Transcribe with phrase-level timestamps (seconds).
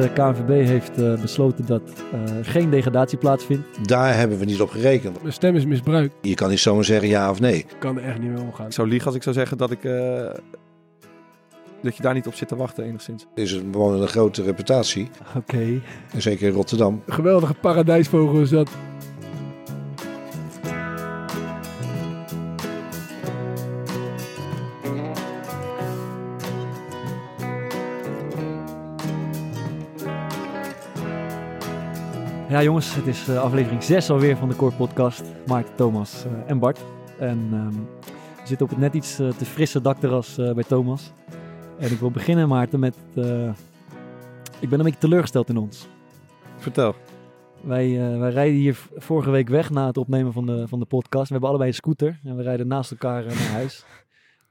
[0.00, 1.82] De KNVB heeft eh, besloten dat
[2.14, 3.88] uh, geen degradatie plaatsvindt.
[3.88, 5.22] Daar hebben we niet op gerekend.
[5.22, 6.14] Mijn stem is misbruikt.
[6.20, 7.56] Je kan niet zomaar zeggen ja of nee.
[7.56, 8.66] Ik kan er echt niet mee omgaan.
[8.66, 9.84] Ik zou liegen als ik zou zeggen dat ik...
[9.84, 10.30] Uh,
[11.82, 13.26] dat je daar niet op zit te wachten enigszins.
[13.34, 15.10] Het is een, gewoon een grote reputatie.
[15.28, 15.38] Oké.
[15.38, 15.82] Okay.
[16.12, 17.02] En zeker in Rotterdam.
[17.06, 18.70] Een geweldige paradijsvogel is dat.
[32.64, 35.22] Jongens, het is uh, aflevering 6 alweer van de Core Podcast.
[35.46, 36.80] Maarten, Thomas uh, en Bart.
[37.18, 37.88] En um,
[38.40, 41.12] we zitten op het net iets uh, te frisse dakterras bij Thomas.
[41.78, 42.96] En ik wil beginnen Maarten met...
[44.60, 45.88] ik ben een beetje teleurgesteld in ons.
[46.56, 46.94] Vertel.
[47.60, 51.26] Wij, wij rijden hier vorige week weg na het opnemen van de, van de podcast.
[51.26, 53.84] We hebben allebei een scooter en we rijden naast elkaar naar huis.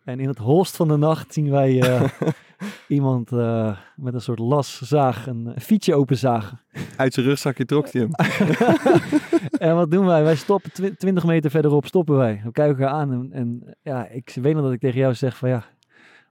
[0.04, 2.04] En in het holst van de nacht zien wij uh,
[2.88, 6.60] iemand uh, met een soort laszaag een fietsje openzagen.
[6.96, 8.12] Uit zijn rugzakje trok hij hem.
[9.70, 10.24] en wat doen wij?
[10.24, 12.42] Wij stoppen 20 meter verderop, stoppen wij.
[12.44, 15.38] We kijken elkaar aan en, en, ja, ik weet nog dat ik tegen jou zeg
[15.38, 15.66] van ja,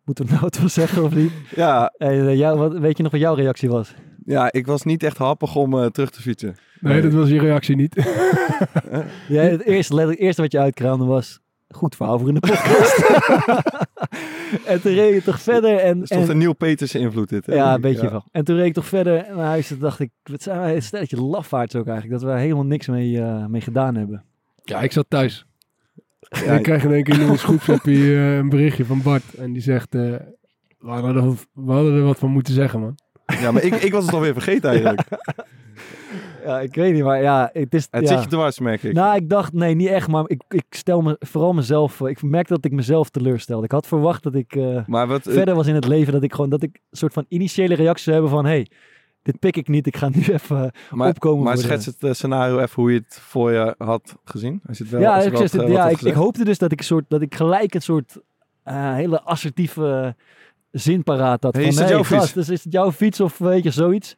[0.05, 1.33] moeten we nou het wel zeggen of niet?
[1.55, 1.93] Ja.
[1.97, 3.95] En, uh, jou, wat, weet je nog wat jouw reactie was?
[4.25, 6.57] Ja, ik was niet echt happig om terug te fietsen.
[6.81, 7.95] Nee, nee, dat was je reactie niet.
[9.29, 11.42] ja, het, eerste, het eerste wat je uitkraamde was,
[11.77, 12.99] goed verhaal voor in de podcast.
[14.73, 15.77] en toen reed je toch verder.
[15.77, 17.47] En, stond en, een Nieuw Petersen invloed dit.
[17.47, 17.55] Hè?
[17.55, 18.11] Ja, een beetje ja.
[18.11, 18.25] wel.
[18.31, 19.69] En toen reed ik toch verder naar huis.
[19.69, 22.21] Toen dacht ik, wat zijn wij een stelletje lafaards ook eigenlijk.
[22.21, 24.25] Dat we helemaal niks mee, uh, mee gedaan hebben.
[24.65, 25.47] Ja, ik zat thuis.
[26.21, 29.35] Ja, en ik kreeg in één keer in ons groepsappie uh, een berichtje van Bart.
[29.35, 30.17] En die zegt, uh,
[30.79, 32.99] we, hadden er, we hadden er wat van moeten zeggen, man.
[33.41, 35.01] Ja, maar ik, ik was het alweer vergeten eigenlijk.
[35.37, 35.45] Ja,
[36.63, 37.89] ik weet niet, maar ja, het is...
[37.91, 38.15] Het ja.
[38.15, 38.93] zit je dwars, merk ik.
[38.93, 42.01] Nou, ik dacht, nee, niet echt, maar ik, ik stel me vooral mezelf...
[42.01, 43.65] Ik merkte dat ik mezelf teleurstelde.
[43.65, 46.35] Ik had verwacht dat ik uh, maar wat, verder was in het leven, dat ik
[46.35, 48.67] gewoon, dat ik een soort van initiële reactie zou hebben van, hey,
[49.23, 51.45] dit pik ik niet, ik ga nu even maar, opkomen.
[51.45, 54.61] Maar schets het uh, scenario even hoe je het voor je had gezien.
[54.67, 56.45] Als je het wel, ja, als ik, wat, het, uh, ja wat ik, ik, hoopte
[56.45, 58.21] dus dat ik, soort, dat ik gelijk een soort
[58.65, 60.17] hele assertieve
[60.71, 61.55] zin paraat had.
[61.55, 62.33] Hey, van, is het hey, jouw gast, fiets?
[62.33, 64.17] Dus is het jouw fiets of weet je, zoiets?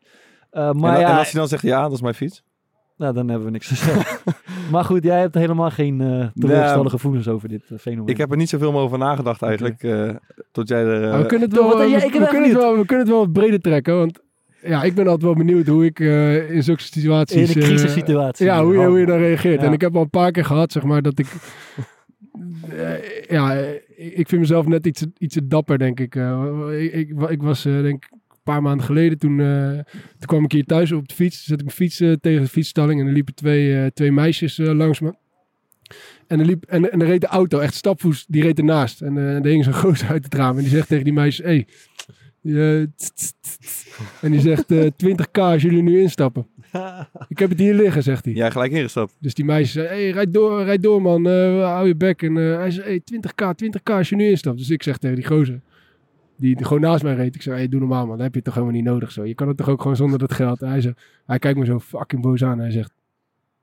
[0.54, 2.42] Uh, maar en, ja, en als hij dan zegt ja, dat is mijn fiets.
[2.96, 4.18] Nou, dan hebben we niks te zeggen.
[4.70, 8.08] maar goed, jij hebt helemaal geen uh, teleurgestelde gevoelens over dit uh, fenomeen.
[8.08, 9.74] Ik heb er niet zoveel meer over nagedacht eigenlijk.
[9.74, 10.08] Okay.
[10.08, 10.14] Uh,
[10.52, 11.18] tot jij er...
[11.18, 13.60] we kunnen het wel, we, we, we kunnen het wel, we kunnen het wel breder
[13.60, 14.22] trekken, want
[14.62, 17.54] ja, ik ben altijd wel benieuwd hoe ik uh, in zulke situaties...
[17.54, 18.46] In een crisissituatie.
[18.46, 19.60] ja, hoe je, hoe je dan reageert.
[19.60, 19.66] Ja.
[19.66, 21.26] En ik heb al een paar keer gehad, zeg maar, dat ik...
[22.72, 23.52] uh, ja,
[23.96, 26.14] ik vind mezelf net iets, iets dapper, denk ik.
[26.14, 30.64] ik, ik, ik was, denk een paar maanden geleden, toen, uh, toen kwam ik hier
[30.64, 31.44] thuis op de fiets.
[31.44, 34.56] Zet ik mijn fiets uh, tegen de fietsstalling en er liepen twee, uh, twee meisjes
[34.56, 35.14] langs me.
[36.26, 39.00] En er, liep, en, en er reed de auto, echt stapvoets, die reed ernaast.
[39.00, 41.44] En uh, er hing zo'n gozer uit het raam en die zegt tegen die meisjes,
[41.44, 41.66] hey,
[44.20, 44.64] en die zegt
[45.06, 46.46] 20k als jullie nu instappen.
[47.28, 48.34] ik heb het hier liggen, zegt hij.
[48.34, 49.16] Jij gelijk ingestapt.
[49.20, 52.22] Dus die meisjes zei, hey, rijd door, rijd door man, hou je bek.
[52.22, 54.58] En hij zei, hey, 20k, 20k als je nu instapt.
[54.58, 55.60] Dus ik zeg tegen die gozer,
[56.36, 57.34] die gewoon naast mij reed.
[57.34, 59.24] Ik zei, hey, doe normaal man, dat heb je toch helemaal niet nodig zo.
[59.24, 60.62] Je kan het toch ook gewoon zonder dat geld.
[60.62, 62.92] En hij, zegt, hij kijkt me zo fucking boos aan en hij zegt,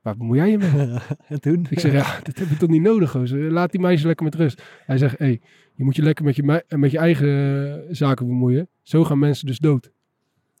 [0.02, 0.98] waar bemoei jij je mee?
[1.28, 1.66] en toen?
[1.70, 3.52] Ik zeg, ja, dat heb je toch niet nodig gozer.
[3.52, 4.62] Laat die meisjes lekker met rust.
[4.86, 5.40] Hij zegt, hey,
[5.74, 8.68] je moet je lekker met je, met je eigen uh, zaken bemoeien.
[8.82, 9.90] Zo gaan mensen dus dood.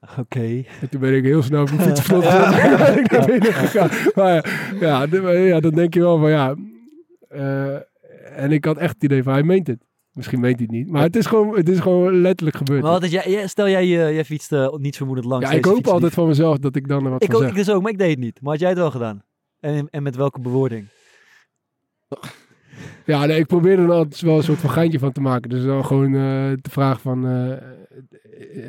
[0.02, 0.20] Oké.
[0.20, 0.66] Okay.
[0.80, 3.90] En toen ben ik heel snel op mijn fiets vlot naar binnen gegaan.
[4.14, 6.56] Maar ja, ja, ja, dan denk je wel van ja.
[7.34, 7.74] Uh,
[8.36, 9.84] en ik had echt het idee van hij meent het.
[10.12, 10.90] Misschien weet hij het niet.
[10.90, 12.82] Maar het is gewoon, het is gewoon letterlijk gebeurd.
[12.82, 15.50] Maar wat is jij, stel jij, uh, jij fietst uh, niet vermoedend langs.
[15.50, 17.50] Ja, ik hoop altijd van mezelf dat ik dan er wat ik van ook, zeg.
[17.50, 18.40] Ik dus ook, maar ik deed het niet.
[18.40, 19.22] Maar had jij het wel gedaan?
[19.60, 20.86] En, en met welke bewoording?
[23.06, 25.50] Ja, nee, ik probeer er altijd wel een soort van geintje van te maken.
[25.50, 27.22] Dus dan gewoon uh, de vraag van...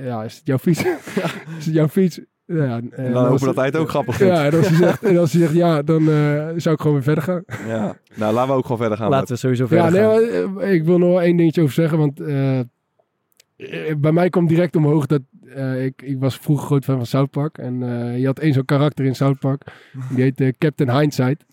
[0.04, 0.84] ja, is het jouw fiets?
[1.60, 2.20] is het jouw fiets?
[2.46, 4.34] Ja, en dan hopen dat hij het ook grappig vindt.
[4.34, 6.94] Ja, en als hij zegt, en als hij zegt ja, dan uh, zou ik gewoon
[6.94, 7.44] weer verder gaan.
[7.68, 9.10] Ja, nou laten we ook gewoon verder gaan.
[9.10, 10.56] Laten we sowieso verder ja, gaan.
[10.56, 12.60] Nee, ik wil nog één dingetje over zeggen, want uh,
[13.98, 17.30] bij mij kwam direct omhoog dat uh, ik, ik was vroeger groot fan van South
[17.30, 17.58] Park.
[17.58, 17.80] En
[18.20, 19.62] je had één zo'n karakter in South Park.
[20.10, 21.46] Die heette Captain Hindsight.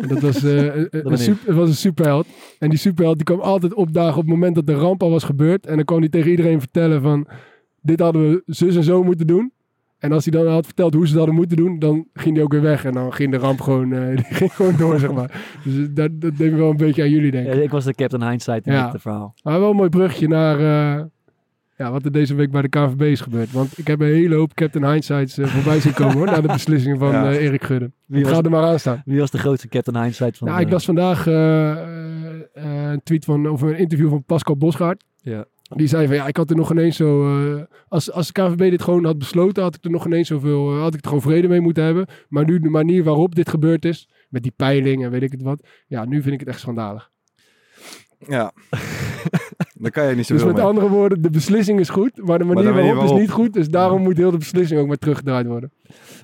[0.00, 2.26] en dat was, een, een super, was een superheld.
[2.58, 5.24] En die superheld die kwam altijd opdagen op het moment dat de ramp al was
[5.24, 5.66] gebeurd.
[5.66, 7.26] En dan kwam hij tegen iedereen vertellen van...
[7.82, 9.52] Dit hadden we zus en zo moeten doen.
[10.00, 12.44] En als hij dan had verteld hoe ze dat hadden moeten doen, dan ging hij
[12.44, 12.84] ook weer weg.
[12.84, 15.42] En dan ging de ramp gewoon, uh, die ging gewoon door, zeg maar.
[15.64, 17.54] Dus dat, dat denk ik wel een beetje aan jullie, denk ik.
[17.54, 18.90] Ja, ik was de Captain Hindsight in ja.
[18.90, 19.34] dit verhaal.
[19.42, 21.04] Maar wel een mooi brugje naar uh,
[21.76, 23.52] ja, wat er deze week bij de KNVB is gebeurd.
[23.52, 26.26] Want ik heb een hele hoop Captain Hindsights uh, voorbij zien komen, hoor.
[26.26, 27.32] Na de beslissingen van ja.
[27.32, 27.90] Erik Gudde.
[28.06, 29.02] Wie was, Ga er maar aan staan.
[29.04, 33.62] Wie was de grootste Captain Hindsight van Nou, ik las vandaag een tweet van, of
[33.62, 35.04] een interview van Pascal Bosgaard.
[35.22, 35.44] Ja.
[35.76, 37.38] Die zei van ja, ik had er nog ineens zo.
[37.56, 40.70] eh, als, als de KVB dit gewoon had besloten, had ik er nog ineens zoveel.
[40.74, 42.06] eh, had ik er gewoon vrede mee moeten hebben.
[42.28, 45.42] Maar nu de manier waarop dit gebeurd is, met die peiling en weet ik het
[45.42, 45.66] wat.
[45.86, 47.10] Ja, nu vind ik het echt schandalig.
[48.18, 48.52] Ja.
[49.80, 50.64] Daar kan je niet Dus zoveel met mee.
[50.64, 53.14] andere woorden, de beslissing is goed, maar de manier, waarop, waarop.
[53.14, 53.52] is niet goed.
[53.52, 55.72] Dus daarom moet heel de beslissing ook maar teruggedraaid worden.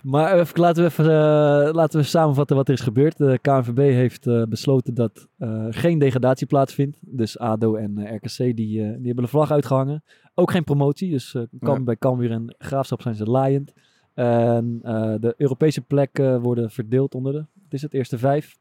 [0.02, 3.16] Maar even, laten, we even, eh, laten we samenvatten wat er is gebeurd.
[3.18, 6.98] De KNVB heeft eh, besloten dat eh, geen degradatie plaatsvindt.
[7.00, 10.02] Dus ADO en RKC die, eh, die hebben de vlag uitgehangen.
[10.34, 11.10] Ook geen promotie.
[11.10, 11.82] Dus eh, kan, Ja.
[11.84, 13.72] bij Cambuur en Graafschap zijn ze laaiend.
[14.14, 18.56] En eh, de Europese plekken worden verdeeld onder de, het is het, eerste vijf.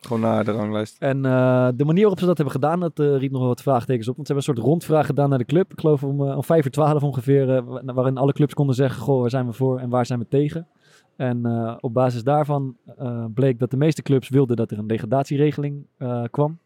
[0.00, 0.96] Gewoon naar de ranglijst.
[0.98, 3.62] En eh, de manier waarop ze dat hebben gedaan, dat eh, riep nog wel wat
[3.62, 4.16] vraagtekens op.
[4.16, 5.72] Want ze hebben een soort rondvraag gedaan naar de club.
[5.72, 7.64] Ik geloof om, eh, om 5 voor 12 ongeveer.
[7.64, 10.28] wa- waarin alle clubs konden zeggen, goh, waar zijn we voor en waar zijn we
[10.28, 10.66] tegen.
[11.16, 14.86] En eh, op basis daarvan eh, bleek dat de meeste clubs wilden dat er een
[14.86, 16.58] degradatieregeling eh, kwam.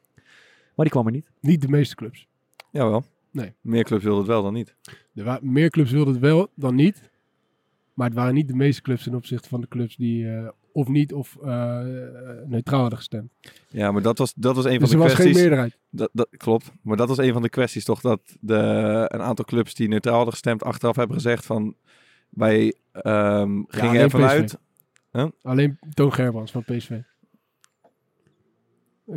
[0.75, 1.31] Maar die kwam er niet.
[1.40, 2.26] Niet de meeste clubs.
[2.70, 3.05] Jawel.
[3.31, 3.52] Nee.
[3.61, 4.76] Meer clubs wilden het wel dan niet.
[5.14, 7.11] Er wa- meer clubs wilden het wel dan niet.
[7.94, 10.88] Maar het waren niet de meeste clubs ten opzichte van de clubs die eh, of
[10.88, 11.78] niet of eh,
[12.46, 13.30] neutraal hadden gestemd.
[13.69, 15.40] Ja, maar dat was, dat was een van Dus de er was geen kwesties.
[15.42, 15.78] meerderheid.
[15.90, 16.72] Dat, dat klopt.
[16.82, 18.56] Maar dat was een van de kwesties toch dat de,
[19.08, 21.74] een aantal clubs die neutraal hadden gestemd achteraf hebben gezegd van
[22.28, 24.54] wij ehm, gingen alleen ervan PSV.
[25.12, 25.32] uit.
[25.42, 26.90] Alleen Toon Gerbrands van PSV.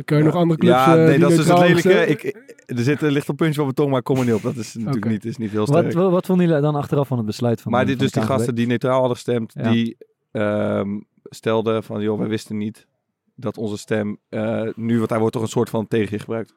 [0.04, 0.28] Kun je Ja.
[0.28, 2.06] nog andere clubs Ja, eh, nee, dat is dus het lelijke.
[2.06, 2.24] Ik,
[2.66, 4.42] er zit er ligt een puntje op mijn tong, maar ik kom er niet op.
[4.42, 5.84] Dat is natuurlijk niet, is niet heel sterk.
[5.84, 8.04] Wat, wat, wat vonden jullie dan achteraf van het besluit van maar de- dit, van
[8.04, 9.70] dus de die gasten die neutraal hadden gestemd, Ja.
[9.70, 9.96] die
[10.30, 12.86] ehm, stelden van, joh, wij wisten niet
[13.34, 16.54] dat onze stem eh, nu, want daar wordt toch een soort van tegen je gebruikt.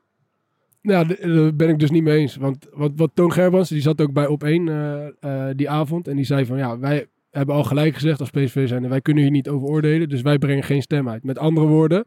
[0.82, 2.36] Ja, d- daar ben ik dus niet mee eens.
[2.36, 5.08] Want wat, wat Toon Gerbrands, die zat ook bij op één eh,
[5.50, 6.08] eh, die avond.
[6.08, 8.84] En die zei van, ja, wij hebben al gelijk gezegd als PSV zijn.
[8.84, 10.10] En wij kunnen hier niet over oordelen.
[10.10, 11.24] Dus wij brengen geen stem uit.
[11.24, 12.06] Met andere woorden,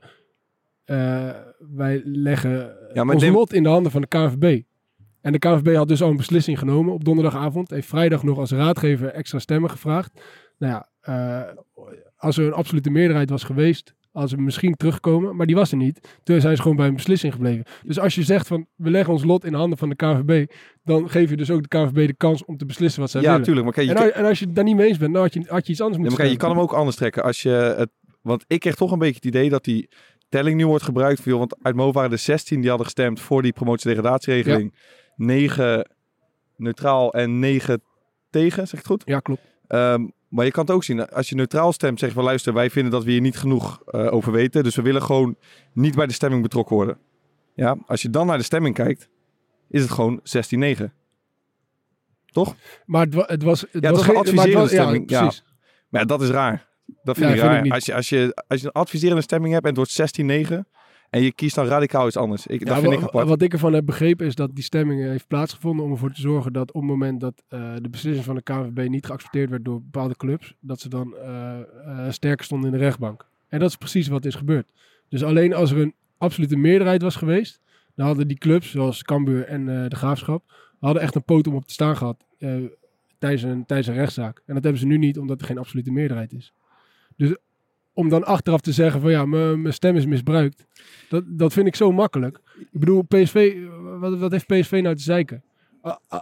[0.84, 4.62] eh, wij leggen Ja, ons neem- lot in de handen van de KNVB.
[5.20, 7.70] En de KNVB had dus al een beslissing genomen op donderdagavond.
[7.70, 10.22] Heeft vrijdag nog als raadgever extra stemmen gevraagd.
[10.58, 11.54] Nou ja, eh,
[12.22, 15.36] als er een absolute meerderheid was geweest, als ze misschien terugkomen.
[15.36, 16.08] Maar die was er niet.
[16.22, 17.64] Toen zijn ze gewoon bij een beslissing gebleven.
[17.82, 20.50] Dus als je zegt van, we leggen ons lot in de handen van de KNVB.
[20.84, 23.26] Dan geef je dus ook de KNVB de kans om te beslissen wat zij Ja,
[23.26, 23.40] willen.
[23.40, 23.66] natuurlijk.
[23.66, 25.22] Maar kijk, je, En, als- en als je het daar niet mee eens bent, dan
[25.22, 26.96] had je, had je iets anders Ja, moeten maar kijk, je kan hem ook anders
[26.96, 27.22] trekken.
[27.22, 27.90] Als je het,
[28.22, 29.88] want ik kreeg toch een beetje het idee dat die
[30.28, 31.24] telling nu wordt gebruikt.
[31.24, 34.74] Joh, want uit hoofd waren er 16 die hadden gestemd voor die promotie-degradatieregeling.
[35.16, 35.90] 9
[36.56, 37.82] neutraal en 9
[38.30, 39.02] tegen, zeg ik het goed?
[39.04, 39.40] Ja, klopt.
[39.66, 42.52] Ehm, maar je kan het ook zien, als je neutraal stemt, zeg je van luister,
[42.52, 44.62] wij vinden dat we hier niet genoeg eh, over weten.
[44.62, 45.36] Dus we willen gewoon
[45.72, 46.98] niet bij de stemming betrokken worden.
[47.54, 49.08] Ja, als je dan naar de stemming kijkt,
[49.68, 50.20] is het gewoon
[50.78, 50.84] 16-9.
[52.26, 52.54] Toch?
[52.86, 53.60] Maar het, wa- het was...
[53.60, 55.20] Het Ja, het was geen- adviserende was- stemming, ja.
[55.20, 55.44] precies.
[55.88, 56.68] Maar ja, dat is raar.
[57.02, 57.72] Dat vind Ja, ik vind ik raar.
[57.74, 60.58] als, je, als, je, als je een adviserende stemming hebt en het wordt 16-9
[61.12, 62.46] en je kiest dan radicaal iets anders.
[62.46, 63.28] Ik, Ja, dat vind ik apart.
[63.28, 66.52] Wat ik ervan heb begrepen is dat die stemming heeft plaatsgevonden om ervoor te zorgen
[66.52, 69.82] dat op het moment dat eh, de beslissing van de KNVB niet geaccepteerd werd door
[69.82, 71.58] bepaalde clubs, dat ze dan eh,
[72.10, 73.26] sterker stonden in de rechtbank.
[73.48, 74.72] En dat is precies wat is gebeurd.
[75.08, 77.60] Dus alleen als er een absolute meerderheid was geweest,
[77.94, 80.42] dan hadden die clubs, zoals Cambuur en de Graafschap,
[80.80, 82.54] hadden echt een poot om op te staan gehad eh,
[83.18, 84.42] tijdens, een, tijdens een rechtszaak.
[84.46, 86.52] En dat hebben ze nu niet, omdat er geen absolute meerderheid is.
[87.16, 87.36] Dus
[87.92, 90.66] om dan achteraf te zeggen van ja, mijn stem is misbruikt,
[91.08, 92.40] dat, dat vind ik zo makkelijk.
[92.58, 93.56] Ik bedoel, PSV,
[93.98, 95.42] wat, wat heeft PSV nou te zeiken?
[95.82, 96.18] Eh,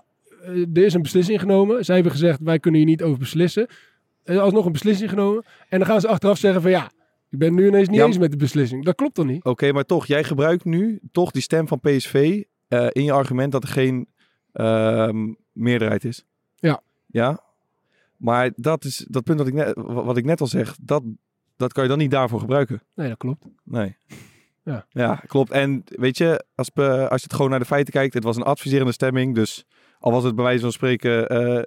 [0.75, 1.85] er is een beslissing genomen.
[1.85, 3.66] Zij hebben gezegd, wij kunnen hier niet over beslissen.
[4.23, 5.45] Er is alsnog een beslissing genomen.
[5.68, 6.90] En dan gaan ze achteraf zeggen van ja,
[7.30, 8.85] ik ben nu ineens niet Ja, eens met de beslissing.
[8.85, 9.45] Dat klopt toch niet?
[9.45, 13.52] Oké, maar toch, jij gebruikt nu toch die stem van PSV eh, in je argument
[13.52, 14.09] dat er geen
[14.52, 16.25] ehm, meerderheid is.
[16.56, 16.83] Ja.
[17.06, 17.40] Ja.
[18.16, 21.02] Maar dat is dat punt dat ik net, wa- wat ik net al zeg, dat,
[21.61, 22.83] dat kan je dan niet daarvoor gebruiken.
[22.95, 23.45] Nee, dat klopt.
[23.64, 23.97] Nee.
[24.64, 24.87] Ja.
[24.90, 25.50] Ja, klopt.
[25.50, 28.37] En weet je, als, we- als je het gewoon naar de feiten kijkt, het was
[28.37, 29.35] een adviserende stemming.
[29.35, 29.64] Dus
[29.99, 31.62] al was het bij wijze van spreken, eh,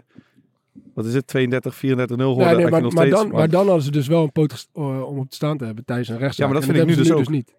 [0.93, 2.45] wat is het, 32, 34, 0 geworden.
[2.57, 4.67] Nee, nee, je maar, maar, steeds, dan, maar dan hadden ze dus wel een poot
[4.73, 6.47] eh, om op te staan te hebben tijdens een rechtszaak.
[6.47, 7.55] Ja, maar dat En vind ik nu dus ze niet.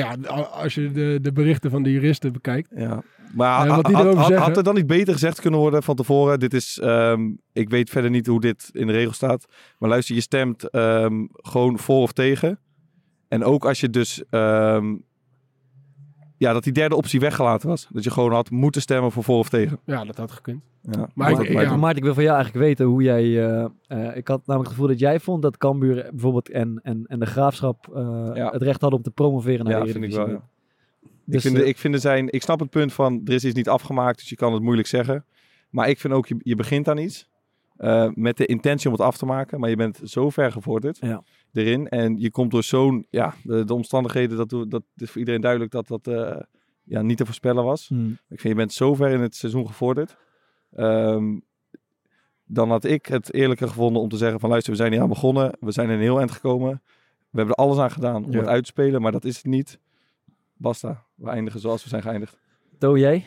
[0.00, 2.70] Nou ja, als je de, de berichten van de juristen bekijkt.
[2.74, 3.02] Ja,
[3.34, 5.82] maar wat die had, erover had- zeggen- had er dan niet beter gezegd kunnen worden
[5.82, 6.38] van tevoren?
[6.38, 9.46] Dit is, ehm, ik weet verder niet hoe dit in de regel staat.
[9.78, 12.58] Maar luister, je stemt ehm, gewoon voor of tegen.
[13.28, 14.94] En ook als je dus, ehm,
[16.42, 17.88] ja, dat die derde optie weggelaten was.
[17.92, 19.78] Dat je gewoon had moeten stemmen voor voor of tegen.
[19.84, 20.62] Ja, dat had gekund.
[20.80, 21.94] Ja, Maar maar ik- ja.
[22.02, 23.22] wil van jou eigenlijk weten hoe jij...
[23.48, 27.04] eh, eh, ik had namelijk het gevoel dat jij vond dat Cambuur bijvoorbeeld en, en,
[27.06, 28.50] en de Graafschap eh, Ja.
[28.50, 30.32] het recht hadden om te promoveren naar ja, de vind ik Eredivisie.
[30.34, 30.42] wel,
[31.02, 31.10] ja.
[31.24, 33.54] Dus, ik, vind de, ik, vind zijn, ik snap het punt van, er is iets
[33.54, 35.24] niet afgemaakt, dus je kan het moeilijk zeggen.
[35.70, 37.28] Maar ik vind ook, je, je begint aan iets.
[37.76, 39.60] eh, met de intentie om het af te maken.
[39.60, 41.22] Maar je bent zo ver gevorderd Ja.
[41.52, 41.88] Erin.
[41.88, 45.40] En je komt door zo'n, ja, de, de omstandigheden, dat, doe- dat is voor iedereen
[45.40, 46.36] duidelijk dat dat, eh,
[46.84, 47.88] ja, niet te voorspellen was.
[47.88, 48.10] Hmm.
[48.10, 50.16] Ik vind, je bent zo ver in het seizoen gevorderd.
[50.72, 51.38] Ehm,
[52.44, 55.08] dan had ik het eerlijker gevonden om te zeggen van luister, we zijn hier aan
[55.08, 55.56] begonnen.
[55.60, 56.82] We zijn in een heel eind gekomen.
[57.30, 58.38] We hebben er alles aan gedaan om Ja.
[58.38, 59.78] het uit te spelen, maar dat is het niet.
[60.56, 61.04] Basta.
[61.14, 62.38] We eindigen zoals we zijn geëindigd.
[62.78, 63.24] To, jij?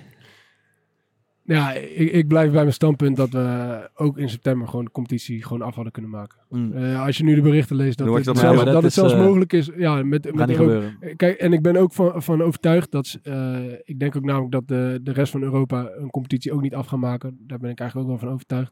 [1.45, 5.43] Ja, ik, ik blijf bij mijn standpunt dat we ook in september gewoon de competitie
[5.43, 6.39] gewoon af hadden kunnen maken.
[6.49, 6.73] Hmm.
[6.73, 9.13] Eh, als je nu de berichten leest dat, het, het zelfs, dat dat het zelfs
[9.13, 9.69] eh, mogelijk is.
[9.77, 11.13] Ja, met, Europa-.
[11.15, 14.67] Kijk, en ik ben ook van, van overtuigd dat, eh, ik denk ook namelijk dat
[14.67, 17.37] de, de rest van Europa een competitie ook niet af gaan maken.
[17.39, 18.71] Daar ben ik eigenlijk ook wel van overtuigd.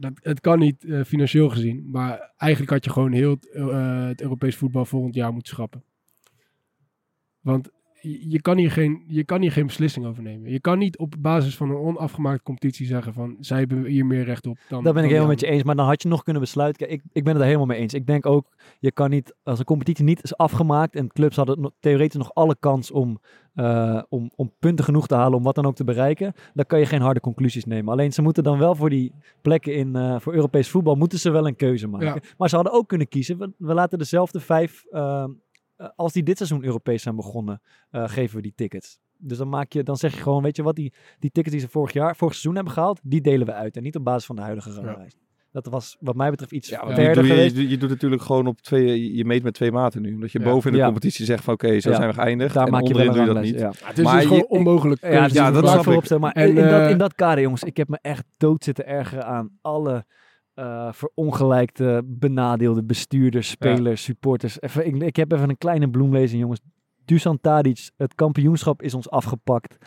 [0.00, 3.38] Dat, het kan niet financieel gezien, maar eigenlijk had je gewoon heel
[4.08, 5.82] het Europees voetbal volgend jaar moeten schrappen.
[7.40, 10.50] Want je, kan hier geen, je kan hier geen beslissing over nemen.
[10.50, 14.24] Je kan niet op basis van een onafgemaakte competitie zeggen van zij hebben hier meer
[14.24, 14.84] recht op dan.
[14.84, 15.62] Daar ben ik helemaal met je eens.
[15.62, 16.86] Maar dan had je nog kunnen besluiten.
[16.86, 17.94] Kijk, ik, ik ben het daar helemaal mee eens.
[17.94, 18.46] Ik denk ook,
[18.78, 22.56] je kan niet, als een competitie niet is afgemaakt en clubs hadden theoretisch nog alle
[22.60, 23.20] kans om,
[23.54, 26.78] eh, om, om punten genoeg te halen om wat dan ook te bereiken, dan kan
[26.78, 27.92] je geen harde conclusies nemen.
[27.92, 31.30] Alleen ze moeten dan wel voor die plekken in, eh, voor Europees voetbal, moeten ze
[31.30, 32.06] wel een keuze maken.
[32.06, 32.20] Ja.
[32.36, 35.24] Maar ze hadden ook kunnen kiezen, we, we laten dezelfde vijf, eh,
[35.96, 37.60] als die dit seizoen Europees zijn begonnen,
[37.90, 38.98] eh, geven we die tickets.
[39.18, 41.64] Dus dan, maak je, dan zeg je gewoon, weet je wat, die, die tickets die
[41.64, 43.76] ze vorig jaar, vorig seizoen hebben gehaald, die delen we uit.
[43.76, 45.16] En niet op basis van de huidige ranglijst.
[45.52, 47.56] Dat was wat mij betreft iets Ja, verder doe, je, geweest.
[47.56, 50.14] je, je doet natuurlijk gewoon op twee, je- meet met twee maten nu.
[50.14, 50.44] Omdat je Ja.
[50.44, 50.84] boven in de Ja.
[50.86, 51.96] competitie zegt van oké, zo Ja.
[51.96, 52.54] zijn we geëindigd.
[52.54, 53.58] Daar en maak je wel doe je dat niet.
[53.58, 53.72] Ja.
[53.84, 55.00] Het is Maar dus je- gewoon onmogelijk.
[55.00, 56.18] Ja, keuzes dat, snap voorop ik.
[56.18, 58.64] Maar En, in, in dat, eh, in dat kader, jongens, ik heb me echt dood
[58.64, 60.04] zitten ergeren aan alle
[60.54, 64.60] eh, verongelijkte, benadeelde bestuurders, spelers, supporters.
[64.60, 66.60] Even, ik, ik heb even een kleine bloemlezing, jongens.
[67.04, 69.78] Dusan Tadic, het kampioenschap is ons afgepakt.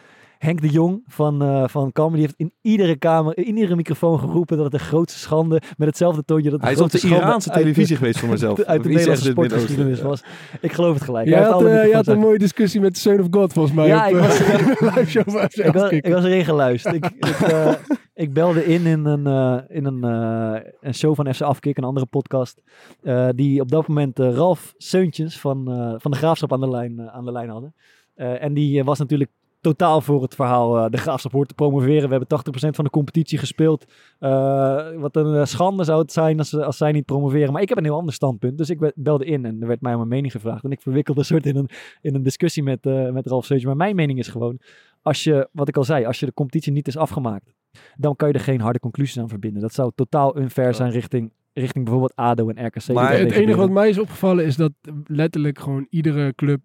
[0.44, 4.20] Henk de Jong van, eh van Cambuur, die heeft in iedere kamer, in iedere microfoon
[4.20, 7.10] geroepen dat het de grootste schande, met hetzelfde toontje, dat het Hij de is op
[7.10, 8.60] de Iraanse uit de- televisie geweest voor mezelf.
[8.64, 10.24] uit de Wie zegt Nederlandse sportgeschiedenis was.
[10.62, 11.28] Ik geloof het gelijk.
[11.28, 12.22] Jij had, alle eh, je had een uit.
[12.22, 13.88] mooie discussie met Son of God volgens mij.
[13.88, 14.22] Ja, op, ik eh,
[14.80, 16.96] was- live show van FC ik, was, ik was erin geluisterd.
[16.96, 17.74] ik, ik, eh,
[18.14, 21.84] ik belde in in een, eh, in een, eh, een show van FC Afkik, een
[21.84, 22.62] andere podcast.
[23.02, 26.70] eh, die op dat moment eh, Ralf Seuntjes van, eh, van de Graafschap aan de
[26.70, 27.74] lijn, eh, aan de lijn hadden.
[28.16, 29.30] Eh, en die eh, was natuurlijk
[29.64, 32.10] totaal voor het verhaal eh, de Graafschap hoort te promoveren.
[32.10, 33.86] We hebben 80% van de competitie gespeeld.
[34.20, 37.54] Eh, wat een eh, schande zou het zijn als, ze- als zij niet promoveren.
[37.54, 38.58] Maar ik heb een heel ander standpunt.
[38.58, 40.64] Dus ik be- belde in en er werd mij om mijn mening gevraagd.
[40.64, 41.70] En ik verwikkelde een soort in een,
[42.02, 43.70] in een discussie met, eh, met Ralf Seuntjes.
[43.72, 44.60] Maar mijn mening is gewoon,
[45.02, 47.54] als je, wat ik al zei, als je de competitie niet is afgemaakt,
[47.96, 49.62] dan kan je er geen harde conclusies aan verbinden.
[49.62, 52.88] Dat zou totaal unfair zijn richting, richting bijvoorbeeld ADO en RKC.
[52.94, 54.72] Maar het enige wat mij is opgevallen is dat
[55.08, 56.62] letterlijk gewoon iedere club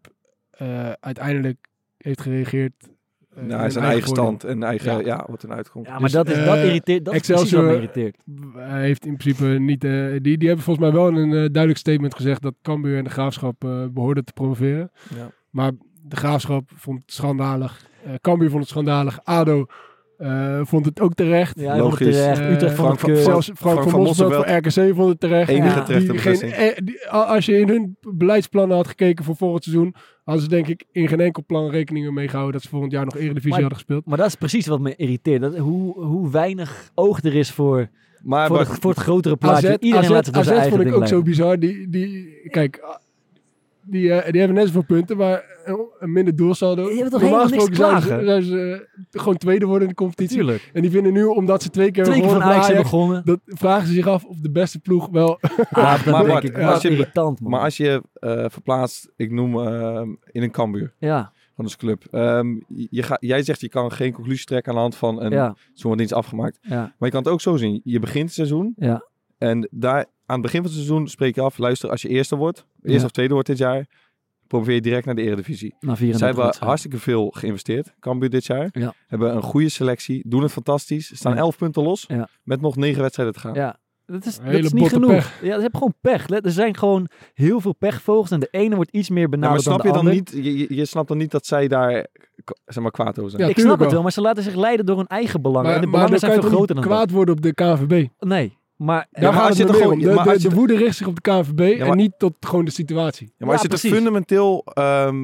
[0.51, 1.67] eh, uiteindelijk
[1.99, 2.73] heeft gereageerd.
[3.41, 4.99] Nou, hun zijn eigen stand en eigen, Ja.
[5.05, 5.87] ja, wat een uitkomt.
[5.87, 7.05] Ja, maar Dus, dat, is, dat eh, irriteert.
[7.05, 8.17] Dat is Excelsior- irriteert.
[8.55, 9.85] Hij heeft in principe niet.
[9.85, 12.99] eh, die, die hebben volgens mij wel in een eh, duidelijk statement gezegd dat Cambuur
[12.99, 14.91] en de Graafschap eh, behoorden te promoveren.
[15.17, 15.31] Ja.
[15.51, 17.87] Maar de Graafschap vond het schandalig.
[18.05, 19.21] eh Cambuur vond het schandalig.
[19.25, 19.67] ADO
[20.19, 21.61] eh, vond het ook terecht.
[21.61, 22.17] Ja, het Logisch.
[22.17, 22.39] terecht.
[22.41, 23.25] Eh, Utrecht vond Frank het.
[23.25, 24.73] Zelfs Frank, Frank van van Mosselveld Mosselveld.
[24.75, 25.49] van RKC vond het terecht.
[25.51, 25.83] Enige Ja.
[25.83, 26.53] terechte Die geen, beslissing.
[26.53, 29.95] eh, die- als je in hun beleidsplannen had gekeken voor volgend seizoen,
[30.25, 33.05] hadden ze denk ik in geen enkel plan rekening mee gehouden dat ze volgend jaar
[33.05, 34.07] nog Eredivisie Maar- hadden gespeeld.
[34.07, 35.41] Maar dat is precies wat me irriteert.
[35.41, 37.89] Dat, hoe, hoe weinig oog er is voor,
[38.23, 39.69] Maar voor, het, voor het grotere plaatje.
[39.69, 41.59] AZ, Iedereen AZ, laat het door zijn AZ eigen vond ik ook zo bizar.
[41.59, 42.99] Die, die, kijk,
[43.91, 46.83] die, eh, die hebben net zoveel punten, maar een, een minder doelsaldo.
[46.89, 49.83] Die hebben toch Normaal helemaal niks gesproken zijn ze, zijn ze eh, gewoon tweede worden
[49.83, 50.37] in de competitie.
[50.37, 50.71] Tuurlijk.
[50.73, 53.23] En die vinden nu, omdat ze twee keer Twee keer van Ajax hebben begonnen.
[53.25, 55.39] dat vragen ze zich af of de beste ploeg wel...
[55.71, 57.51] Ah, maar denk Bart, ik, maar als je- irritant man.
[57.51, 62.05] maar als je eh, verplaatst, ik noem eh, in een Cambuur, ja, van ons club.
[62.11, 62.57] Ehm,
[62.91, 65.57] je ga, jij zegt je kan geen conclusie trekken aan de hand van een ja,
[65.75, 66.59] zo'n dienst afgemaakt.
[66.63, 67.81] ja, Maar je kan het ook zo zien.
[67.85, 69.05] Je begint het seizoen ja.
[69.39, 71.59] en daar aan het begin van het seizoen spreek je af.
[71.59, 73.05] Luister, als je eerste wordt, eerste Ja.
[73.05, 73.87] of tweede wordt dit jaar,
[74.47, 75.75] probeer je direct naar de Eredivisie.
[75.81, 78.69] Na 34 Zij hebben hartstikke veel geïnvesteerd, Cambuur dit jaar.
[78.73, 78.95] Ja.
[79.07, 81.17] Hebben een goede selectie, doen het fantastisch.
[81.17, 81.39] Staan Ja.
[81.39, 82.29] elf punten los Ja.
[82.43, 83.55] met nog negen wedstrijden te gaan.
[83.55, 83.77] Ja.
[84.07, 85.11] Dat is, dat niet genoeg.
[85.11, 85.39] pech.
[85.43, 86.29] Ja, ze hebben gewoon pech.
[86.29, 89.39] Let- Er zijn gewoon heel veel pechvogels en de ene wordt iets meer Ja, maar
[89.39, 90.15] benaderd snap dan je dan ander.
[90.15, 92.07] niet, je, snapt dan niet dat zij daar
[92.65, 93.43] zeg maar kwaad over zijn?
[93.43, 94.03] Ja, ik snap het wel.
[94.03, 95.75] maar ze laten zich leiden door hun eigen belangen.
[95.75, 98.07] en de maar belangen zijn veel groter dan kwaad worden op de KNVB.
[98.19, 98.29] dat.
[98.29, 99.07] Nee, maar...
[99.13, 102.35] Als het je gewoon- De, woede richt zich op de KNVB maar- en niet tot
[102.41, 103.27] gewoon de situatie.
[103.27, 104.65] Ja, maar als Ja, je het fundamenteel...
[104.65, 105.17] ehm,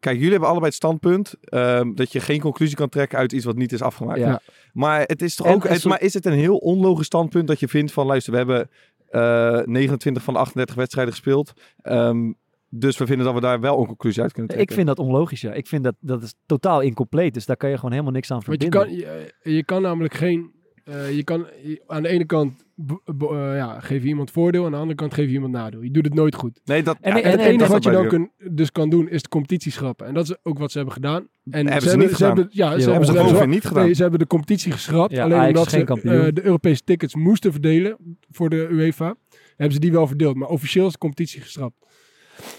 [0.00, 3.44] kijk, jullie hebben allebei het standpunt ehm, dat je geen conclusie kan trekken uit iets
[3.44, 4.18] wat niet is afgemaakt.
[4.18, 4.40] Ja.
[4.72, 5.68] Maar het is toch En- ook...
[5.68, 8.06] het- zo- maar is het een heel onlogisch standpunt dat je vindt van...
[8.06, 8.70] Luister, we hebben
[9.10, 11.52] eh 29 van de 38 wedstrijden gespeeld.
[11.82, 12.32] Ehm,
[12.68, 14.76] dus we vinden dat we daar wel een conclusie uit kunnen Ik trekken.
[14.76, 15.52] vind dat onlogisch, ja.
[15.52, 17.34] Ik vind dat dat is totaal incompleet.
[17.34, 19.04] Dus daar kan je gewoon helemaal niks aan Want je verbinden.
[19.04, 20.52] kan, je, je kan namelijk geen...
[20.84, 24.64] eh, je kan je- aan de ene kant eh, ja, geef je iemand voordeel.
[24.64, 25.82] Aan de andere kant geef je iemand nadeel.
[25.82, 26.60] Je doet het nooit goed.
[26.64, 28.90] Nee, dat, En- ja, en- En het en- enige wat je dan kun, dus kan
[28.90, 30.06] doen, is de competitie schrappen.
[30.06, 31.28] En dat is ook wat ze hebben gedaan.
[31.50, 32.26] En Hebben ze niet gedaan.
[32.36, 33.84] Hebben, ja, ze hebben ze hebben bovenin niet gedaan.
[33.84, 35.12] Nee, ze hebben de competitie geschrapt.
[35.12, 37.96] Ja, alleen Ajax omdat ze eh, de Europese tickets moesten verdelen
[38.30, 39.14] voor de UEFA.
[39.56, 40.36] Hebben ze die wel verdeeld.
[40.36, 41.76] Maar officieel is de competitie geschrapt.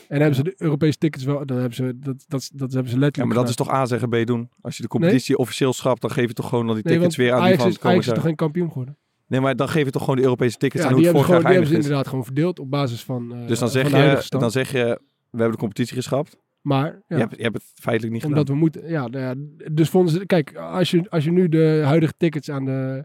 [0.08, 1.46] En hebben ze de Europese tickets wel...
[1.46, 3.86] Dat hebben ze, dat, dat, dat hebben ze letterlijk Ja, maar dat is toch A
[3.86, 4.50] zeggen B doen.
[4.62, 7.34] Als je de competitie officieel schrapt, dan geef je toch gewoon dan die tickets weer
[7.34, 8.98] aan Ajax die van is, komende Ajax is toch geen kampioen geworden?
[9.28, 11.26] Nee, maar dan geef je toch gewoon de Europese tickets Ja, aan hoe het hebben,
[11.26, 13.70] vorig ze jaar die hebben ze inderdaad gewoon verdeeld op basis van eh Dus dan
[13.70, 14.84] zeg, je, dan zeg je,
[15.30, 16.38] we hebben de competitie geschrapt.
[16.62, 18.56] Maar ja, Je, hebt, je hebt het feitelijk niet omdat gedaan.
[18.56, 18.90] we moeten...
[18.90, 19.34] Ja, nou ja,
[19.72, 20.26] dus vonden ze...
[20.26, 23.04] Kijk, als je, als je nu de huidige tickets aan de...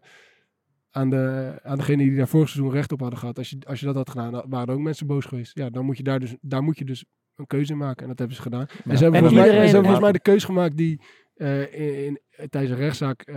[0.91, 3.39] Aan, de, aan degene die daar vorig seizoen recht op hadden gehad.
[3.39, 5.59] Als je, als je dat had gedaan, dan waren er ook mensen boos geweest.
[5.59, 7.05] Ja, dan moet je daar dus, daar moet je dus
[7.37, 8.03] een keuze in maken.
[8.03, 8.67] En dat hebben ze gedaan.
[8.85, 11.01] En ze hebben, En volgens mij, iedereen- ze hebben volgens mij de keuze gemaakt die
[11.41, 13.35] eh, in, in- tijdens een rechtszaak eh,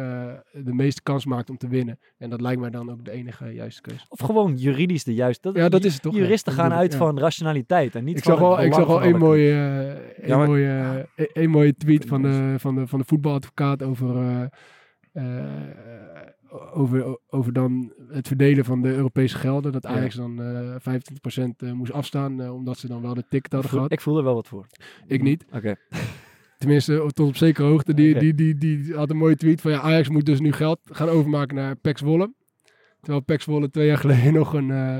[0.51, 1.99] de meeste kans maakt om te winnen.
[2.17, 4.05] En dat lijkt mij dan ook de enige juiste keuze.
[4.09, 5.49] Of gewoon juridisch de juiste.
[5.53, 6.15] Ja, dat is het toch?
[6.15, 8.87] Juristen Ja, gaan uit ik, van rationaliteit en niet Ik van zag wel, ik zag
[8.87, 9.87] wel van een mooie, eh,
[10.23, 14.49] een, Ja, maar- mooie, een mooie tweet van de, van de, van de voetbaladvocaat over,
[16.73, 19.71] over, over dan het verdelen van de Europese gelden.
[19.71, 19.89] Dat Ja.
[19.89, 23.81] Ajax dan eh 25% eh, moest afstaan, omdat ze dan wel de ticket hadden club.
[23.81, 23.91] gehad.
[23.91, 24.65] Ik voel er wel wat voor.
[25.07, 25.45] Ik niet.
[25.53, 25.75] Oké.
[26.63, 27.93] Tenminste, tot op zekere hoogte.
[27.93, 30.79] Die, die, die, die had een mooie tweet van ja, Ajax moet dus nu geld
[30.83, 32.33] gaan overmaken naar Pax Wolle.
[32.99, 34.99] Terwijl Pax Wolle twee jaar geleden nog een, eh,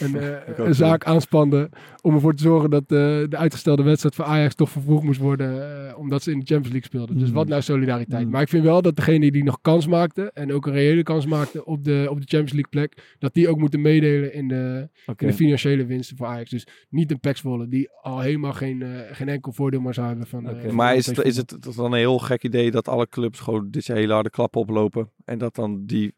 [0.00, 1.70] een, eh, een zaak aanspande
[2.00, 5.86] om ervoor te zorgen dat eh, de uitgestelde wedstrijd van Ajax toch vervroegd moest worden,
[5.88, 7.18] eh, omdat ze in de Champions League speelden.
[7.18, 7.34] Dus Mm.
[7.34, 8.24] wat nou solidariteit.
[8.24, 8.30] Mm.
[8.30, 11.26] Maar ik vind wel dat degene die nog kans maakte en ook een reële kans
[11.26, 14.88] maakte op de, op de Champions League plek, dat die ook moeten meedelen in de,
[15.06, 16.50] in de financiële winsten voor Ajax.
[16.50, 20.06] Dus niet een Pax Wolle, die al helemaal geen, eh, geen enkel voordeel meer zou
[20.06, 20.74] hebben van.
[20.74, 23.86] Maar is het, is het dan een heel gek idee dat alle clubs gewoon dit
[23.86, 25.10] hele harde klappen oplopen?
[25.24, 26.14] En dat dan die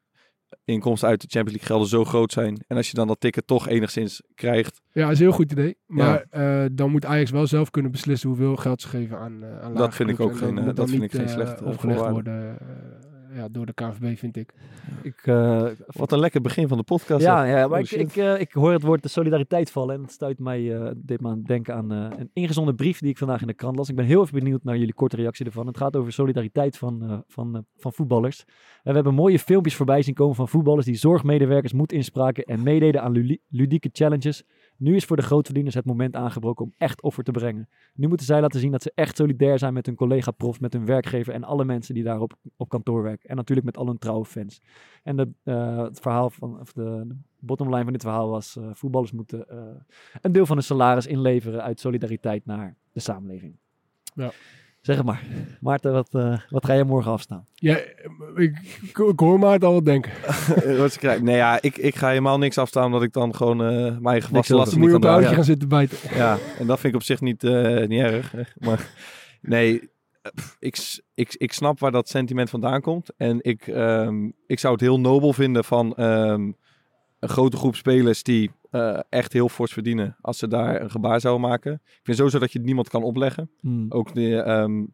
[0.64, 2.64] inkomsten uit de Champions League gelden zo groot zijn.
[2.66, 4.80] En als je dan dat ticket toch enigszins krijgt.
[4.92, 5.76] Ja, dat is een heel goed idee.
[5.86, 9.60] Maar eh, dan moet Ajax wel zelf kunnen beslissen hoeveel geld ze geven aan, eh
[9.60, 12.58] aan lage vind ik ook En geen, eh, dat vind ik geen slechte opgelegd worden
[13.34, 14.54] ja, door de KNVB, vind ik.
[15.02, 17.22] Ik, eh, Wat een lekker begin van de podcast.
[17.24, 20.02] ja, ja, maar Holy ik, ik, eh, ik hoor het woord de solidariteit vallen en
[20.02, 23.40] het stuit mij eh, dit het denken aan eh, een ingezonden brief die ik vandaag
[23.40, 23.88] in de krant las.
[23.88, 25.66] Ik ben heel even benieuwd naar jullie korte reactie ervan.
[25.66, 28.44] Het gaat over solidariteit van, eh, van, eh, van voetballers.
[28.82, 32.62] En we hebben mooie filmpjes voorbij zien komen van voetballers die zorgmedewerkers moed inspraken en
[32.62, 34.44] meededen aan ludieke challenges.
[34.76, 37.68] Nu is voor de grootverdieners het moment aangebroken om echt offer te brengen.
[37.94, 40.86] Nu moeten zij laten zien dat ze echt solidair zijn met hun collega-prof, met hun
[40.86, 43.28] werkgever en alle mensen die daar op, op kantoor werken.
[43.28, 44.60] En natuurlijk met al hun trouwe fans.
[45.02, 48.70] En de, eh, het verhaal van, of de, de bottomline van dit verhaal was: eh,
[48.72, 49.58] voetballers moeten eh,
[50.20, 53.56] een deel van hun salaris inleveren uit solidariteit naar de samenleving.
[54.14, 54.30] Ja.
[54.84, 55.22] Zeg het maar.
[55.60, 57.46] Maarten, wat, eh, wat ga jij morgen afstaan?
[57.54, 57.92] Ja, ik,
[58.36, 60.12] ik, ik hoor maar het al wat denken.
[60.78, 61.24] Wat ze krijgen.
[61.24, 64.28] Nee, ja, ik, ik ga helemaal niks afstaan omdat ik dan gewoon eh, mijn eigen
[64.28, 65.98] gewassen lasten moet niet je kan gaan zitten bijten.
[66.14, 68.34] Ja, en dat vind ik op zich niet, eh, niet erg.
[68.58, 68.90] Maar
[69.40, 69.90] nee,
[70.34, 73.10] pff, ik, ik, ik snap waar dat sentiment vandaan komt.
[73.16, 76.52] En ik, ehm, ik zou het heel nobel vinden van ehm,
[77.18, 80.16] een grote groep spelers die eh, echt heel fors verdienen.
[80.20, 81.72] Als ze daar een gebaar zouden maken.
[81.72, 83.50] Ik vind sowieso dat je het niemand kan opleggen.
[83.60, 83.86] Hmm.
[83.88, 84.84] Ook de, ehm,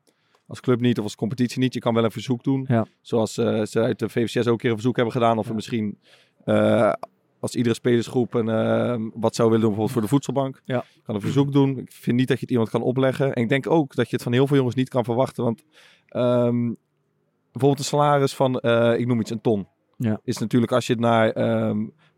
[0.47, 1.75] als club niet of als competitie niet.
[1.75, 2.65] Je kan wel een verzoek doen.
[2.69, 2.87] Ja.
[3.01, 5.39] Zoals eh, ze uit de VVCS ook een keer een verzoek hebben gedaan.
[5.39, 5.55] Of Ja.
[5.55, 5.99] misschien
[6.45, 6.93] eh,
[7.41, 10.63] als iedere spelersgroep een, ehm, wat zou willen doen bijvoorbeeld voor de voedselbank.
[10.65, 10.85] Ja.
[11.03, 11.79] Kan een verzoek doen.
[11.79, 13.33] Ik vind niet dat je het iemand kan opleggen.
[13.33, 15.45] En ik denk ook dat je het van heel veel jongens niet kan verwachten.
[15.45, 15.63] Want
[16.09, 16.73] ehm,
[17.53, 18.55] bijvoorbeeld een salaris van,
[18.99, 19.67] ik noem iets, een ton.
[19.97, 20.21] Ja.
[20.25, 21.33] Is natuurlijk als je het naar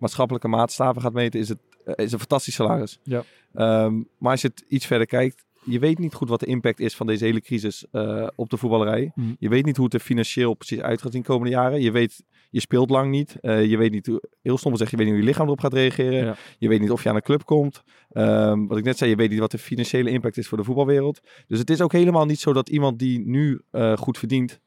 [0.03, 2.99] maatschappelijke maatstaven gaat meten, is het eh, is een fantastisch salaris.
[3.03, 3.25] Ja.
[3.55, 6.81] Ehm, maar als je het iets verder kijkt, je weet niet goed wat de impact
[6.81, 9.13] is van deze hele crisis eh, op de voetballerij.
[9.15, 9.33] Mhm.
[9.39, 11.81] Je weet niet hoe het er financieel precies uit gaat zien de komende jaren.
[11.81, 13.37] Je weet, je speelt lang niet.
[13.41, 15.61] Eh, je weet niet, hoe, heel stom gezegd, je weet niet hoe je lichaam erop
[15.61, 16.25] gaat reageren.
[16.25, 16.37] Ja.
[16.59, 17.83] Je weet niet of je aan een club komt.
[18.11, 20.65] Ehm, wat ik net zei, je weet niet wat de financiële impact is voor de
[20.65, 21.21] voetbalwereld.
[21.47, 23.61] Dus het is ook helemaal niet zo dat iemand die nu
[23.97, 24.61] goed verdient,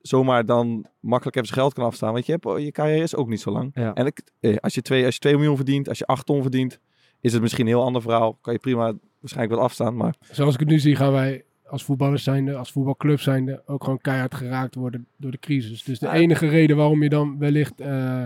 [0.00, 2.12] zomaar dan makkelijk even zijn geld kan afstaan.
[2.12, 3.70] Want je, hebt, je carrière is ook niet zo lang.
[3.74, 3.94] Ja.
[3.94, 6.42] En ik, eh, als, je twee, als je 2 miljoen verdient, als je 8 ton
[6.42, 6.78] verdient,
[7.20, 8.38] is het misschien een heel ander verhaal.
[8.40, 9.96] Kan je prima waarschijnlijk wat afstaan.
[9.96, 13.84] Maar Zoals ik het nu zie, gaan wij als voetballers zijnde, als voetbalclub zijnde, ook
[13.84, 15.82] gewoon keihard geraakt worden door de crisis.
[15.82, 18.24] Dus de enige reden waarom je dan wellicht eh,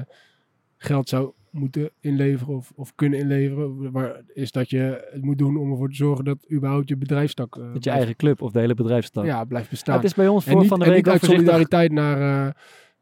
[0.77, 5.57] geld zou moeten inleveren of, of kunnen inleveren, waar, is dat je het moet doen
[5.57, 8.61] om ervoor te zorgen dat überhaupt je bedrijfstak eh, Met je eigen club of de
[8.61, 9.25] hele bedrijfstak.
[9.25, 9.97] ja, blijft bestaan.
[9.97, 12.21] het is bij ons en voor niet, van de en week niet uit solidariteit naar,
[12.21, 12.53] eh,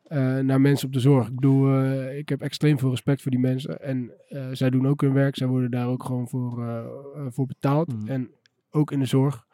[0.03, 1.29] eh, naar mensen op de zorg.
[1.29, 3.83] Ik bedoel, ik heb extreem veel respect voor die mensen.
[3.83, 4.13] En
[4.53, 5.37] zij doen ook hun werk.
[5.37, 6.85] Zij worden daar ook gewoon voor,
[7.29, 7.93] voor betaald.
[7.93, 8.09] Mhm.
[8.09, 8.31] En
[8.71, 9.47] ook in de zorg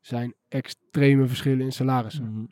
[0.00, 2.48] zijn extreme verschillen in salarissen.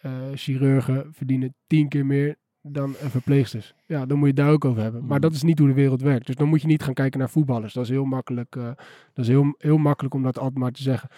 [0.00, 0.34] Mhm.
[0.34, 3.74] Chirurgen verdienen tien keer meer dan een verpleegsters.
[3.86, 5.00] Ja, dan moet je het daar ook over hebben.
[5.06, 5.20] Maar Mm.
[5.22, 6.26] dat is niet hoe de wereld werkt.
[6.26, 7.72] Dus dan moet je niet gaan kijken naar voetballers.
[7.72, 8.64] Dat is heel makkelijk, eh,
[9.12, 11.08] dat is heel, heel makkelijk om dat altijd maar te zeggen.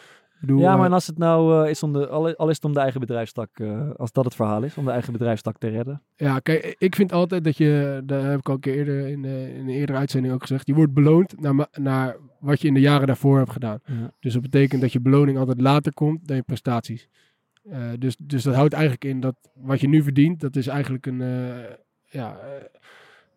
[0.40, 2.64] Bedoel, Ja, maar eh, en als het nou eh, is om de, al, is het
[2.64, 3.50] om de eigen bedrijfstak,
[3.96, 6.02] als dat het verhaal is, om de eigen bedrijfstak te redden.
[6.16, 9.22] Ja, kijk, ik vind altijd dat je, daar heb ik al een keer eerder in,
[9.22, 12.74] de, in een eerdere uitzending ook gezegd, je wordt beloond naar, naar wat je in
[12.74, 13.78] de jaren daarvoor hebt gedaan.
[13.84, 14.12] Ja.
[14.20, 17.08] Dus dat betekent dat je beloning altijd later komt dan je prestaties.
[17.70, 21.06] Eh, dus, dus dat houdt eigenlijk in dat wat je nu verdient, dat is eigenlijk
[21.06, 21.64] een, eh,
[22.04, 22.64] ja, eh,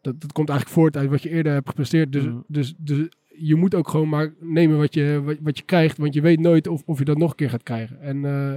[0.02, 2.12] dat, dat komt eigenlijk voort uit wat je eerder hebt gepresteerd.
[2.12, 2.44] Dus, Mm.
[2.48, 3.08] dus, dus
[3.40, 6.40] je moet ook gewoon maar nemen wat je, wat, wat je krijgt, want je weet
[6.40, 8.02] nooit of, of je dat nog een keer gaat krijgen.
[8.02, 8.56] En eh,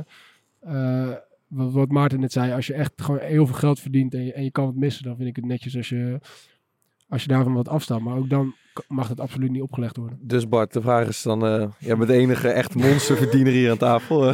[0.60, 1.14] eh,
[1.46, 4.32] wat, wat Maarten net zei, als je echt gewoon heel veel geld verdient en je,
[4.32, 6.18] en je kan wat missen, dan vind ik het netjes als je,
[7.08, 8.00] als je daarvan wat afstaat.
[8.00, 8.54] Maar ook dan
[8.88, 10.18] mag dat absoluut niet opgelegd worden.
[10.22, 13.76] Dus Bart, de vraag is dan, eh jij bent de enige echt monsterverdiener hier aan
[13.76, 14.32] tafel.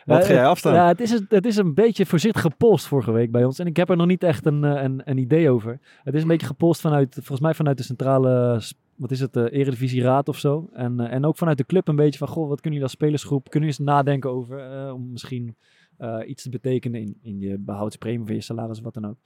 [0.00, 0.06] Eh.
[0.14, 0.74] wat Ja, ga jij afstaan?
[0.74, 3.58] Ja, het is, een- het is een beetje voorzichtig gepolst vorige week bij ons.
[3.58, 5.78] En ik heb er nog niet echt een, eh, een, een idee over.
[6.02, 8.62] Het is een beetje gepolst vanuit, volgens mij vanuit de centrale,
[8.96, 10.68] wat is het, de Eredivisie Raad of zo.
[10.72, 12.92] En, eh, en ook vanuit de club een beetje van, goh, wat kunnen jullie als
[12.92, 15.56] spelersgroep, kunnen jullie eens nadenken over, eh, om misschien
[15.96, 19.16] eh, iets te betekenen in, in je behoudspremie, of je salaris, of wat dan ook.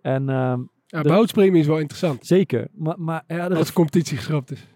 [0.00, 2.26] En ehm, Ja, behoudspremie is wel interessant.
[2.26, 4.66] zeker, maar, maar ja, Als de competitie geschrapt is.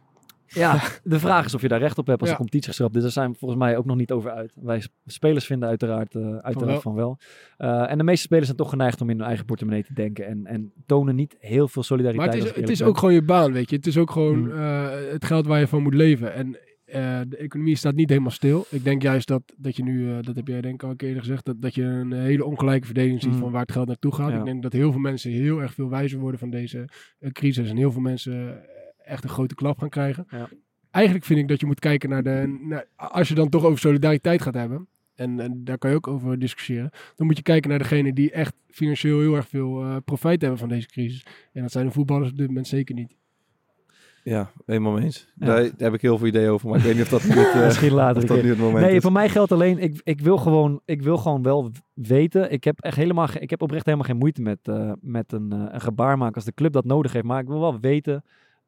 [0.46, 2.34] Ja, de vraag is of je daar recht op hebt als Ja.
[2.34, 2.92] de competitie geschrapt.
[2.92, 4.52] Dus daar zijn we volgens mij ook nog niet over uit.
[4.60, 6.80] Wij spelers vinden uiteraard, eh, uiteraard wel.
[6.80, 7.18] van wel.
[7.56, 10.26] Eh, en de meeste spelers zijn toch geneigd om in hun eigen portemonnee te denken.
[10.26, 12.28] En, en tonen niet heel veel solidariteit.
[12.30, 13.76] Maar het is, het is ook gewoon je baan, weet je.
[13.76, 14.50] Het is ook gewoon Mm.
[14.52, 16.34] eh, het geld waar je van moet leven.
[16.34, 16.58] En
[17.28, 18.64] de economie staat niet helemaal stil.
[18.70, 21.18] Ik denk juist dat, dat je nu, dat heb jij denk ik al een keer
[21.18, 23.38] gezegd, dat, dat je een hele ongelijke verdeling ziet Mm.
[23.38, 24.30] van waar het geld naartoe gaat.
[24.30, 24.38] Ja.
[24.38, 26.88] Ik denk dat heel veel mensen heel erg veel wijzer worden van deze
[27.32, 27.68] crisis.
[27.70, 28.60] En heel veel mensen
[29.06, 30.26] echt een grote klap gaan krijgen.
[30.30, 30.48] Ja.
[30.90, 33.78] Eigenlijk vind ik dat je moet kijken naar de, naar, als je dan toch over
[33.78, 34.88] solidariteit gaat hebben.
[35.14, 36.90] En, en daar kan je ook over discussiëren.
[37.16, 40.58] Dan moet je kijken naar degene die echt financieel heel erg veel eh, profijt hebben
[40.58, 41.26] van deze crisis.
[41.52, 43.14] En dat zijn de voetballers op dit moment zeker niet.
[44.30, 45.28] Ja, helemaal mee eens.
[45.34, 45.46] Ja.
[45.46, 47.54] Daar heb ik heel veel ideeën over, maar ik weet niet of dat nu het,
[47.54, 49.02] eh, Misschien later of dat nu het moment Nee, is.
[49.02, 52.52] voor mij geldt alleen, ik, ik, wil gewoon, ik wil gewoon wel weten.
[52.52, 55.64] Ik heb, echt helemaal, ik heb oprecht helemaal geen moeite met, eh, met een, eh,
[55.70, 57.24] een gebaar maken als de club dat nodig heeft.
[57.24, 58.24] Maar ik wil wel weten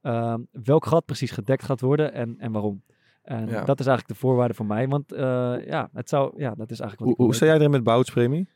[0.08, 2.82] eh, welk gat precies gedekt gaat worden en, en waarom.
[3.22, 3.64] En Ja.
[3.64, 4.88] dat is eigenlijk de voorwaarde voor mij.
[4.88, 7.82] Want eh, ja, het zou, ja, dat is eigenlijk wat Hoe, sta jij erin met
[7.82, 8.48] behoudspremie?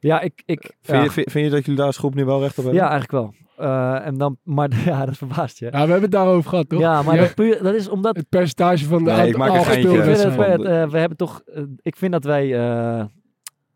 [0.00, 2.24] Ja, ik, ik Vind, ja, je, vind, vind je dat jullie daar als groep nu
[2.24, 2.82] wel recht op hebben?
[2.82, 3.34] ja, eigenlijk wel.
[3.56, 5.64] Eh, en dan, maar ja, dat verbaast je.
[5.64, 6.80] Ja, we hebben het daarover gehad, toch?
[6.80, 9.86] Ja, maar dat, puur, dat is omdat het percentage van de Nee, ik maak vind
[9.86, 12.58] eh, we hebben toch, eh, ik vind dat wij
[12.98, 13.04] eh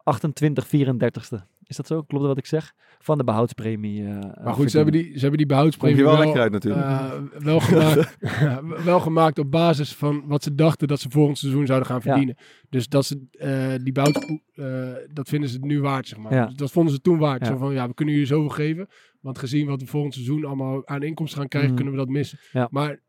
[0.03, 1.52] 28, 34ste.
[1.73, 2.03] Is dat zo?
[2.03, 2.73] Klopt dat wat ik zeg?
[2.99, 4.05] Van de behoudspremie.
[4.05, 6.53] eh, Maar goed, ze hebben die, ze hebben die behoudspremie je wel wel, lekker uit
[6.53, 6.87] natuurlijk.
[6.87, 11.39] eh, wel, gemaakt, ja, wel gemaakt op basis van wat ze dachten dat ze volgend
[11.39, 12.03] seizoen zouden gaan Ja.
[12.03, 12.37] verdienen.
[12.69, 14.19] Dus dat ze eh, die behouds,
[14.55, 16.35] eh, dat vinden ze het nu waard, zeg maar.
[16.35, 16.47] Ja.
[16.47, 17.41] Dus dat vonden ze toen waard.
[17.41, 17.47] Ja.
[17.47, 18.89] Zo van, ja, we kunnen jullie zoveel geven.
[19.21, 21.79] Want gezien wat we volgend seizoen allemaal aan inkomsten gaan krijgen, Mhm.
[21.83, 22.39] kunnen we dat missen.
[22.53, 22.69] Ja.
[22.71, 23.01] Maar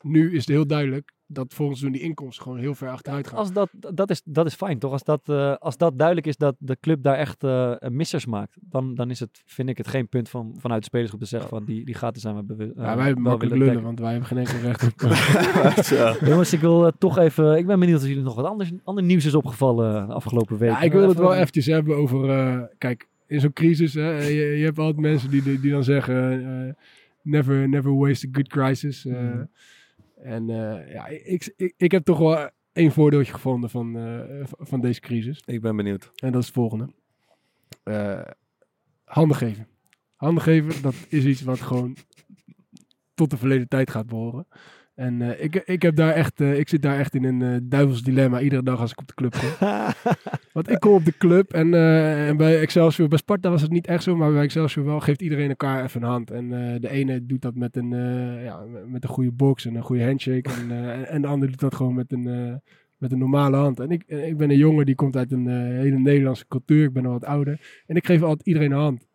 [0.00, 3.38] nu is het heel duidelijk dat volgend seizoen die inkomsten gewoon heel ver achteruit gaan.
[3.38, 4.92] Als dat, dat, is, dat is fijn, toch?
[4.92, 8.56] Als dat, eh, als dat duidelijk is dat de club daar echt eh, missers maakt,
[8.60, 11.48] dan, dan is het, vind ik het geen punt van, vanuit de spelersgroep te zeggen
[11.48, 12.72] van die, die gaten zijn we bewust.
[12.76, 15.00] ja, wij hebben makkelijk lullen, want wij hebben geen enkel recht op.
[16.30, 19.04] Jongens, ik wil eh, toch even, ik ben benieuwd of jullie nog wat anders, ander
[19.04, 20.70] nieuws is opgevallen de afgelopen week.
[20.70, 22.30] Ja, ik wil het wel eventjes hebben over...
[22.30, 25.84] eh, kijk, in zo'n crisis, hè, je, je hebt altijd mensen die, die, die dan
[25.84, 26.32] zeggen...
[26.66, 26.74] eh,
[27.22, 29.06] never, never waste a good crisis.
[29.06, 29.40] eh.
[30.22, 34.80] En eh, ja, ik, ik, ik heb toch wel één voordeeltje gevonden van, eh, van
[34.80, 35.42] deze crisis.
[35.44, 36.10] Ik ben benieuwd.
[36.14, 36.88] En dat is het volgende.
[37.82, 38.20] Eh,
[39.04, 39.66] handen geven.
[40.14, 41.96] Handen geven, dat is iets wat gewoon
[43.14, 44.46] tot de verleden tijd gaat behoren.
[45.00, 47.60] En eh, ik, ik, heb daar echt, eh, ik zit daar echt in een eh,
[47.62, 49.68] duivels dilemma iedere dag als ik op de club kom.
[50.52, 53.86] Want ik kom op de club en, en bij Excelsior, bij Sparta was het niet
[53.86, 56.30] echt zo, maar bij Excelsior wel geeft iedereen elkaar even een hand.
[56.30, 56.48] En
[56.80, 57.90] de ene doet dat met een,
[58.42, 60.50] ja, met een goede box en een goede handshake.
[60.50, 62.60] En, en, de ander doet dat gewoon met een,
[62.96, 63.80] met een normale hand.
[63.80, 66.84] En ik, ik ben een jongen die komt uit een hele Nederlandse cultuur.
[66.84, 67.82] Ik ben al wat ouder.
[67.86, 69.09] En ik geef altijd iedereen een hand.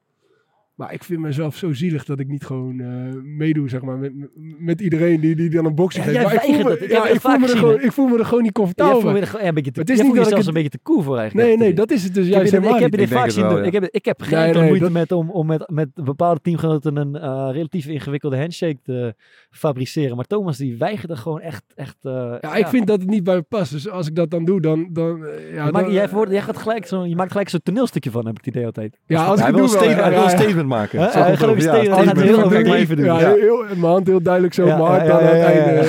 [0.75, 2.87] Maar ik vind mezelf zo zielig dat ik niet gewoon eh,
[3.23, 4.11] meedoe, zeg maar, met,
[4.59, 6.23] met iedereen die, die dan een boxje geeft.
[6.23, 6.79] Maar ik voel, me.
[6.79, 9.19] Ik ja, ik, voel me er gewoon, ik voel me er gewoon niet comfortabel bij.
[9.21, 10.79] ja, een beetje te, Het is niet voelt dat ik jezelf het- een beetje te
[10.83, 11.47] cool voor eigenlijk.
[11.47, 13.29] Nee, nee, dat is het dus Ik heb juist helemaal ik heb dit Ik vaak
[13.29, 13.63] zien doen.
[13.63, 16.39] heb, ik heb geen Nee, enkele nee, moeite dat- met om, om met, met bepaalde
[16.41, 19.15] teamgenoten een eh, relatief ingewikkelde handshake te
[19.49, 20.15] fabriceren.
[20.15, 21.63] Maar Thomas die weigerde gewoon echt...
[21.75, 23.71] echt eh, Ja, ik vind dat het niet bij me past.
[23.71, 24.87] Dus als ik dat dan doe, dan...
[24.91, 25.89] dan ja,
[26.29, 28.99] jij, gaat gelijk zo, je maakt gelijk zo'n toneelstukje van, heb ik het idee altijd.
[29.05, 30.99] ja, als ik hij het wil doe een wel, statement, maken.
[30.99, 33.05] Hij gaat ook een statement- heel Kijk, overdreven doen.
[33.05, 35.79] Ja, heel, mijn hand heel duidelijk zo, Ja, ja, dan aan het einde.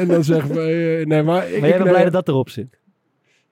[0.00, 0.96] en dan zeggen we...
[1.00, 2.78] eh, nee, maar ik, Maar jij bent nee, blij dat dat erop zit.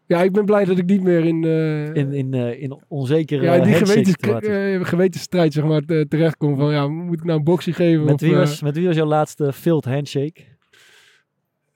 [0.07, 3.43] Ja, ik ben blij dat ik niet meer in, eh, In, in, eh, in onzekere
[3.45, 6.57] ja, die gewetens, gewetensstrijd zeg maar, te- terechtkom.
[6.57, 8.05] Van, ja, moet ik nou een boxje geven?
[8.05, 10.41] met, of, wie was, met wie was jouw laatste failed handshake?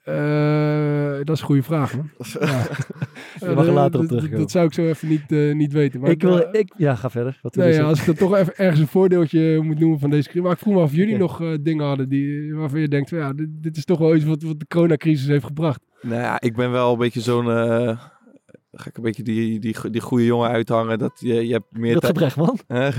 [0.03, 2.09] Eh, dat is een goede vraag, man.
[2.39, 3.47] Ja.
[3.47, 4.39] Je mag er Eh, later op dat- terugkomen.
[4.39, 5.99] Dat zou ik zo even niet, eh, niet weten.
[5.99, 7.39] Maar ik wil, ik, ja, ga verder.
[7.41, 10.23] Wat Nee, ja, als ik dan toch even ergens een voordeeltje moet noemen van deze
[10.23, 10.43] crisis.
[10.43, 13.09] Maar ik vroeg me af of jullie nog eh, dingen hadden die, waarvan je denkt,
[13.09, 15.79] van, ja, dit, dit is toch wel iets wat, wat de coronacrisis heeft gebracht.
[16.01, 17.49] Nou ja, ik ben wel een beetje zo'n...
[17.51, 17.97] eh,
[18.71, 20.99] ga ik een beetje die, die, die goede jongen uithangen.
[20.99, 22.59] Dat je, je hebt meer Dat gedrecht, man.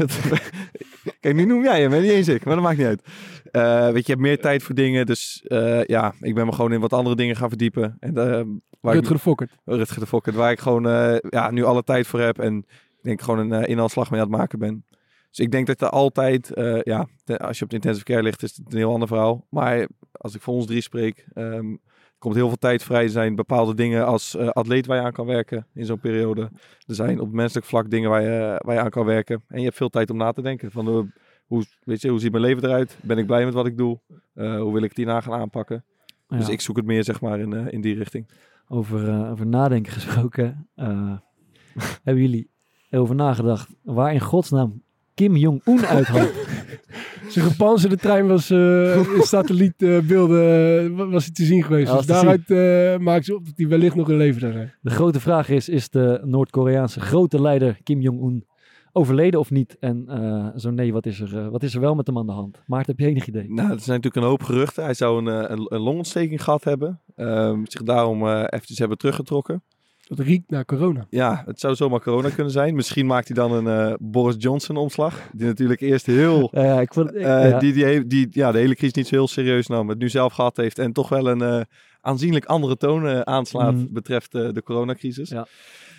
[1.23, 3.03] Kijk, nu noem jij hem, niet eens ik, maar dat maakt niet uit.
[3.51, 6.53] Eh, weet je, je hebt meer tijd voor dingen, dus eh, ja, ik ben me
[6.53, 7.97] gewoon in wat andere dingen gaan verdiepen.
[8.01, 8.43] En eh,
[8.81, 9.51] waar Rutger ik, de Fokkert.
[9.65, 10.83] Rutger de Fokker, waar ik gewoon
[11.29, 14.37] ja, nu alle tijd voor heb en ik denk gewoon een inhaalslag mee aan het
[14.37, 14.85] maken ben.
[15.29, 16.51] Dus ik denk dat er altijd,
[16.83, 19.47] ja, als je op de intensive care ligt, is het een heel ander verhaal.
[19.51, 21.75] Maar als ik voor ons drie spreek, ehm,
[22.23, 23.03] komt heel veel tijd vrij.
[23.03, 26.41] Er zijn bepaalde dingen als eh, atleet waar je aan kan werken in zo'n periode.
[26.87, 29.43] Er zijn op menselijk vlak dingen waar je, waar je aan kan werken.
[29.49, 30.71] En je hebt veel tijd om na te denken.
[30.71, 31.01] Van, eh,
[31.47, 32.99] hoe, weet je, hoe ziet mijn leven eruit?
[33.03, 34.01] Ben ik blij met wat ik doe?
[34.35, 35.85] Eh, hoe wil ik het hierna gaan aanpakken?
[36.39, 38.31] Dus ik zoek het meer zeg maar in, eh, in die richting.
[38.69, 40.69] over, eh, over nadenken gesproken.
[40.75, 41.17] eh,
[42.05, 42.51] hebben jullie
[42.91, 44.83] over nagedacht waar in godsnaam
[45.15, 46.33] Kim Jong-un uithangt?
[47.29, 51.91] Zijn gepanzerde trein was eh in satellietbeelden eh, wa- was hij te zien geweest.
[51.91, 54.73] Ja, dus daaruit eh maakt ze op dat hij wellicht nog in leven zou zijn.
[54.81, 58.47] De grote vraag is, is de Noord-Koreaanse grote leider Kim Jong-un
[58.93, 59.77] overleden of niet?
[59.81, 62.33] En eh, zo nee, wat is, er, wat is er wel met hem aan de
[62.33, 62.63] hand?
[62.67, 63.43] Maarten, heb je enig idee?
[63.53, 64.85] Nou, er zijn natuurlijk een hoop geruchten.
[64.85, 67.01] Hij zou een, een, een longontsteking gehad hebben.
[67.17, 69.63] Ehm, zich daarom eh eventjes hebben teruggetrokken.
[70.17, 71.07] Dat riekt naar corona.
[71.11, 72.75] Ja, het zou zomaar corona kunnen zijn.
[72.75, 75.21] Misschien maakt hij dan een eh, Boris Johnson omslag.
[75.33, 76.49] Die natuurlijk eerst heel...
[76.53, 77.59] Ja, ik vond, ik- eh, ja.
[77.59, 79.89] die, die, die ja, de hele crisis niet zo heel serieus nam.
[79.89, 80.79] Het nu zelf gehad heeft.
[80.79, 81.67] En toch wel een
[82.01, 83.87] aanzienlijk andere toon aanslaat Mhm.
[83.93, 85.29] betreft de coronacrisis.
[85.29, 85.47] Ja.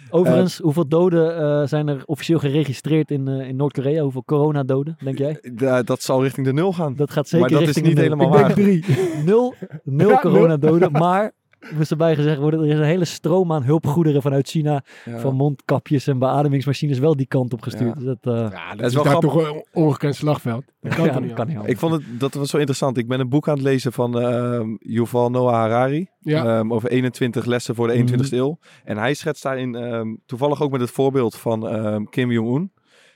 [0.10, 4.02] Overigens, hoeveel doden zijn er officieel geregistreerd in, in Noord-Korea?
[4.04, 5.39] Hoeveel coronadoden, denk jij?
[5.54, 6.95] Da- dat zal richting de nul gaan.
[6.95, 8.54] Dat gaat zeker maar dat is niet helemaal waar.
[8.54, 8.86] drie.
[9.26, 11.32] Nul, nul Ja, coronadoden, maar
[11.78, 15.19] moest erbij gezegd worden, er is een hele stroom aan hulpgoederen vanuit China, Ja.
[15.19, 17.93] van mondkapjes en beademingsmachines, wel die kant op gestuurd.
[17.99, 18.06] Ja.
[18.06, 19.32] Dus dat, eh, Ja, dat is is, wel grappig.
[19.32, 20.63] toch een ongekend slagveld.
[20.82, 21.58] Dat kan ja, dat niet kan niet?
[21.65, 22.97] Ik vond het, dat was zo interessant.
[22.97, 26.08] Ik ben een boek aan het lezen van ehm Yuval Noah Harari.
[26.19, 26.45] Ja.
[26.58, 28.58] ehm, over 21 lessen voor de 21ste eeuw.
[28.84, 32.71] En hij schetst daarin ehm, toevallig ook met het voorbeeld van ehm, Kim Jong-un.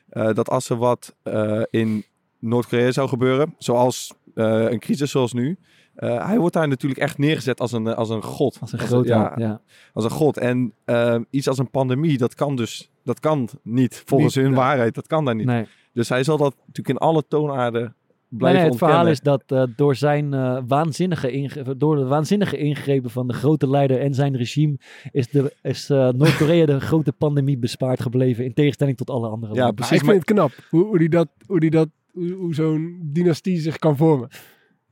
[0.09, 2.03] eh, dat als er wat eh, in
[2.39, 5.57] Noord-Korea zou gebeuren, zoals een crisis zoals nu.
[5.95, 8.57] eh, hij wordt daar natuurlijk echt neergezet als een, eh, als een god.
[8.61, 9.61] als een grote, ja, ja.
[9.93, 10.37] als een god.
[10.37, 14.03] En ehm, iets als een pandemie, dat kan dus dat kan niet.
[14.05, 14.63] Volgens Niet, hun nee.
[14.63, 15.45] waarheid, dat kan daar niet.
[15.45, 15.65] Nee.
[15.93, 17.95] Dus hij zal dat natuurlijk in alle toonaarden
[18.29, 23.09] blijven nee, het verhaal is dat eh, door zijn eh, waanzinnige door de waanzinnige ingrepen
[23.09, 24.77] van de grote leider en zijn regime
[25.11, 29.53] is, de, is eh, Noord-Korea de grote pandemie bespaard gebleven in tegenstelling tot alle andere
[29.53, 29.75] Ja, landen.
[29.75, 29.97] Precies.
[29.97, 33.77] ik vind het knap hoe, hoe die dat, hoe, die dat, hoe, zo'n dynastie zich
[33.77, 34.29] kan vormen.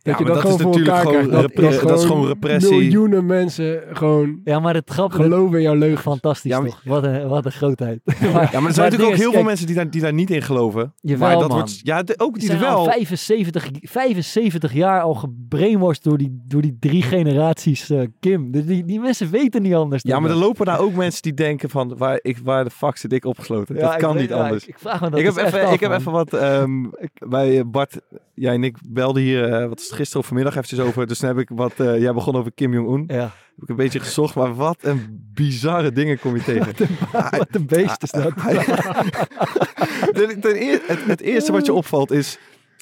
[0.06, 1.48] Dat Ja, je dat, dat is gewoon voor natuurlijk elkaar gewoon krijgt.
[1.76, 2.78] repre- dat is gewoon repressie.
[2.78, 6.02] Miljoenen mensen gewoon Ja, maar het grappige geloven in jouw leugen.
[6.02, 6.82] fantastisch Ja, maar- toch?
[6.84, 8.00] Wat een, wat een grootheid.
[8.06, 10.14] maar, Ja, maar er zijn natuurlijk ook is, heel veel mensen die daar, die daar
[10.14, 10.94] niet in geloven.
[11.02, 11.58] Jawel, maar dat man.
[11.58, 12.84] wordt, ja, de- ook Die er wel.
[12.84, 18.52] 75, 75 jaar al gebrainwashed door die, door die drie generaties eh, Kim.
[18.52, 20.04] Dus die, die mensen weten niet anders.
[20.04, 20.46] Ja, dan maar er dat.
[20.46, 23.76] lopen daar ook mensen die denken van, waar, ik, waar de fuck zit ik opgesloten?
[23.76, 24.64] Ja, dat ik kan weet- niet anders.
[24.64, 26.86] Ik, ik vraag me dat ik heb, dus even, af, ik heb even wat ehm,
[27.28, 28.00] bij Bart,
[28.34, 31.08] jij en ik belden hier, eh, wat gisteren of vanmiddag eventjes over.
[31.08, 33.04] Dus dan heb ik wat, eh, jij begon over Kim Jong-un.
[33.08, 36.74] Ja, Heb ik een beetje gezocht, maar wat een bizarre dingen kom je tegen.
[37.12, 38.34] wat een beest is dat.
[40.14, 42.38] ten, ten eer- het, het eerste wat je opvalt is,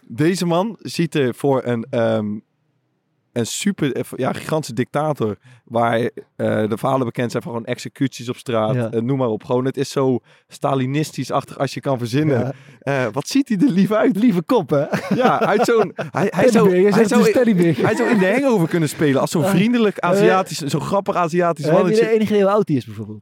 [0.08, 2.26] deze man ziet er voor een, ehm,
[3.34, 6.10] een super, eh, ja, gigantische dictator, waar eh,
[6.70, 8.92] de verhalen bekend zijn van gewoon executies op straat, Ja.
[8.92, 9.44] eh, noem maar op.
[9.44, 12.40] Gewoon, het is zo Stalinistisch-achtig als je kan verzinnen.
[12.40, 12.54] Ja.
[12.80, 14.16] Eh, wat ziet hij er lief uit?
[14.24, 14.86] Lieve kop, hè?
[15.16, 15.92] Ja, uit zo'n...
[16.12, 17.78] Hij, hij, zou, hij, zou, teddybeer.
[17.86, 21.72] hij zou in de hangover kunnen spelen als zo'n vriendelijk Aziatisch, zo'n grappig Aziatisch je
[21.72, 22.02] mannetje.
[22.04, 23.22] de enige hoe oud hij is, bijvoorbeeld?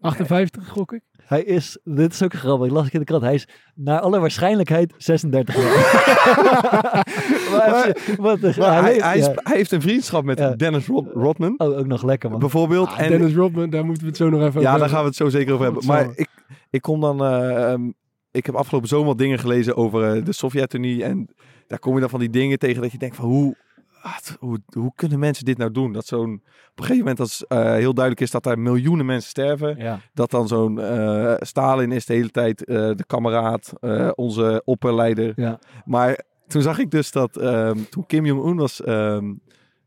[0.00, 1.00] 58 gok ik.
[1.24, 3.22] Hij is, dit is ook grappig, las ik in de krant.
[3.22, 7.06] Hij is naar alle waarschijnlijkheid 36 jaar.
[7.50, 9.32] maar, wat hij, leeft- hij, is- ja.
[9.36, 10.50] hij heeft een vriendschap met Ja.
[10.54, 12.38] Dennis Rod- Rodman, Oh, ook nog lekker, man.
[12.38, 12.88] bijvoorbeeld.
[12.88, 15.00] Ah, en, Dennis Rodman, daar moeten we het zo nog even Ja, over daar gaan
[15.00, 15.86] we het zo zeker over hebben.
[15.86, 16.28] Maar ik,
[16.70, 17.24] ik kom dan...
[17.24, 17.90] eh, ehm,
[18.30, 21.04] ik heb afgelopen zomer wat dingen gelezen over eh, de Sovjet-Unie.
[21.04, 21.28] En
[21.66, 23.56] daar kom je dan van die dingen tegen dat je denkt van hoe...
[24.02, 25.92] ah, Hoe, hoe kunnen mensen dit nou doen?
[25.92, 26.42] Dat zo'n...
[26.70, 29.76] Op een gegeven moment als eh, heel duidelijk is dat daar miljoenen mensen sterven.
[29.78, 30.00] Ja.
[30.14, 35.32] Dat dan zo'n eh, Stalin is de hele tijd eh, de kameraad, eh, onze opperleider.
[35.36, 35.58] Ja.
[35.84, 38.82] Maar toen zag ik dus dat ehm, toen Kim Jong-un was...
[38.82, 39.24] ehm,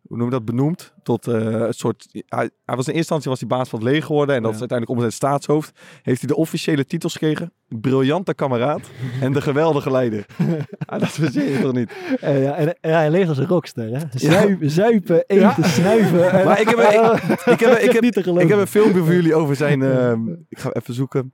[0.08, 2.08] hoe noem je dat, benoemd tot eh, een soort...
[2.12, 4.49] Hij, hij was in eerste instantie was hij baas van het leger geworden en dat
[4.52, 4.56] Ja.
[4.56, 5.80] is uiteindelijk om zijn staatshoofd.
[6.02, 7.54] Heeft hij de officiële titels gekregen.
[7.67, 8.82] Briljante kameraad
[9.21, 10.26] en de geweldige leider.
[10.86, 11.91] ah, dat verzin je toch niet?
[12.21, 13.99] Ja, en, en hij leeft als een rockster, hè?
[14.13, 16.32] Zuipen, zuipen eten, snuiven.
[16.32, 18.04] en- Maar ik heb, ik, ik heb,
[18.43, 19.82] ik heb een filmpje voor jullie over zijn...
[19.82, 21.34] ehm, ik ga even zoeken.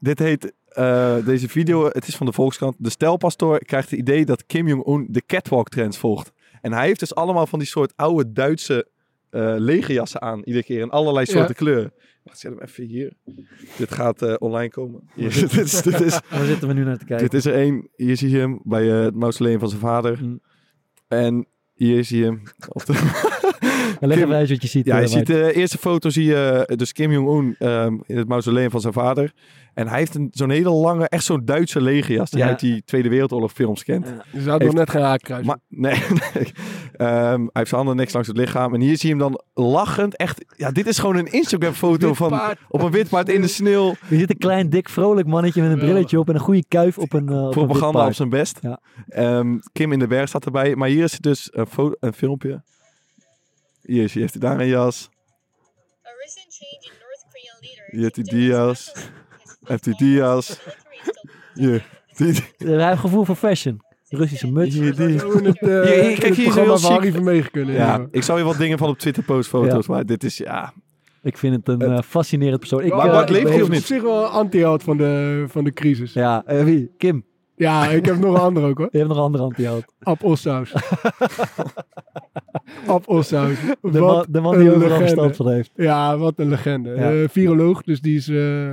[0.00, 0.52] Dit heet...
[0.76, 2.74] eh, deze video, het is van de Volkskrant.
[2.78, 6.32] De stelpastoor krijgt het idee dat Kim Jong-un de catwalk trends volgt.
[6.60, 8.88] En hij heeft dus allemaal van die soort oude Duitse
[9.30, 10.42] eh legerjassen aan.
[10.44, 11.32] Iedere keer in allerlei Ja.
[11.32, 11.92] soorten kleuren.
[12.22, 13.12] Wacht, zet hem even hier.
[13.76, 15.00] Dit gaat eh, online komen.
[15.14, 17.24] Hier, dit, is, dit, is, Waar zitten we nu naar te kijken?
[17.30, 17.88] dit is er één.
[17.96, 20.18] Hier zie je hem bij het mausoleum van zijn vader.
[20.22, 20.40] Mm.
[21.08, 22.42] En hier zie je hem.
[24.00, 24.86] Leg Kim- even uit wat je ziet.
[24.86, 28.28] ja, je ziet de eerste foto zie je eh, dus Kim Jong-un ehm, in het
[28.28, 29.32] mausoleum van zijn vader.
[29.74, 32.50] En hij heeft een, zo'n hele lange, echt zo'n Duitse legerjas die je Ja.
[32.50, 34.06] uit die Tweede Wereldoorlog films kent.
[34.32, 34.40] Ja.
[34.40, 35.46] Ze had nog Heeft- net geen haakkruis.
[35.46, 35.92] Maar nee,
[36.34, 36.52] nee.
[36.92, 38.74] Ehm, hij heeft zijn handen niks langs het lichaam.
[38.74, 40.16] En hier zie je hem dan lachend.
[40.16, 43.46] Echt, ja, dit is gewoon een Instagram foto van op een wit paard in de
[43.48, 43.94] sneeuw.
[44.08, 46.98] Je ziet een klein, dik, vrolijk mannetje met een brilletje op en een goede kuif
[46.98, 48.58] op een, eh op een wit Propaganda op zijn best.
[48.62, 48.80] Ja.
[49.08, 50.76] Ehm, Kim in de berg staat erbij.
[50.76, 51.66] Maar hier is dus een,
[52.00, 52.62] een filmpje.
[53.86, 55.08] Hier is, hier heeft hij daar een jas.
[56.06, 57.92] A recent change in North Korean leaders.
[57.92, 58.92] Je hebt die dia's.
[59.64, 60.60] Heeft die dia's.
[61.54, 61.86] Hier.
[62.16, 63.80] Die- Hij heeft een gevoel voor fashion.
[64.08, 64.74] Russische muts.
[64.74, 65.06] Hier, die.
[65.06, 66.92] Het, eh, Hier, hier, kijk, hier is heel van.
[66.92, 67.74] Harry Vermegen kunnen.
[67.74, 69.86] Ja, ik zal je wat dingen van op Twitter post foto's.
[69.86, 70.72] Maar dit is, ja...
[71.22, 72.82] Ik vind het een eh, fascinerend persoon.
[72.82, 73.82] Ik, Maar Bart ik leeft heel- of op niet?
[73.82, 76.12] zich wel een anti-held van de, van de crisis.
[76.12, 76.94] Ja, Ja, eh, wie?
[76.98, 77.24] Kim.
[77.56, 78.88] Ik heb nog een andere ook hoor.
[78.90, 79.84] Je hebt nog een andere anti-held.
[80.02, 80.72] Ab Ossaus.
[82.86, 83.56] Ab Ossaus.
[83.82, 85.70] De, man, de man die overal verstand van heeft.
[85.74, 86.90] Ja, wat een legende.
[86.90, 87.12] Ja.
[87.12, 88.28] Eh, viroloog, dus die is...
[88.28, 88.70] eh,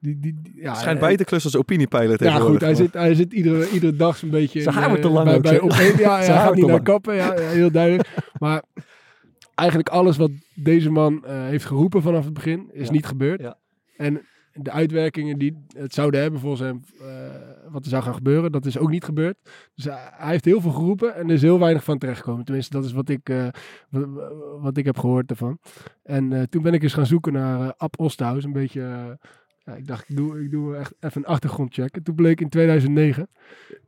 [0.00, 2.50] die, die, die- ja, Schijnt bij te klussen als opiniepeiler Ja, tegenwoordig.
[2.52, 2.60] goed.
[2.60, 4.60] Hij zit, hij zit iedere, iedere dag zo'n beetje...
[4.62, 6.66] Zijn haar wordt te eh, lang bij, ook, bij op Ja, Zijn hij gaat niet
[6.66, 7.14] naar kappen.
[7.14, 8.08] Ja, ja, heel duidelijk.
[8.38, 8.62] Maar
[9.54, 12.92] eigenlijk alles wat deze man eh, heeft geroepen vanaf het begin is Ja.
[12.92, 13.40] niet gebeurd.
[13.40, 13.56] Ja.
[13.96, 14.20] En
[14.52, 17.06] de uitwerkingen die het zouden hebben volgens hem, eh,
[17.70, 19.36] wat er zou gaan gebeuren, dat is ook niet gebeurd.
[19.74, 22.44] Dus hij, heeft heel veel geroepen en er is heel weinig van terechtgekomen.
[22.44, 23.48] Tenminste, dat is wat ik, eh,
[23.88, 24.06] wat,
[24.60, 25.58] wat ik heb gehoord ervan.
[26.02, 29.18] En eh, toen ben ik eens gaan zoeken naar eh Ab Osthuis, een beetje...
[29.70, 31.96] ja, ik dacht, ik doe, ik doe echt even een achtergrondcheck.
[31.96, 33.28] En toen bleek in 2009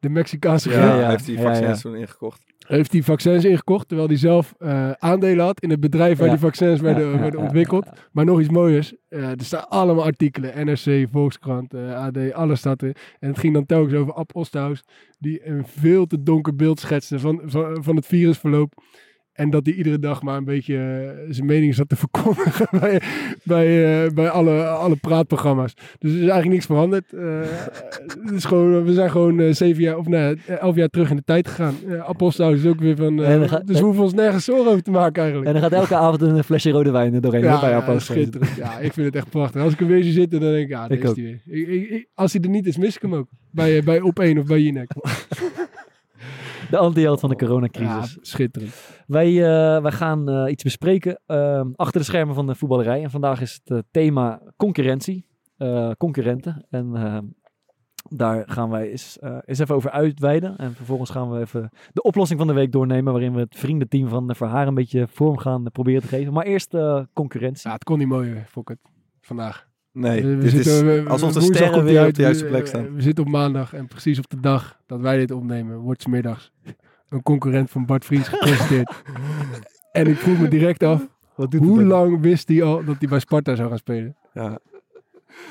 [0.00, 1.90] de Mexicaanse Ja, griep Ja, hij heeft die Ja, vaccins ja.
[1.90, 2.42] toen ingekocht.
[2.58, 6.32] heeft hij vaccins ingekocht, terwijl hij zelf eh, aandelen had in het bedrijf waar Ja.
[6.32, 7.84] die vaccins werden, werden ja, ontwikkeld.
[7.84, 7.94] ja.
[8.12, 12.82] Maar nog iets mooiers, eh, er staan allemaal artikelen, NRC, Volkskrant, eh, AD, alles staat
[12.82, 12.96] er.
[13.18, 14.82] En het ging dan telkens over Ab Osthuis,
[15.18, 18.72] die een veel te donker beeld schetste van, van, van het virusverloop.
[19.32, 23.00] En dat hij iedere dag maar een beetje eh, zijn mening zat te verkondigen bij,
[23.44, 25.74] bij, eh, bij alle, alle praatprogramma's.
[25.98, 27.12] Dus er is eigenlijk niks veranderd.
[27.12, 27.40] Eh,
[28.24, 31.24] het is gewoon, we zijn gewoon zeven jaar, of nee, elf jaar terug in de
[31.24, 31.74] tijd gegaan.
[31.86, 33.22] Uh, is ook weer van...
[33.22, 35.46] En dan gaat- dus we hoeven ons nergens zorgen over te maken eigenlijk.
[35.54, 37.42] En dan gaat elke avond een flesje rode wijn er doorheen.
[37.42, 37.98] ja, bij Apollo.
[37.98, 38.56] schitterend.
[38.56, 39.62] Ja, ik vind het echt prachtig.
[39.62, 41.68] Als ik hem weer zitten, dan denk ik, ja, daar Ik is hij weer.
[41.90, 43.28] Ik, als hij er niet is, mis ik hem ook.
[43.50, 44.90] Bij, bij Op 1 of bij Jinek.
[46.70, 48.18] De anti-held van de Ja, coronacrisis.
[48.20, 48.74] schitterend.
[49.06, 53.02] Wij, eh, wij gaan eh, iets bespreken ehm, achter de schermen van de voetballerij.
[53.02, 55.30] En vandaag is het eh, thema concurrentie.
[55.96, 56.66] concurrenten.
[56.70, 57.24] En ehm,
[58.08, 60.56] daar gaan wij eens, eens even over uitweiden.
[60.56, 63.12] En vervolgens gaan we even de oplossing van de week doornemen.
[63.12, 66.32] Waarin we het vriendenteam van de Verhaar een beetje vorm gaan proberen te geven.
[66.32, 66.76] Maar eerst
[67.12, 67.68] concurrentie.
[67.68, 68.76] Ja, het kon niet mooier, Fokker,
[69.20, 69.70] vandaag.
[69.92, 72.68] Nee, We- dit zitten- is we- we- alsof de sterren op de juiste plek eh,
[72.68, 72.94] staan.
[72.94, 76.06] We zitten op maandag en precies op de dag dat wij dit opnemen, wordt 's
[76.06, 76.52] middags
[77.08, 78.92] een concurrent van Bart Vries gepresenteerd.
[79.92, 83.08] en ik vroeg me direct af, Wat doet hoe lang wist hij al dat hij
[83.08, 84.16] bij Sparta zou gaan spelen?
[84.34, 84.58] Ja,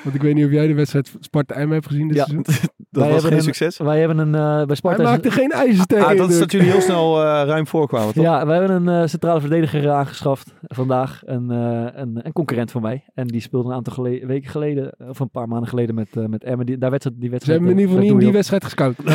[0.04, 2.24] Want ik weet niet of jij de wedstrijd Sparta-M hebt gezien dit Ja.
[2.24, 2.44] seizoen.
[2.91, 3.78] dat Wij was hebben geen een- succes.
[3.78, 5.04] Wij hebben een eh, bij Hij Sparta.
[5.04, 8.24] maakte geen ijzersterk Ah, dat is dat jullie heel snel eh, ruim voorkwamen, toch?
[8.24, 11.22] Ja, wij hebben een eh, centrale verdediger aangeschaft vandaag.
[11.26, 13.04] Een, eh, een, een concurrent van mij.
[13.13, 16.44] En die speelde een aantal gele- weken geleden, of een paar maanden geleden met, met
[16.44, 16.65] Emmen.
[16.65, 18.96] Die, daar werd, die Ze wedstrijd, hebben in ieder geval niet in die wedstrijd gescout.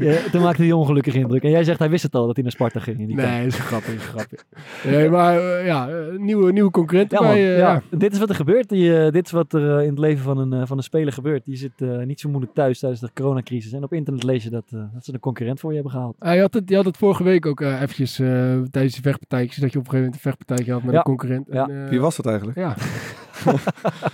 [0.00, 1.42] Ja, toen maakte hij ongelukkig indruk.
[1.42, 2.98] En jij zegt hij wist het al dat hij naar Sparta ging.
[3.00, 4.44] in die Nee, dat is grappig, grappig.
[4.84, 7.40] Nee, maar ja, nieuwe, nieuwe concurrenten Ja, bij...
[7.40, 7.56] ja.
[7.56, 7.82] ja.
[7.90, 8.68] Dit is wat er gebeurt.
[8.68, 11.12] Die, dit is wat er eh, in het leven van een, eh, van een speler
[11.12, 11.44] gebeurt.
[11.44, 13.72] Die zit eh, niet zo moeilijk thuis tijdens de coronacrisis.
[13.72, 16.16] En op internet lees je dat, eh, dat ze een concurrent voor je hebben gehaald.
[16.18, 18.26] Ah, je, had het, je had het vorige week ook eh, eventjes eh,
[18.70, 20.98] tijdens die vechtpartijtjes, dat je op een gegeven moment een vechtpartijtje had met Ja.
[20.98, 21.46] een concurrent.
[21.50, 21.68] Ja.
[21.68, 22.58] En, eh, Wie was dat eigenlijk?
[22.58, 22.74] Ja.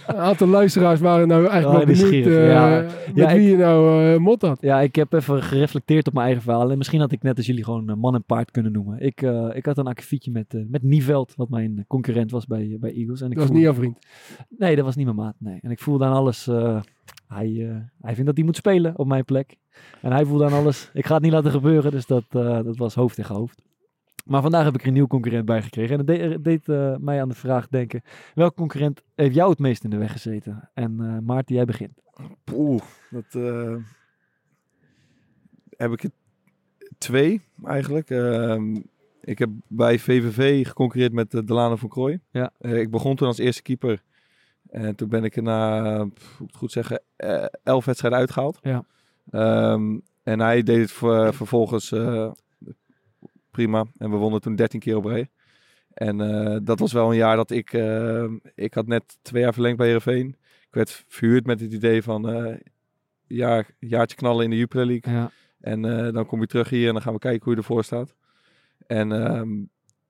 [0.07, 2.81] een aantal luisteraars waren nou eigenlijk Oh, benieuwd eh, ja.
[2.81, 4.61] met Ja, wie je nou eh, mot had.
[4.61, 6.71] Ja, ik heb even gereflecteerd op mijn eigen verhaal.
[6.71, 9.01] En misschien had ik net als jullie gewoon eh, man en paard kunnen noemen.
[9.01, 9.21] Ik,
[9.53, 13.21] ik had een akkefietje met, met Nieveld, wat mijn concurrent was bij, bij Eagles.
[13.21, 13.99] En ik Dat was niet jouw vriend.
[14.59, 15.35] Nee, dat was niet mijn maat.
[15.39, 15.59] Nee.
[15.63, 16.47] En ik voelde aan alles.
[17.27, 19.57] hij, hij vindt dat hij moet spelen op mijn plek.
[20.03, 20.91] En hij voelde aan alles.
[20.93, 21.91] Ik ga het niet laten gebeuren.
[21.91, 23.68] Dus dat, dat was hoofd tegen hoofd.
[24.25, 25.99] Maar vandaag heb ik er een nieuw concurrent bij gekregen.
[25.99, 28.03] En dat deed, eh, mij aan de vraag denken.
[28.35, 30.71] Welke concurrent heeft jou het meest in de weg gezeten?
[30.75, 32.01] En eh Maarten, jij begint.
[32.55, 33.75] Oeh, dat eh,
[35.77, 36.13] heb ik het
[36.99, 38.11] twee eigenlijk.
[38.11, 38.77] Ehm,
[39.21, 42.21] ik heb bij VVV geconcurreerd met uh, Delano van Krooi.
[42.31, 42.51] Ja.
[42.59, 44.03] Ik begon toen als eerste keeper.
[44.71, 46.05] En toen ben ik er na,
[46.39, 47.03] moet goed zeggen,
[47.63, 48.59] elf wedstrijden uitgehaald.
[48.63, 48.85] Ja.
[49.31, 51.93] Ehm, en hij deed het ver- vervolgens
[53.59, 53.85] prima.
[53.97, 55.29] En we wonnen toen 13 keer op rij.
[55.95, 57.73] En eh, dat was wel een jaar dat ik...
[57.73, 60.29] eh, ik had net twee jaar verlengd bij Heerenveen.
[60.61, 62.29] Ik werd verhuurd met het idee van...
[62.29, 62.57] eh
[63.27, 65.13] ja, jaartje knallen in de Jupiler League.
[65.13, 65.31] Ja.
[65.61, 65.83] En
[66.13, 68.15] dan kom je terug hier en dan gaan we kijken hoe je ervoor staat.
[68.87, 69.49] En ehm,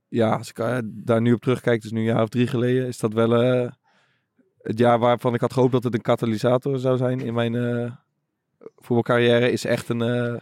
[0.08, 2.98] ja, als ik daar nu op terugkijk, dus nu een jaar of drie geleden, is
[2.98, 3.30] dat wel
[4.58, 7.54] het jaar waarvan ik had gehoopt dat het een katalysator zou zijn in mijn
[8.76, 10.40] voetbalcarrière, is echt een, een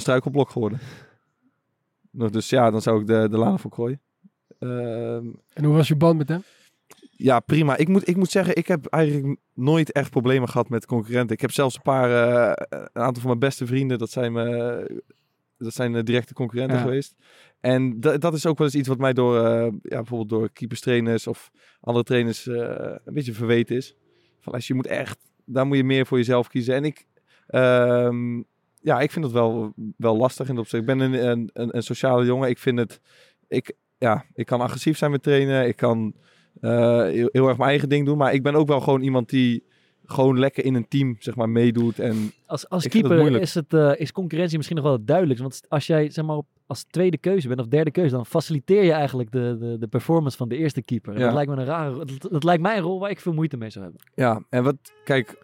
[0.00, 0.78] struikelblok geworden.
[2.26, 3.98] Dus ja, dan zou ik de, de Lana voor Krooi.
[4.58, 6.42] Ehm, En hoe was je band met hem?
[7.16, 7.76] ja, prima.
[7.76, 11.34] Ik moet, ik moet zeggen, ik heb eigenlijk nooit echt problemen gehad met concurrenten.
[11.34, 15.02] Ik heb zelfs een paar, eh, een aantal van mijn beste vrienden, dat zijn, me,
[15.58, 16.82] dat zijn eh, directe concurrenten Ja.
[16.82, 17.14] geweest.
[17.60, 20.50] En da- dat is ook wel eens iets wat mij door, eh, ja, bijvoorbeeld door
[20.52, 21.50] keeperstrainers of
[21.80, 23.96] andere trainers een beetje verweten is.
[24.40, 26.74] Van als je moet echt, daar moet je meer voor jezelf kiezen.
[26.74, 27.06] En ik,
[27.46, 28.42] ehm,
[28.82, 30.82] ja, ik vind dat wel, wel lastig in dat opzicht.
[30.82, 32.48] Ik ben een, een, een, sociale jongen.
[32.48, 33.00] Ik vind het,
[33.48, 35.66] ik, ja, ik kan agressief zijn met trainen.
[35.66, 36.14] Ik kan
[36.60, 38.18] eh, heel, heel erg mijn eigen ding doen.
[38.18, 39.64] Maar ik ben ook wel gewoon iemand die
[40.04, 41.98] gewoon lekker in een team zeg maar meedoet.
[41.98, 45.44] En Als, als het keeper is, het, eh, is concurrentie misschien nog wel het duidelijkst.
[45.44, 48.84] Want als jij zeg maar, op, als tweede keuze bent of derde keuze, dan faciliteer
[48.84, 51.18] je eigenlijk de, de, de performance van de eerste keeper.
[51.18, 51.24] Ja.
[51.24, 52.04] Dat lijkt me een rare.
[52.04, 54.02] Dat, dat lijkt mij een rol waar ik veel moeite mee zou hebben.
[54.14, 55.38] ja, en wat, kijk,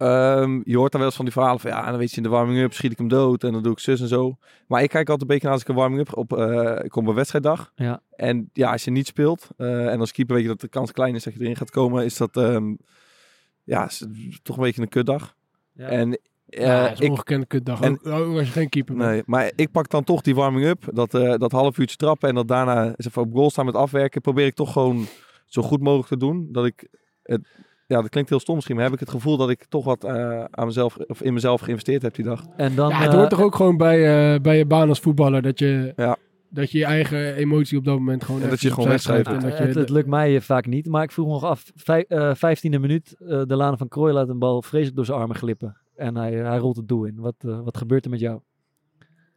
[0.00, 2.22] ehm, je hoort dan wel eens van die verhalen van ja, dan weet je in
[2.22, 4.36] de warming-up schiet ik hem dood en dan doe ik zus en zo.
[4.66, 7.02] Maar ik kijk altijd een beetje naar als ik een warming-up op, eh, ik kom
[7.02, 7.72] op een wedstrijddag.
[7.74, 8.00] Ja.
[8.16, 10.92] En ja, als je niet speelt eh, en als keeper weet je dat de kans
[10.92, 12.74] klein is dat je erin gaat komen, is dat ehm,
[13.64, 14.06] ja, is
[14.42, 15.34] toch een beetje een kutdag.
[15.72, 15.86] Ja.
[15.88, 17.80] En eh, ja, dat is een ik, ongekende kutdag.
[17.80, 19.10] en- Ook, ook als je geen keeper bent.
[19.10, 22.34] Nee, maar ik pak dan toch die warming-up, dat, eh, dat half uurtje trappen en
[22.34, 24.20] dat daarna eens even op goal staan met afwerken.
[24.20, 25.06] Probeer ik toch gewoon
[25.46, 26.48] zo goed mogelijk te doen.
[26.52, 26.88] Dat ik,
[27.22, 27.48] het,
[27.90, 30.04] ja, dat klinkt heel stom misschien, maar heb ik het gevoel dat ik toch wat
[30.04, 32.44] eh, aan mezelf, of in mezelf geïnvesteerd heb die dag.
[32.56, 35.00] En dan, ja, het eh, hoort toch ook gewoon bij, eh, bij je baan als
[35.00, 36.16] voetballer dat je, Ja.
[36.48, 39.26] dat je je eigen emotie op dat moment gewoon En dat je gewoon wegschrijft.
[39.26, 41.44] Ja, dat je het, het lukt mij eh, vaak niet, maar ik vroeg me nog
[41.44, 41.64] af.
[41.74, 45.18] Vij, eh, vijftiende minuut, eh, de Lane van Krooi laat een bal vreselijk door zijn
[45.18, 45.76] armen glippen.
[45.96, 47.14] En hij, hij rolt het doel in.
[47.16, 48.40] Wat, eh, wat gebeurt er met jou?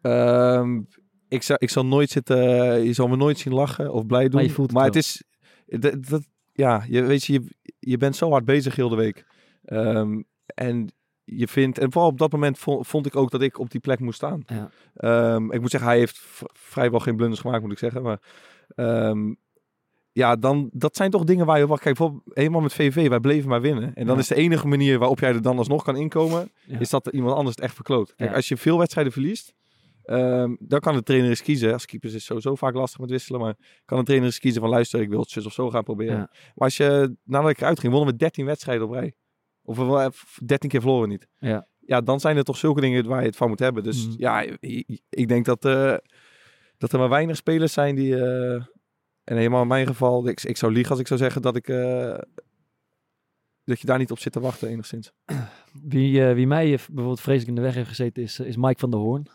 [0.01, 0.82] Ehm,
[1.28, 2.38] ik, zal, ik zal nooit zitten,
[2.84, 4.34] je zal me nooit zien lachen of blij doen.
[4.34, 5.24] Maar je voelt het is,
[5.66, 7.41] dat, dat- ja, je weet je, je,
[7.86, 9.26] je bent zo hard bezig heel de week.
[9.66, 10.88] Ehm, en
[11.24, 13.80] je vindt, en vooral op dat moment vond, vond ik ook dat ik op die
[13.80, 14.44] plek moest staan.
[14.46, 14.70] Ja.
[14.96, 16.22] Ehm, ik moet zeggen, hij heeft
[16.54, 18.02] vrijwel geen blunders gemaakt, moet ik zeggen.
[18.02, 18.20] Maar
[18.76, 19.34] ehm,
[20.12, 21.68] ja, dan, dat zijn toch dingen waar je...
[21.68, 23.96] Kijk, bijvoorbeeld helemaal met VV, wij bleven maar winnen.
[23.96, 24.22] En dan Ja.
[24.22, 26.80] is de enige manier waarop jij er dan alsnog kan inkomen, Ja.
[26.80, 28.14] is dat iemand anders het echt verkloot.
[28.16, 29.54] Kijk, als je veel wedstrijden verliest,
[30.04, 31.74] ehm, dan kan de trainer eens kiezen.
[31.74, 34.62] Als keepers is het sowieso vaak lastig met wisselen, maar kan de trainer eens kiezen
[34.62, 36.14] van luister, ik wil het zus of zo gaan proberen.
[36.18, 36.30] Ja.
[36.30, 39.14] Maar als je, nadat ik eruit ging, wonnen we 13 wedstrijden op rij.
[39.64, 40.12] Of we wel-
[40.45, 41.28] 13 keer verloren niet.
[41.39, 41.68] Ja.
[41.86, 43.84] Ja, dan zijn er toch zulke dingen waar je het van moet hebben.
[43.84, 44.16] Dus Mhm.
[44.18, 44.45] ja,
[45.10, 45.95] ik denk dat, eh,
[46.78, 48.16] dat er maar weinig spelers zijn die...
[48.16, 48.54] eh,
[49.24, 51.68] en helemaal in mijn geval, ik, ik zou liegen als ik zou zeggen dat ik...
[51.68, 52.18] eh,
[53.66, 55.11] dat je daar niet op zit te wachten enigszins.
[55.84, 58.55] Wie, eh, wie mij eh, bijvoorbeeld vreselijk in de weg heeft gezeten is, eh, is
[58.55, 59.28] Mike van der Hoorn.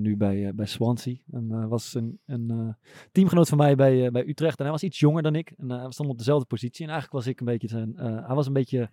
[0.00, 1.14] nu bij, eh, bij Swansea.
[1.30, 2.76] En was een, een
[3.12, 4.58] teamgenoot van mij bij, bij Utrecht.
[4.58, 5.52] En hij was iets jonger dan ik.
[5.56, 6.84] En we stonden op dezelfde positie.
[6.84, 7.96] En eigenlijk was ik een beetje zijn...
[7.96, 8.90] hij was een beetje...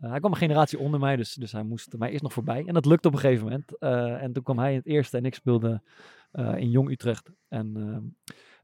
[0.00, 1.16] hij kwam een generatie onder mij.
[1.16, 2.64] Dus, dus hij moest mij eerst nog voorbij.
[2.66, 3.78] En dat lukte op een gegeven moment.
[4.22, 5.16] En toen kwam hij in het eerste.
[5.16, 5.82] En ik speelde
[6.56, 7.30] in Jong Utrecht.
[7.48, 8.16] En...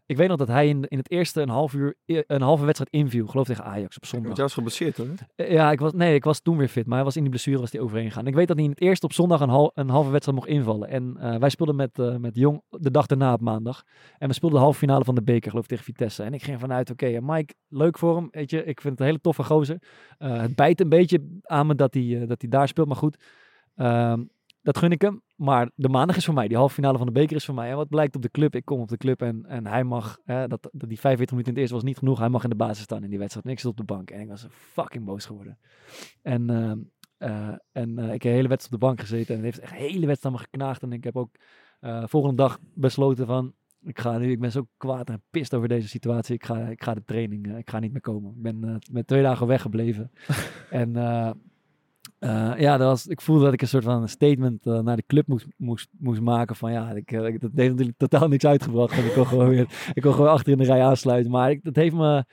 [0.07, 2.92] ik weet nog dat hij in, in het eerste een half uur, een halve wedstrijd
[2.92, 3.26] inviel.
[3.26, 4.26] Geloof tegen Ajax op zondag.
[4.26, 5.07] Want jij was geblesseerd hoor.
[5.34, 7.30] Eh, Ja, ik was, nee, ik was toen weer fit, maar hij was in die
[7.30, 8.26] blessure was hij overheen gegaan.
[8.26, 10.50] Ik weet dat hij in het eerste op zondag een, hal, een halve wedstrijd mocht
[10.50, 10.88] invallen.
[10.88, 13.82] En eh, wij speelden met, eh, met Jong de dag daarna op maandag.
[14.18, 16.22] En we speelden de halve finale van de beker, geloof ik, tegen Vitesse.
[16.22, 18.64] En ik ging vanuit, oké, Mike, leuk voor hem, weet je.
[18.64, 19.78] Ik vind het een hele toffe gozer.
[20.18, 23.16] Het bijt een beetje aan me dat hij, dat hij daar speelt, maar goed.
[23.74, 24.22] Ehm,
[24.62, 25.22] dat gun ik hem.
[25.36, 26.48] Maar de maandag is voor mij.
[26.48, 27.70] Die halve finale van de beker is voor mij.
[27.70, 28.54] En wat blijkt op de club?
[28.54, 30.18] Ik kom op de club en, en hij mag...
[30.24, 32.18] Hè, dat, dat die 45 minuten in het eerste was niet genoeg.
[32.18, 33.60] Hij mag in de basis staan in die wedstrijd.
[33.60, 34.10] Zit op de bank.
[34.10, 35.58] En ik was fucking boos geworden.
[36.22, 36.78] En, ehm,
[37.18, 39.28] eh, en eh, ik heb de hele wedstrijd op de bank gezeten.
[39.28, 40.82] En het heeft echt de hele wedstrijd me geknaagd.
[40.82, 41.36] En ik heb ook
[41.82, 43.54] eh, volgende dag besloten van...
[43.84, 46.34] Ik ga nu, ik ben zo kwaad en pist over deze situatie.
[46.34, 48.30] Ik ga, ik ga de training, eh, ik ga niet meer komen.
[48.30, 50.10] Ik ben eh, met twee dagen weggebleven.
[50.70, 50.92] en
[52.22, 55.04] eh, ja, dat was, ik voelde dat ik een soort van statement eh, naar de
[55.06, 56.56] club moest, moest, moest maken.
[56.56, 58.96] Van ja, ik, eh, dat heeft natuurlijk totaal niks uitgebracht.
[58.96, 61.30] Ik kon gewoon weer, ik kon gewoon achter in de rij aansluiten.
[61.30, 62.24] Maar ik, dat heeft me,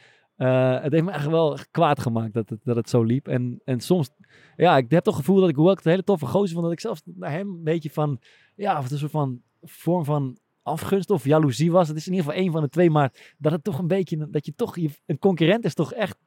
[0.81, 3.27] het heeft me echt wel kwaad gemaakt dat het, dat het zo liep.
[3.27, 4.09] En, en soms,
[4.55, 6.73] ja, ik heb toch het gevoel dat ik, ik het hele toffe gozer vond, dat
[6.73, 8.19] ik zelfs naar hem een beetje van,
[8.55, 11.87] ja, of een soort van vorm van afgunst of jaloezie was.
[11.87, 14.29] Het is in ieder geval één van de twee, maar dat het toch een beetje,
[14.29, 16.17] dat je toch, je, een concurrent is toch echt,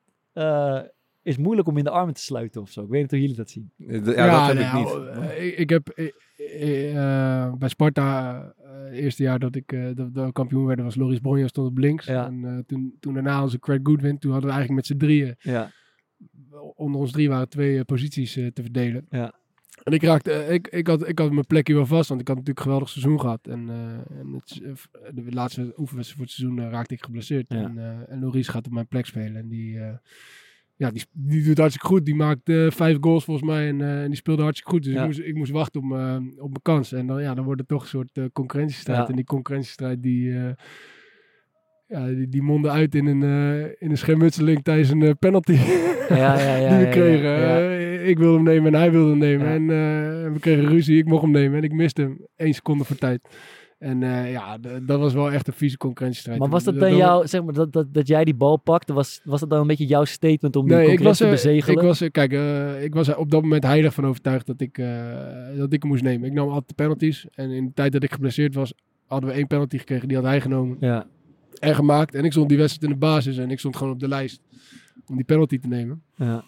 [1.23, 2.83] is moeilijk om in de armen te sluiten of zo.
[2.83, 3.71] Ik weet niet hoe jullie dat zien.
[3.77, 4.07] Ja, dat
[4.47, 5.17] heb ik nou, niet.
[5.17, 9.73] eh, ik, ik heb eh, eh, eh, bij Sparta, eh, het eerste jaar dat ik
[9.73, 12.07] eh, dat, dat we kampioen werden, was Loris Bonja stond op links.
[12.07, 12.27] Ja.
[12.27, 15.35] En eh, toen, toen daarna onze Craig Goodwin, toen hadden we eigenlijk met z'n drieën,
[15.39, 15.71] Ja,
[16.75, 19.07] onder ons drie waren twee eh, posities eh, te verdelen.
[19.11, 19.41] Ja.
[19.83, 22.29] En ik raakte, eh, ik, ik, had, ik had mijn plekje wel vast, want ik
[22.29, 23.47] had natuurlijk een geweldig seizoen gehad.
[23.47, 27.45] En, eh, en het, eh, de laatste oefenwedstrijd voor het seizoen eh, raakte ik geblesseerd.
[27.49, 27.57] Ja.
[27.63, 29.37] En, eh en Loris gaat op mijn plek spelen.
[29.37, 29.95] En die, eh,
[30.83, 32.05] ja, die, die doet hartstikke goed.
[32.05, 34.83] Die maakt eh, vijf goals volgens mij en, eh, en die speelde hartstikke goed.
[34.85, 35.01] Dus Ja.
[35.01, 36.93] ik, moest, ik moest wachten op, mijn- op mijn kans.
[36.93, 38.99] En dan, ja, dan wordt het toch een soort eh, concurrentiestrijd.
[38.99, 39.09] Ja.
[39.09, 40.33] En die concurrentiestrijd die...
[40.39, 40.51] eh,
[41.87, 45.53] ja, die, die mondde uit in een, eh, in een schermutseling tijdens een eh, penalty
[46.09, 46.57] ja, ja.
[46.57, 47.37] ja, die we kregen.
[47.37, 49.47] Eh, ik wilde hem nemen en hij wilde hem nemen.
[49.47, 52.27] En eh, we kregen ruzie, ik mocht hem nemen en ik miste hem.
[52.37, 53.21] één seconde voor tijd.
[53.83, 56.39] En eh, ja, dat was wel echt een vieze concurrentiestrijd.
[56.39, 58.93] Maar was dat dan was- jou, zeg maar, dat, dat, dat jij die bal pakte,
[58.93, 61.77] was, was dat dan een beetje jouw statement om die Nee, concurrentie te bezegelen?
[61.83, 64.87] ik was, kijk, eh, ik was op dat moment heilig van overtuigd dat ik, eh,
[65.57, 66.29] dat ik hem moest nemen.
[66.29, 67.27] Ik nam altijd de penalties.
[67.35, 68.73] En in de tijd dat ik geblesseerd was,
[69.07, 70.09] hadden we één penalty gekregen.
[70.09, 71.07] Die had hij genomen Ja,
[71.59, 72.15] en gemaakt.
[72.15, 74.41] En ik stond die wedstrijd in de basis en ik stond gewoon op de lijst
[75.07, 76.03] om die penalty te nemen.
[76.17, 76.45] ja,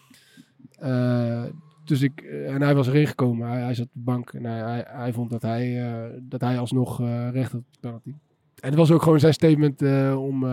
[1.87, 3.47] dus ik, eh, en hij was erin gekomen.
[3.47, 6.41] Hij, hij zat op de bank en hij, hij, hij vond dat hij, eh, dat
[6.41, 8.09] hij alsnog eh, recht had op de penalty.
[8.59, 9.81] En het was ook gewoon zijn statement
[10.15, 10.43] om...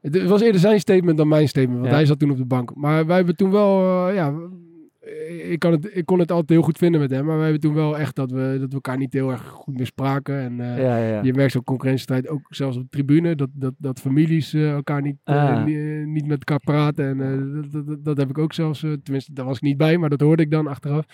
[0.00, 1.96] het, was eerder zijn statement dan mijn statement, want Ja.
[1.96, 2.74] hij zat toen op de bank.
[2.74, 4.34] Maar wij hebben toen wel, ja,
[5.50, 7.60] ik, kan het, ik kon het altijd heel goed vinden met hem, maar wij hebben
[7.62, 10.38] toen wel echt dat we, dat we elkaar niet heel erg goed meer spraken.
[10.40, 11.22] En eh, ja, ja, ja.
[11.22, 15.02] je merkt zo'n concurrentiestrijd ook zelfs op de tribune, dat, dat, dat families eh, elkaar
[15.02, 15.64] niet, eh, Ah.
[15.64, 17.04] ni- niet met elkaar praten.
[17.06, 19.76] En eh, dat, dat, dat heb ik ook zelfs, eh, tenminste daar was ik niet
[19.76, 21.04] bij, maar dat hoorde ik dan achteraf.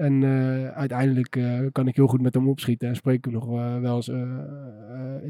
[0.00, 3.46] En eh, uiteindelijk eh, kan ik heel goed met hem opschieten en spreek ik nog
[3.48, 4.10] eh, wel eens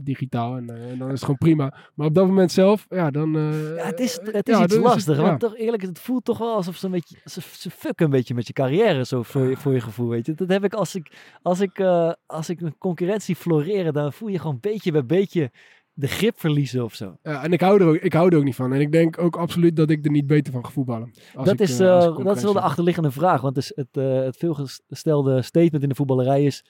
[0.03, 0.57] digitaal.
[0.57, 1.75] En, en dan is het gewoon prima.
[1.95, 3.33] Maar op dat moment zelf, ja, dan...
[3.77, 5.49] Ja, het is, het is ja, iets lastig, het- want ja.
[5.49, 8.35] toch eerlijk, het voelt toch wel alsof ze een beetje, ze, ze fucken een beetje
[8.35, 10.35] met je carrière, zo voor je, voor je gevoel, weet je.
[10.35, 11.13] Dat heb ik als ik,
[11.43, 11.81] als ik,
[12.27, 15.51] als ik een concurrentie floreren, dan voel je gewoon beetje bij beetje
[15.93, 17.17] de grip verliezen of zo.
[17.23, 18.73] Ja, en ik hou, er ook, ik hou er ook niet van.
[18.73, 21.11] En ik denk ook absoluut dat ik er niet beter van ga voetballen.
[21.35, 23.97] Als dat, ik, is, als ik dat is wel de achterliggende vraag, want het, het,
[23.97, 26.65] eh, het veelgestelde statement in de voetballerij is,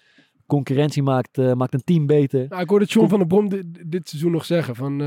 [0.46, 2.46] concurrentie maakt, maakt een team beter.
[2.48, 4.74] Nou, ik hoorde John van der Brom dit, dit seizoen nog zeggen.
[4.76, 4.98] Van,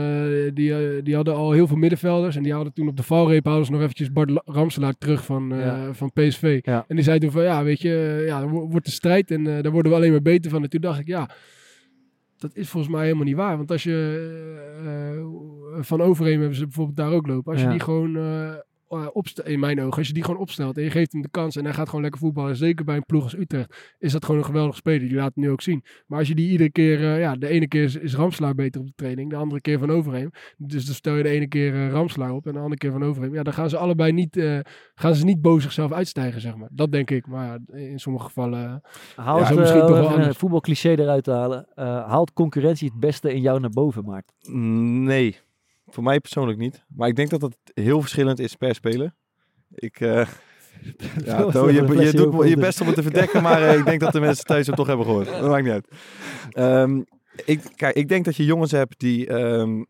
[0.53, 2.35] die, die hadden al heel veel middenvelders.
[2.35, 5.25] En die hadden toen op de valreep hadden ze nog eventjes Bart La- Ramselaar terug
[5.25, 5.93] van, Ja.
[5.93, 6.59] van PSV.
[6.63, 6.85] Ja.
[6.87, 9.43] En die zei toen van, ja, weet je, ja, dan wo- wordt de strijd en
[9.43, 10.63] daar worden we alleen maar beter van.
[10.63, 11.29] En toen dacht ik, ja,
[12.43, 13.57] dat is volgens mij helemaal niet waar.
[13.57, 14.29] Want als je
[14.83, 15.25] eh, eh,
[15.83, 17.51] van Overheem hebben ze bijvoorbeeld daar ook lopen.
[17.51, 18.15] Als je die gewoon
[18.99, 21.29] eh, opstelt, in mijn ogen, als je die gewoon opstelt en je geeft hem de
[21.31, 22.55] kans en hij gaat gewoon lekker voetballen.
[22.55, 25.07] Zeker bij een ploeg als Utrecht is dat gewoon een geweldig speler.
[25.07, 25.83] Die laat het nu ook zien.
[26.07, 28.81] Maar als je die iedere keer, eh, ja, de ene keer is, is Ramslaar beter
[28.81, 30.29] op de training, de andere keer van Overheem.
[30.57, 33.03] Dus dan stel je de ene keer eh, Ramslaar op en de andere keer van
[33.03, 33.33] Overheem.
[33.33, 34.59] Ja, dan gaan ze allebei niet, eh,
[34.95, 36.69] gaan ze niet boven zichzelf uitstijgen, zeg maar.
[36.71, 37.27] Dat denk ik.
[37.27, 38.81] Maar ja, in sommige gevallen...
[39.15, 40.37] Haalt, zo misschien toch om wel even een anders.
[40.37, 44.31] voetbalcliché eruit te halen, eh, haalt concurrentie het beste in jou naar boven, Maart?
[44.49, 45.39] Nee,
[45.93, 46.83] voor mij persoonlijk niet.
[46.87, 49.13] Maar ik denk dat dat heel verschillend is per speler.
[49.75, 50.27] Ik, eh,
[51.25, 53.99] ja, To, je, je doet je best om het te verdekken, maar eh, ik denk
[53.99, 55.25] dat de mensen thuis het toch hebben gehoord.
[55.25, 55.87] Dat maakt niet uit.
[56.51, 57.01] Ehm,
[57.45, 59.83] ik, kijk, ik denk dat je jongens hebt die ehm,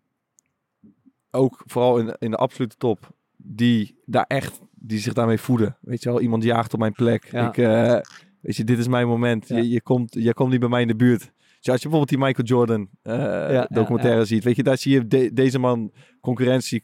[1.32, 5.78] ook vooral in, in de absolute top, die daar echt, die zich daarmee voeden.
[5.82, 7.32] Weet je wel, iemand jaagt op mijn plek.
[7.32, 7.47] Ja.
[7.47, 7.99] Ik, eh,
[8.41, 9.47] weet je, dit is mijn moment.
[9.47, 9.58] Ja.
[9.58, 11.32] Je, je, komt, je komt niet bij mij in de buurt.
[11.64, 14.91] Dus als je bijvoorbeeld die Michael Jordan eh, ja, documentaire ziet, weet je, daar zie
[14.93, 15.91] je de- deze man
[16.22, 16.82] concurrentie.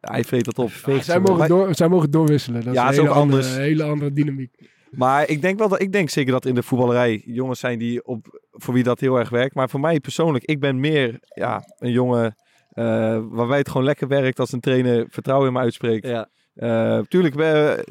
[0.00, 0.70] Hij vreet dat op.
[0.70, 2.64] Veegt zij, ze mogen door, zij mogen doorwisselen.
[2.64, 4.54] Dat Ja, is is een ook hele andere, hele andere dynamiek.
[4.90, 8.04] Maar ik denk wel dat ik denk zeker dat in de voetballerij jongens zijn die
[8.06, 9.54] op voor wie dat heel erg werkt.
[9.54, 12.36] Maar voor mij persoonlijk, ik ben meer ja, een jongen
[12.70, 12.84] eh,
[13.30, 16.06] waarbij het gewoon lekker werkt als een trainer vertrouwen in me uitspreekt.
[16.06, 16.28] Ja.
[16.54, 17.34] Eh, tuurlijk,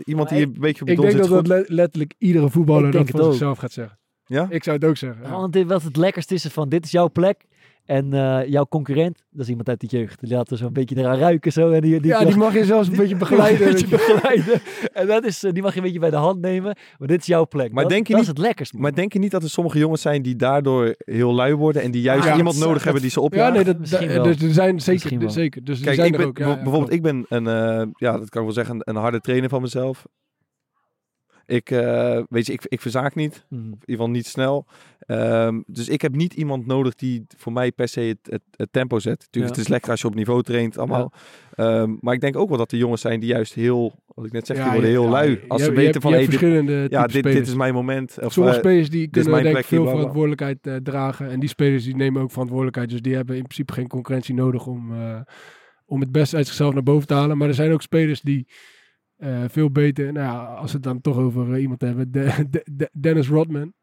[0.06, 1.28] iemand die een beetje op Ik denk zit.
[1.30, 3.30] dat dat letterlijk iedere voetballer Ik dat ook.
[3.32, 3.99] zichzelf gaat zeggen.
[4.30, 4.48] Ja?
[4.50, 5.22] Ik zou het ook zeggen.
[5.24, 5.30] ja.
[5.30, 7.48] Ja, want dit, wat het lekkerste is van dit is jouw plek.
[7.86, 10.20] En eh, jouw concurrent, dat is iemand uit de jeugd.
[10.22, 11.72] Die laat er zo'n beetje eraan ruiken zo.
[11.72, 13.68] En die, die ja, die mag je zelfs een beetje begeleiden.
[13.68, 13.96] Een beetje je.
[13.96, 14.62] begeleiden.
[14.94, 16.78] En dat is, eh, die mag je een beetje bij de hand nemen.
[16.98, 17.72] Maar dit is jouw plek.
[17.72, 18.74] Maar dat, denk je dat niet- is het lekkerst.
[18.74, 18.82] man.
[18.82, 21.92] Maar denk je niet dat er sommige jongens zijn die daardoor heel lui worden en
[21.92, 23.54] die juist Ja, iemand dat- nodig dat- hebben die ze Ja, opjagen?
[23.54, 24.24] nee, dat, Misschien da- wel.
[24.24, 25.64] dus er zijn zeker, zeker.
[25.64, 26.38] Dus Kijk, zijn ik er ben, ook.
[26.38, 28.96] Ja, bijvo- ja, bijvoorbeeld, ik ben een, eh, ja, dat kan ik wel zeggen, een
[28.96, 30.06] harde trainer van mezelf.
[31.50, 33.46] Ik, eh, weet je, ik, ik verzaak niet.
[33.50, 33.62] Mhm.
[33.62, 34.66] In ieder geval niet snel.
[35.00, 38.74] Ehm, dus ik heb niet iemand nodig die voor mij per se het, het, het
[38.74, 39.20] tempo zet.
[39.20, 39.58] Natuurlijk, Ja.
[39.60, 41.12] het is lekker als je op niveau traint allemaal.
[41.56, 44.32] Ehm, maar ik denk ook wel dat de jongens zijn die juist heel, wat ik
[44.32, 45.40] net zeg, die worden heel lui.
[45.48, 48.18] Als ze weten van, hey, dit, ja, dit, dit is mijn moment.
[48.22, 51.30] Of, Sommige eh, spelers die kunnen denk plekje, veel verantwoordelijkheid eh, dragen.
[51.30, 52.90] En die spelers die nemen ook verantwoordelijkheid.
[52.90, 54.92] Dus die hebben in principe geen concurrentie nodig om,
[55.86, 57.38] om het beste uit zichzelf naar boven te halen.
[57.38, 58.48] Maar er zijn ook spelers die
[59.20, 60.14] eh, veel beter...
[60.14, 62.12] Nou ja, als we het dan toch over eh, iemand hebben.
[62.12, 63.74] De, de- de- Dennis Rodman.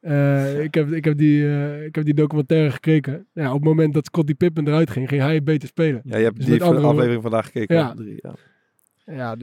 [0.00, 1.44] Eh, ik, heb, ik, heb die,
[1.84, 3.12] ik heb die documentaire gekeken.
[3.12, 6.00] Nou ja, op het moment dat Scottie Pippen eruit ging, ging hij beter spelen.
[6.04, 7.76] ja, je hebt Dus die andere aflevering vandaag gekeken.
[7.76, 7.94] Ja.
[7.94, 8.34] Drie, ja.
[9.04, 9.36] Ja,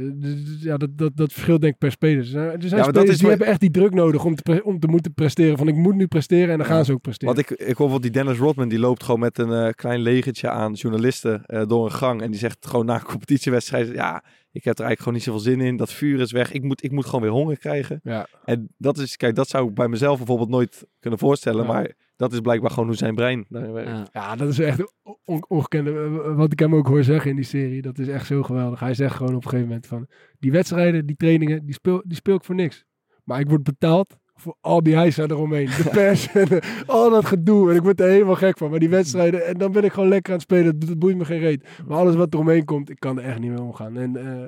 [0.60, 2.18] ja dat, dat, dat verschilt denk ik per speler.
[2.18, 4.36] Er zijn, er zijn maar dat spelers is die hebben echt die druk nodig om
[4.36, 5.58] te, om te moeten presteren.
[5.58, 6.74] Van ik moet nu presteren en dan Ja.
[6.74, 7.36] gaan ze ook presteren.
[7.36, 10.50] Want ik, ik hoor wel die Dennis Rodman, die loopt gewoon met een klein legertje
[10.50, 12.22] aan journalisten door een gang.
[12.22, 14.24] En die zegt gewoon na een competitiewedstrijd, ja,
[14.58, 15.78] ik heb er eigenlijk gewoon niet zoveel zin in.
[15.78, 16.52] Dat vuur is weg.
[16.52, 18.00] Ik moet, ik moet gewoon weer honger krijgen.
[18.04, 18.28] Ja.
[18.46, 21.66] En dat is, kijk, dat zou ik bij mezelf bijvoorbeeld nooit kunnen voorstellen.
[21.66, 21.72] Ja.
[21.72, 23.90] Maar dat is blijkbaar gewoon hoe zijn brein daarin werkt.
[23.90, 24.08] Ja.
[24.12, 24.94] Ja, dat is echt
[25.26, 26.10] on- ongekende.
[26.36, 28.80] Wat ik hem ook hoor zeggen in die serie, dat is echt zo geweldig.
[28.80, 30.08] Hij zegt gewoon op een gegeven moment van,
[30.40, 32.86] die wedstrijden, die trainingen, die speel, die speel ik voor niks.
[33.24, 35.66] Maar ik word betaald voor al die hijsa eromheen.
[35.66, 37.70] De pers en eh, al dat gedoe.
[37.70, 38.70] En ik word er helemaal gek van.
[38.70, 40.80] Maar die wedstrijden, en dan ben ik gewoon lekker aan het spelen.
[40.80, 41.68] Dat boeit me geen reet.
[41.88, 43.98] Maar alles wat eromheen komt, ik kan er echt niet mee omgaan.
[43.98, 44.44] En eh,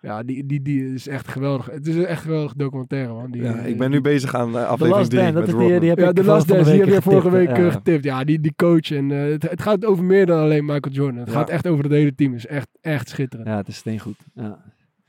[0.00, 1.66] ja, die, die, die is echt geweldig.
[1.70, 3.30] Het is een echt geweldig documentaire, man.
[3.30, 5.80] Die, Ja, eh, ik ben nu bezig aan eh, aflevering Last 3 Dance, met die,
[5.80, 7.70] die heb ja, de Last Dance, die heb je vorige week getipt, eh, ja.
[7.78, 8.04] getipt.
[8.04, 8.90] Ja, die, die coach.
[8.90, 11.18] En, eh, het, het gaat over meer dan alleen Michael Jordan.
[11.20, 11.34] Het Ja.
[11.34, 12.32] gaat echt over het hele team.
[12.32, 13.48] Het is echt, echt schitterend.
[13.48, 14.16] Ja, het is steengoed.
[14.34, 14.58] Ja.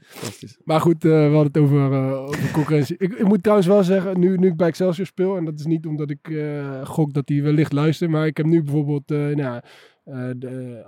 [0.06, 0.58] Fantastisch.
[0.64, 2.96] Maar goed, eh, we hadden het over, eh, over concurrentie.
[2.98, 5.66] ik, ik moet trouwens wel zeggen, nu, nu ik bij Excelsior speel, en dat is
[5.66, 9.36] niet omdat ik eh, gok dat hij wellicht luistert, maar ik heb nu bijvoorbeeld, nou,
[9.38, 9.64] ja,
[10.38, 10.84] de,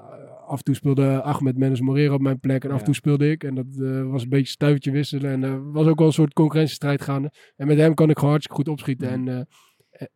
[0.47, 2.85] af en toe speelde Ahmed Mendes Morera op mijn plek en af en Ja.
[2.85, 3.43] toe speelde ik.
[3.43, 3.65] En dat
[4.09, 7.31] was een beetje stuivertje wisselen en er was ook wel een soort concurrentiestrijd gaande.
[7.55, 9.09] En met hem kan ik gewoon hartstikke goed opschieten.
[9.09, 9.47] En, en-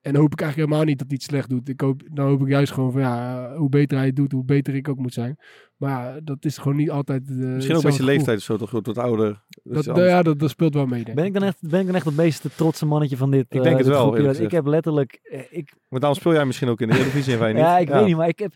[0.01, 1.69] en hoop ik eigenlijk helemaal niet dat hij het slecht doet.
[1.69, 4.31] Ik hoop, dan hoop ik juist gewoon van ja, eh, hoe beter hij het doet,
[4.31, 5.37] hoe beter ik ook moet zijn.
[5.77, 7.29] Maar ja, dat is gewoon niet altijd.
[7.29, 9.43] eh, Misschien ook met je leeftijd of zo, toch wat ouder.
[9.63, 11.03] Dat, ja, dat, dat speelt wel mee.
[11.03, 13.45] Denk Ben ik dan echt, ben ik dan echt het meest trotse mannetje van dit?
[13.49, 16.45] Ik eh, denk het dit wel, Ik heb letterlijk, eh, ik, Maar daarom speel jij
[16.45, 17.61] misschien ook in de Eredivisie en wij niet.
[17.61, 18.53] ja, ik weet niet, maar ik heb,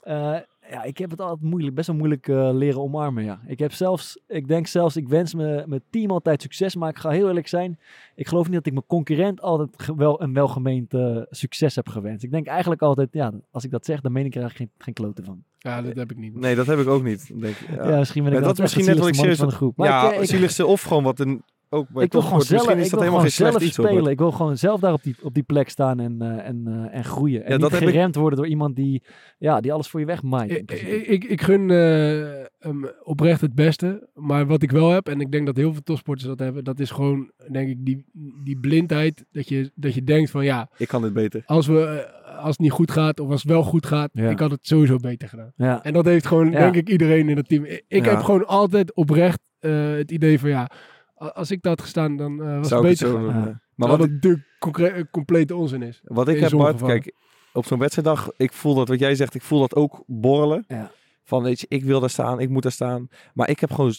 [0.00, 0.36] eh,
[0.70, 3.24] ja, ik heb het altijd moeilijk, best wel moeilijk eh, leren omarmen.
[3.24, 3.40] Ja.
[3.46, 6.98] Ik heb zelfs, ik denk zelfs, ik wens me, mijn team altijd succes, maar ik
[6.98, 7.78] ga heel eerlijk zijn,
[8.14, 12.24] ik geloof niet dat ik mijn concurrent altijd wel een welgemeend eh, succes heb gewenst.
[12.24, 14.84] Ik denk eigenlijk altijd, ja, als ik dat zeg, dan meen ik er eigenlijk geen,
[14.84, 15.44] geen kloten van.
[15.58, 16.34] Ja, dat heb ik niet.
[16.34, 17.40] Nee, dat heb ik ook niet.
[17.40, 17.68] Denk ik.
[17.76, 17.98] Ja, Ja.
[17.98, 19.76] misschien ben ik Ja, dat misschien net wat ik serieus van de groep.
[19.76, 21.42] Maar ja, ik, eh, ik, zieligste of gewoon wat een...
[21.74, 23.78] Ook bij ik wil gewoon zelf, Misschien ik is dat wil helemaal gewoon geen slecht
[23.78, 23.88] iets.
[23.88, 24.10] spelen.
[24.12, 26.96] Ik wil gewoon zelf daar op die, op die plek staan en, eh, en, eh,
[26.98, 27.44] en groeien.
[27.44, 29.02] En Ja, dat niet ik- geremd worden door iemand die,
[29.38, 30.50] ja, die alles voor je wegmaait.
[30.50, 30.90] in Ik, principe.
[30.96, 34.08] ik, ik, ik gun eh, hem oprecht het beste.
[34.14, 36.80] Maar wat ik wel heb, en ik denk dat heel veel topsporters dat hebben, dat
[36.80, 38.04] is gewoon, denk ik, die,
[38.44, 39.24] die blindheid.
[39.32, 41.42] Dat je, dat je denkt van ja, Ik kan dit beter.
[41.46, 42.08] als, we,
[42.38, 44.30] als het niet goed gaat of als het wel goed gaat, Ja.
[44.30, 45.52] ik had het sowieso beter gedaan.
[45.56, 45.84] ja.
[45.84, 46.58] En dat heeft gewoon, Ja.
[46.58, 47.64] denk ik, iedereen in het team.
[47.88, 50.70] Ik, heb gewoon altijd oprecht eh, het idee van ja,
[51.14, 53.60] als ik dat had gestaan, dan eh, was Zou ik het beter.
[53.74, 56.00] Maar wat het natuurlijk concre- eh, complete onzin is.
[56.04, 57.00] wat ik heb, Bart, gevallen.
[57.00, 57.14] kijk,
[57.52, 60.64] op zo'n wedstrijddag, ik voel dat wat jij zegt, ik voel dat ook borrelen.
[60.68, 60.90] Ja.
[61.24, 63.08] Van, weet je, ik wil daar staan, ik moet daar staan.
[63.34, 63.92] Maar ik heb gewoon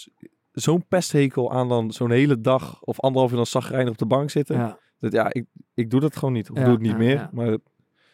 [0.52, 4.30] zo'n pesthekel aan dan zo'n hele dag of anderhalf uur dan zagrijnig op de bank
[4.30, 4.56] zitten.
[4.58, 4.80] Ja.
[5.00, 6.50] Dat, ja, ik, ik doe dat gewoon niet.
[6.52, 7.14] Of Ja, doe het niet ja, meer.
[7.16, 7.30] ja.
[7.34, 7.58] Maar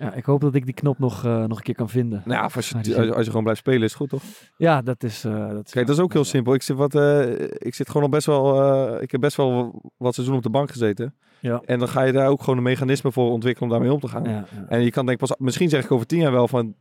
[0.02, 2.22] ja, ik hoop dat ik die knop nog, eh, nog een keer kan vinden.
[2.26, 4.24] nou ja, als je, als, je- als je gewoon blijft spelen is goed, toch?
[4.58, 5.24] Ja, dat is...
[5.24, 6.54] eh, dat is Kijk, dat is ook heel simpel.
[6.54, 9.02] Ik zit, wat, eh, ik zit gewoon al best wel...
[9.02, 11.16] ik heb best wel wat seizoen op de bank gezeten.
[11.39, 11.62] Ja.
[11.66, 14.08] En dan ga je daar ook gewoon een mechanisme voor ontwikkelen om daarmee om te
[14.08, 14.24] gaan.
[14.24, 14.66] Ja, ja.
[14.68, 15.34] En je kan denk pas...
[15.38, 16.76] Misschien zeg ik over tien jaar wel van...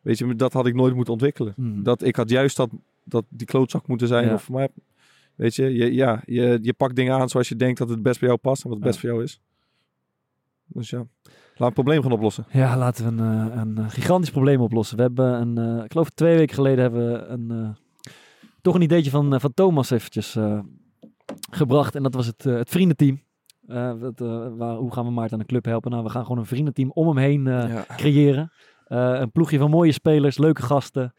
[0.00, 1.52] Weet je, dat had ik nooit moeten ontwikkelen.
[1.56, 1.82] Mhm.
[1.82, 2.70] Dat ik had juist dat,
[3.04, 4.32] dat die klootzak moeten zijn.
[4.32, 4.68] Of, maar
[5.34, 8.18] weet je, je, ja, je, je pakt dingen aan zoals je denkt dat het best
[8.20, 8.62] bij jou past.
[8.64, 9.40] En wat het best voor jou is.
[10.66, 11.06] Dus ja,
[11.58, 12.46] laat het probleem gaan oplossen.
[12.50, 14.96] Ja, laten we een, eh, een eh, gigantisch probleem oplossen.
[14.96, 17.76] We hebben een, eh, ik geloof twee weken geleden hebben we een,
[18.62, 20.60] toch een ideetje van, van Thomas eventjes eh,
[21.50, 21.94] gebracht.
[21.94, 23.26] En dat was het, het vriendenteam.
[23.66, 25.90] Waar, hoe gaan we Maarten aan de club helpen?
[25.90, 27.84] Nou, we gaan gewoon een vriendenteam om hem heen ja.
[27.96, 28.52] creëren.
[28.86, 31.14] Een ploegje van mooie spelers, leuke gasten.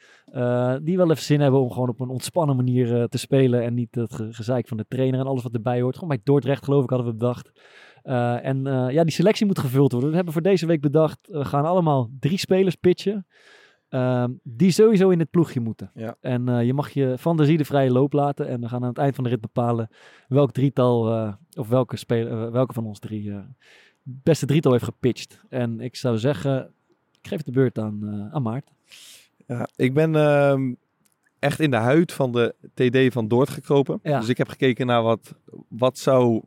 [0.84, 3.64] die wel even zin hebben om gewoon op een ontspannen manier te spelen.
[3.64, 5.94] En niet het ge- gezeik van de trainer en alles wat erbij hoort.
[5.94, 7.52] Gewoon bij Dordrecht geloof ik hadden we bedacht.
[8.04, 10.10] Eh, en eh, ja, die selectie moet gevuld worden.
[10.10, 13.26] We hebben voor deze week bedacht, we gaan allemaal drie spelers pitchen.
[13.90, 15.92] ehm, die sowieso in het ploegje moeten.
[15.94, 16.16] Ja.
[16.22, 18.48] En eh, je mag je fantasie de vrije loop laten.
[18.48, 19.90] En we gaan aan het eind van de rit bepalen
[20.28, 23.40] welk drietal, eh, of welke, speler, eh, welke van ons drie eh,
[24.04, 25.42] beste drietal heeft gepitcht.
[25.50, 26.72] En ik zou zeggen,
[27.22, 28.72] ik geef de beurt aan, eh aan Maart.
[29.48, 30.74] Ja, ik ben ehm,
[31.40, 34.00] echt in de huid van de TD van Doord gekropen.
[34.04, 34.20] Ja.
[34.20, 35.36] Dus ik heb gekeken naar wat,
[35.68, 36.44] wat zou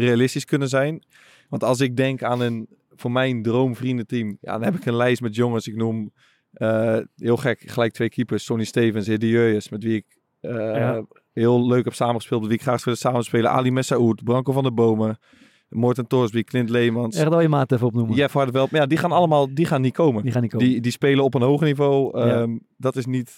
[0.00, 1.04] realistisch kunnen zijn.
[1.48, 5.20] Want als ik denk aan een, voor mijn droomvriendenteam, ja, dan heb ik een lijst
[5.22, 5.66] met jongens.
[5.68, 6.12] Ik noem
[6.52, 11.04] eh, heel gek gelijk twee keepers, Sonny Stevens, Hidde Jurjes, met wie ik eh, Ja.
[11.32, 13.50] heel leuk heb samengespeeld, met wie ik graag wil samenspelen.
[13.50, 15.18] Ali Messaoud, Branko van der Bomen,
[15.68, 18.16] Morten Torsby, Clint Leemans, Echt wel je maat even opnoemen.
[18.16, 18.70] Jeff Hardeveld.
[18.70, 20.22] Maar ja, die gaan allemaal, die gaan niet komen.
[20.22, 20.68] Die gaan niet komen.
[20.68, 22.18] Die, die spelen op een hoger niveau.
[22.18, 22.40] Ja.
[22.40, 23.34] Ehm, Dat is niet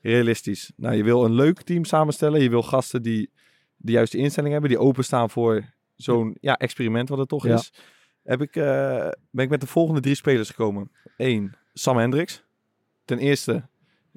[0.00, 0.72] realistisch.
[0.76, 2.42] Nou, je wil een leuk team samenstellen.
[2.42, 3.30] Je wil gasten die
[3.76, 4.70] de juiste instelling hebben.
[4.70, 5.64] Die openstaan voor
[5.96, 7.54] zo'n ja, experiment wat het toch Ja.
[7.54, 7.72] is.
[8.22, 10.90] Heb ik, eh, ben ik met de volgende drie spelers gekomen.
[11.16, 12.44] Eén, Sam Hendricks.
[13.04, 13.68] Ten eerste,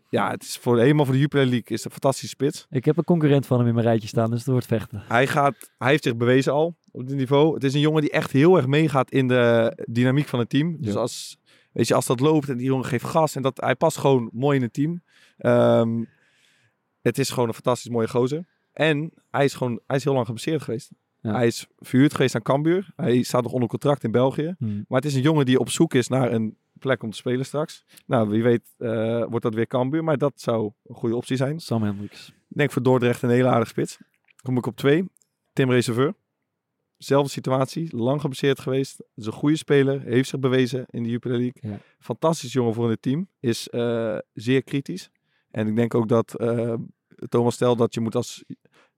[0.10, 2.66] ja, het is voor, helemaal voor de Jupiler League is een fantastische spits.
[2.70, 5.04] Ik heb een concurrent van hem in mijn rijtje staan, dus het wordt vechten.
[5.08, 7.54] Hij, gaat, hij heeft zich bewezen al op dit niveau.
[7.54, 10.78] Het is een jongen die echt heel erg meegaat in de dynamiek van het team.
[10.82, 11.00] Dus Ja.
[11.00, 11.38] als,
[11.72, 14.30] weet je, als dat loopt en die jongen geeft gas en dat, hij past gewoon
[14.34, 15.02] mooi in het team.
[15.38, 16.04] Ehm,
[17.02, 18.46] het is gewoon een fantastisch mooie gozer.
[18.74, 20.92] En hij is gewoon, hij is heel lang geblesseerd geweest.
[21.22, 21.32] Ja.
[21.34, 22.92] Hij is verhuurd geweest aan Cambuur.
[22.96, 24.56] Hij staat nog onder contract in België.
[24.58, 24.86] Hmm.
[24.88, 27.46] Maar het is een jongen die op zoek is naar een plek om te spelen
[27.46, 27.86] straks.
[28.06, 30.04] Nou, wie weet eh, wordt dat weer Cambuur.
[30.04, 31.60] Maar dat zou een goede optie zijn.
[31.60, 32.28] Sam Hendricks.
[32.28, 33.98] Ik denk voor Dordrecht een hele aardige spits.
[34.42, 35.10] Kom ik op twee.
[35.54, 36.14] Tim Reserveur.
[36.98, 37.98] Zelfde situatie.
[37.98, 39.04] Lang geblesseerd geweest.
[39.16, 40.02] Is een goede speler.
[40.02, 41.72] Heeft zich bewezen in de Jupiler League.
[41.72, 41.80] Ja.
[42.00, 43.28] Fantastisch jongen voor het team.
[43.40, 45.10] Is eh, zeer kritisch.
[45.52, 46.74] En ik denk ook dat eh,
[47.30, 48.44] Thomas stelt dat je moet als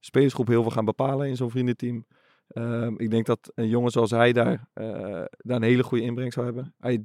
[0.01, 2.05] spelersgroep heel veel gaan bepalen in zo'n vriendenteam.
[2.47, 6.33] Ehm, ik denk dat een jongen zoals hij daar, eh, daar een hele goede inbreng
[6.33, 6.73] zou hebben.
[6.79, 7.03] Hij,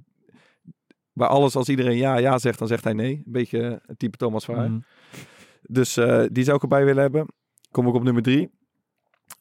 [1.13, 3.15] bij alles, als iedereen ja, ja zegt, dan zegt hij nee.
[3.15, 4.67] Een beetje het type Thomas Verhaar.
[4.67, 4.85] Hmm.
[5.63, 7.27] Dus eh, die zou ik erbij willen hebben.
[7.71, 8.51] Kom ik op nummer drie.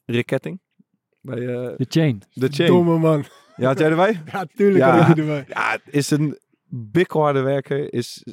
[0.06, 0.60] Rick Ketting.
[1.22, 2.22] Bij eh, De chain.
[2.34, 2.70] The Chain.
[2.70, 3.26] Domme man.
[3.56, 4.22] Ja, had jij erbij?
[4.32, 4.98] Ja, tuurlijk Ja.
[4.98, 5.46] had ik die erbij.
[5.48, 7.94] Ja, het is een bikkelharde werker.
[7.94, 8.24] Is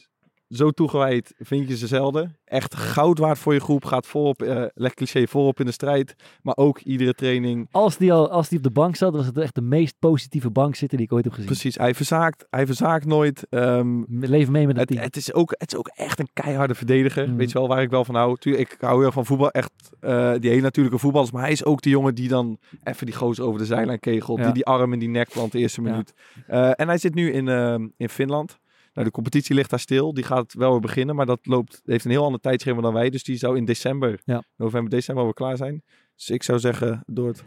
[0.52, 2.36] zo toegewijd, vind je ze zelden.
[2.44, 3.84] Echt goud waard voor je groep.
[3.84, 6.14] Gaat eh leg cliché, voorop in de strijd.
[6.42, 7.68] Maar ook iedere training.
[7.70, 10.50] Als die, al, als die op de bank zat, was het echt de meest positieve
[10.50, 11.48] bank zitten die ik ooit heb gezien.
[11.48, 13.46] Precies, hij verzaakt, hij verzaakt nooit.
[13.50, 15.00] Ehm, Leef mee met het team.
[15.00, 17.28] het, is ook, het is ook echt een keiharde verdediger.
[17.28, 17.36] Mhm.
[17.36, 18.36] Weet je wel waar ik wel van hou?
[18.40, 19.50] Ik hou heel erg van voetbal.
[19.50, 21.32] Echt eh, die hele natuurlijke voetballers.
[21.32, 24.38] Maar hij is ook die jongen die dan even die gozer over de zijlijn kegelt.
[24.38, 24.44] Ja.
[24.44, 25.90] Die die arm in die nek plant de eerste Ja.
[25.90, 26.14] minuut.
[26.46, 28.60] Eh, en hij zit nu in, ehm, in Finland.
[28.94, 30.14] Nou, de competitie ligt daar stil.
[30.14, 31.14] Die gaat wel weer beginnen.
[31.14, 33.10] Maar dat loopt, heeft een heel ander tijdschema dan wij.
[33.10, 34.42] Dus die zou in december, Ja.
[34.56, 35.82] november, december wel weer klaar zijn.
[36.16, 37.44] Dus ik zou zeggen, door het-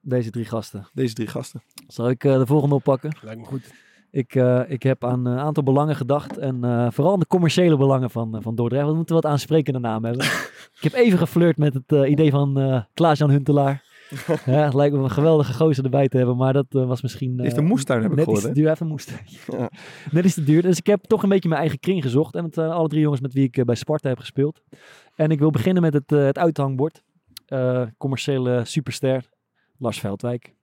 [0.00, 0.88] Deze drie gasten.
[0.92, 1.62] deze drie gasten.
[1.86, 3.16] Zal ik eh, de volgende oppakken?
[3.22, 3.72] Lijkt me goed.
[4.10, 6.38] Ik, eh, ik heb aan een aantal belangen gedacht.
[6.38, 8.86] En eh, vooral aan de commerciële belangen van, eh, van Dordrecht.
[8.86, 10.26] We moeten wat aansprekende namen hebben.
[10.78, 13.84] ik heb even geflirt met het eh, idee van eh Klaas-Jan Huntelaar.
[14.46, 16.36] ja, het lijkt me een geweldige gozer erbij te hebben.
[16.36, 17.40] Maar dat eh, was misschien...
[17.40, 18.42] Heeft eh, een moestuin, heb ik Net gehoord.
[18.42, 18.54] te hè?
[18.54, 18.70] duur.
[18.70, 19.16] Even moesten.
[19.58, 19.70] Ja.
[20.10, 20.62] Net iets te duur.
[20.62, 22.34] Dus ik heb toch een beetje mijn eigen kring gezocht.
[22.34, 24.62] En het zijn alle drie jongens met wie ik eh, bij Sparta heb gespeeld.
[25.14, 27.02] En ik wil beginnen met het, eh, het uithangbord.
[27.46, 29.28] Eh, commerciële superster.
[29.78, 30.54] Lars Veldwijk.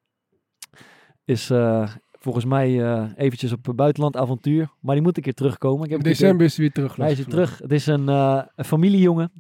[1.26, 1.90] Is eh,
[2.20, 4.70] volgens mij eh, eventjes op buitenland avontuur.
[4.80, 5.86] Maar die moet een keer terugkomen.
[5.86, 6.96] Ik heb december is hij weer terug.
[6.96, 7.58] hij is weer terug.
[7.58, 9.32] Het is een, eh, een familiejongen.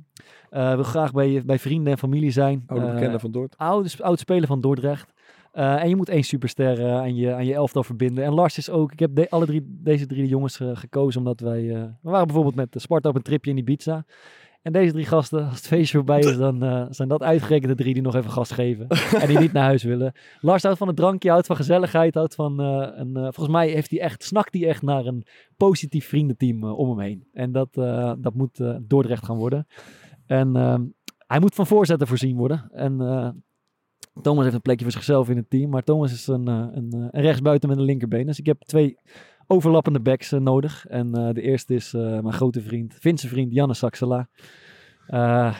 [0.49, 2.63] Eh wil graag bij, bij vrienden en familie zijn.
[2.67, 3.57] Oude Eh, bekende van Dort.
[3.57, 5.13] oud, oud speler van Dordrecht.
[5.51, 8.23] Eh, en je moet één superster eh, aan, je, aan je elftal verbinden.
[8.23, 8.91] En Lars is ook...
[8.91, 11.69] Ik heb de- alle drie, deze drie jongens eh, gekozen omdat wij...
[11.75, 14.05] eh, we waren bijvoorbeeld met de Sparta op een tripje in Ibiza.
[14.61, 17.83] En deze drie gasten, als het feestje voorbij is, dan eh, zijn dat uitgerekend de
[17.83, 18.87] drie die nog even gas geven.
[19.21, 20.13] en die niet naar huis willen.
[20.41, 23.15] Lars houdt van het drankje, houdt van gezelligheid, houdt van eh, een...
[23.15, 25.25] eh, volgens mij heeft hij echt, snakt hij echt naar een
[25.57, 27.27] positief vriendenteam om hem heen.
[27.33, 27.73] En dat,
[28.23, 29.67] dat moet Dordrecht gaan worden.
[30.25, 30.85] En ehm,
[31.27, 32.69] hij moet van voorzetten voorzien worden.
[32.71, 32.97] En
[34.21, 35.69] Thomas heeft een plekje voor zichzelf in het team.
[35.69, 38.25] Maar Thomas is een, een, een rechtsbuiten met een linkerbeen.
[38.25, 38.97] Dus ik heb twee
[39.51, 40.85] overlappende backs eh, nodig.
[40.87, 44.27] En eh, de eerste is eh, mijn grote vriend, Finse vriend Janne Saxela.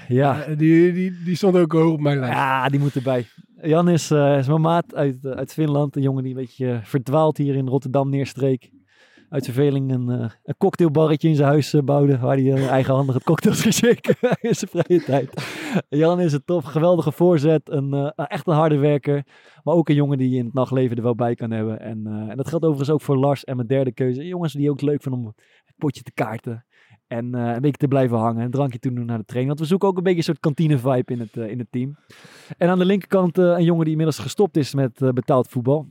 [0.08, 0.46] Ja.
[0.58, 2.36] Die, die, die stond ook hoog op mijn lijst.
[2.36, 3.26] Ja, die moet erbij.
[3.62, 5.96] Jan is, is mijn maat uit, uit Finland.
[5.96, 8.70] Een jongen die een beetje verdwaald hier in Rotterdam neerstreek.
[9.30, 12.18] Uit verveling een, eh, een cocktailbarretje in zijn huis eh, bouwde.
[12.18, 15.30] Waar hij eh, eigenhandig het cocktails ging shaken in zijn vrije tijd.
[15.90, 17.70] Jan is een top, geweldige voorzet.
[17.70, 19.24] Een, echt een harde werker.
[19.64, 21.80] Maar ook een jongen die je in het nachtleven er wel bij kan hebben.
[21.80, 24.28] En, en dat geldt overigens ook voor Lars en mijn derde keuze.
[24.28, 25.34] Jongens die ook leuk vinden om
[25.66, 26.66] het potje te kaarten.
[27.08, 28.44] En een beetje te blijven hangen.
[28.44, 29.48] Een drankje toe doen naar de training.
[29.48, 31.98] Want we zoeken ook een beetje een soort kantine-vibe in het, in het team.
[32.58, 35.88] En aan de linkerkant een jongen die inmiddels gestopt is met betaald voetbal.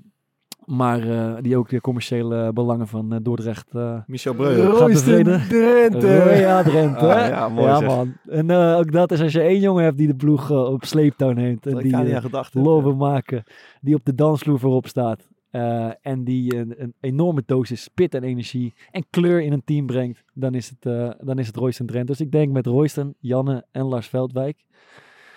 [0.71, 4.71] Maar eh, die ook de commerciële belangen van eh, Dordrecht eh Michel Breuer.
[4.71, 5.23] gaat Royston.
[5.23, 6.07] Drenthe.
[6.39, 7.07] ja, Drenthe.
[7.15, 7.89] Ah, ja, mooi ja, zeg.
[7.89, 8.13] man.
[8.27, 11.31] En eh, ook dat is als je één jongen hebt die de ploeg op sleeptouw
[11.33, 11.67] neemt.
[11.67, 12.21] En die
[12.53, 13.43] loven maken.
[13.81, 15.29] Die op de dansvloer voorop staat.
[15.51, 19.87] eh, en die een, een enorme dosis spit en energie en kleur in een team
[19.87, 20.25] brengt.
[20.35, 22.13] Dan is het, eh dan is het Royston Drenthe.
[22.13, 24.65] Dus ik denk met Royston, Janne en Lars Veldwijk.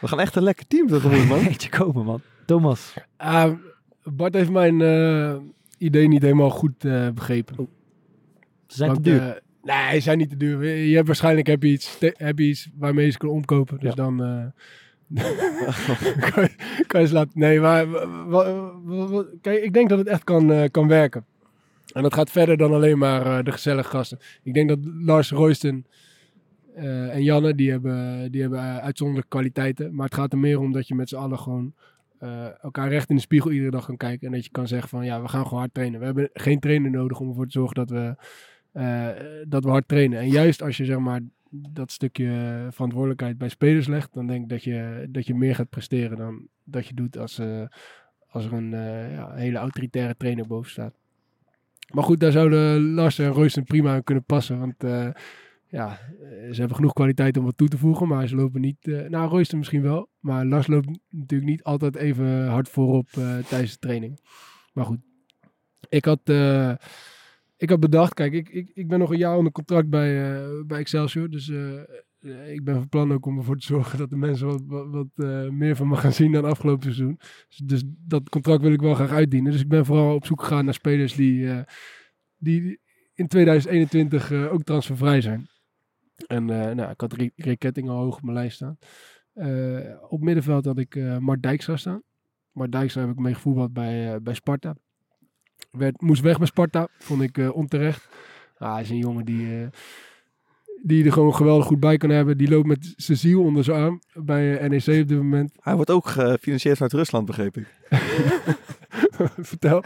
[0.01, 1.39] We gaan echt een lekker team tegemoet, man.
[1.47, 2.21] Eentje komen, man.
[2.45, 2.93] Thomas.
[3.17, 3.51] Ah,
[4.03, 5.35] Bart heeft mijn eh,
[5.77, 7.67] idee niet helemaal goed eh, begrepen.
[8.67, 9.21] Ze zijn te duur.
[9.21, 10.63] eh, nee, ze zijn niet te duur.
[10.75, 13.79] Je hebt waarschijnlijk heb je iets, heb je iets waarmee je ze kunnen omkopen.
[13.79, 13.95] Dus Ja.
[13.95, 14.17] dan
[16.31, 17.39] kan, je, kan je ze laten...
[17.39, 17.85] Nee, maar
[19.41, 21.25] kijk, ik denk dat het echt kan, kan werken.
[21.93, 24.19] En dat gaat verder dan alleen maar de gezellige gasten.
[24.43, 25.85] Ik denk dat Lars Royston
[26.75, 29.95] eh, en Janne, die hebben, die hebben uitzonderlijke kwaliteiten.
[29.95, 31.73] Maar het gaat er meer om dat je met z'n allen gewoon
[32.21, 34.27] eh, elkaar recht in de spiegel iedere dag kan kijken.
[34.27, 35.99] En dat je kan zeggen van ja, we gaan gewoon hard trainen.
[35.99, 38.15] We hebben geen trainer nodig om ervoor te zorgen dat we,
[38.71, 39.07] eh,
[39.47, 40.19] dat we hard trainen.
[40.19, 44.49] En juist als je zeg maar dat stukje verantwoordelijkheid bij spelers legt, dan denk ik
[44.49, 47.63] dat je, dat je meer gaat presteren dan dat je doet als, eh,
[48.27, 48.71] als er een
[49.11, 50.93] ja, hele autoritaire trainer boven staat.
[51.93, 54.59] Maar goed, daar zouden Lars en Royston prima aan kunnen passen.
[54.59, 54.83] Want
[55.71, 58.07] ja, eh, ze hebben genoeg kwaliteit om wat toe te voegen.
[58.07, 58.87] Maar ze lopen niet...
[58.87, 60.09] eh nou, Royston misschien wel.
[60.19, 64.19] Maar Lars loopt natuurlijk niet altijd even hard voorop eh, tijdens de training.
[64.73, 64.99] Maar goed.
[65.89, 66.29] Ik had,
[67.57, 68.13] ik had bedacht...
[68.13, 71.29] Kijk, ik, ik, ik ben nog een jaar onder contract bij, bij Excelsior.
[71.29, 71.49] Dus
[72.47, 75.75] ik ben van plan ook om ervoor te zorgen dat de mensen wat, wat, meer
[75.75, 77.19] van me gaan zien dan afgelopen seizoen.
[77.47, 79.51] Dus, dus dat contract wil ik wel graag uitdienen.
[79.51, 81.63] Dus ik ben vooral op zoek gegaan naar spelers die,
[82.37, 82.79] die
[83.21, 85.47] in 2021 eh, ook transfervrij zijn.
[86.27, 88.77] En eh, nou, ik had Rick, al hoog op mijn lijst staan.
[89.33, 92.01] Eh, op middenveld had ik eh Mart Dijkstra staan.
[92.51, 94.75] Mart Dijkstra heb ik mee gevoetbald bij, bij Sparta.
[95.71, 98.07] Werd, moest weg bij Sparta, vond ik onterecht.
[98.57, 99.69] Ah, hij is een jongen die,
[100.83, 102.37] die er gewoon geweldig goed bij kan hebben.
[102.37, 105.57] Die loopt met zijn ziel onder zijn arm bij NEC op dit moment.
[105.59, 107.75] Hij wordt ook gefinancierd vanuit Rusland, begreep ik.
[109.51, 109.83] Vertel.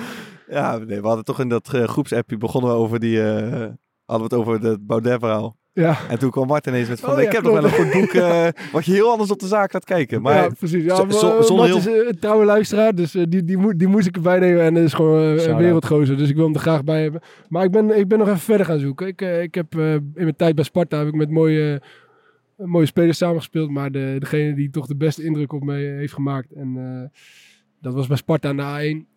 [0.48, 3.22] Ja, nee, we hadden toch in dat uh, groepsappje begonnen we over die...
[3.22, 5.58] hadden we het over het Baudet-verhaal.
[5.76, 7.14] Ja, En toen kwam Martin ineens met van...
[7.14, 8.14] Oh, ik heb nog wel een goed boek...
[8.14, 10.22] eh, wat je heel anders op de zaak gaat kijken.
[10.22, 10.84] Maar ja precies.
[10.84, 14.08] Ja, maar, eh, Mart is eh, een trouwe luisteraar, dus die, die, moet, die moest
[14.08, 14.62] ik erbij nemen.
[14.62, 17.22] En dat is gewoon een wereldgozer, dus ik wil hem er graag bij hebben.
[17.50, 19.08] Maar ik ben, ik ben nog even verder gaan zoeken.
[19.08, 21.82] Ik, ik heb eh, in mijn tijd bij Sparta heb ik met mooie,
[22.56, 23.70] mooie spelers samengespeeld.
[23.70, 26.52] Maar de, degene die toch de beste indruk op mij heeft gemaakt.
[26.52, 27.20] En eh,
[27.82, 29.14] dat was bij Sparta de A1.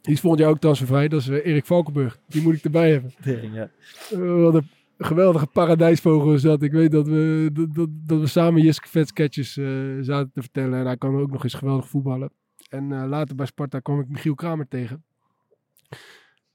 [0.00, 1.08] Die is volgend jaar ook transfervrij.
[1.08, 2.18] Dat is Erik Valkenburg.
[2.26, 3.12] Die moet ik erbij hebben.
[3.52, 3.70] Ja.
[4.18, 4.68] Wat een
[4.98, 6.62] geweldige paradijsvogel is dat.
[6.62, 9.66] Ik weet dat we, dat, dat, dat we samen Jiske Vet sketches eh,
[10.00, 10.78] zaten te vertellen.
[10.78, 12.30] En hij kan ook nog eens geweldig voetballen.
[12.68, 15.04] En eh, later bij Sparta kwam ik Michiel Kramer tegen.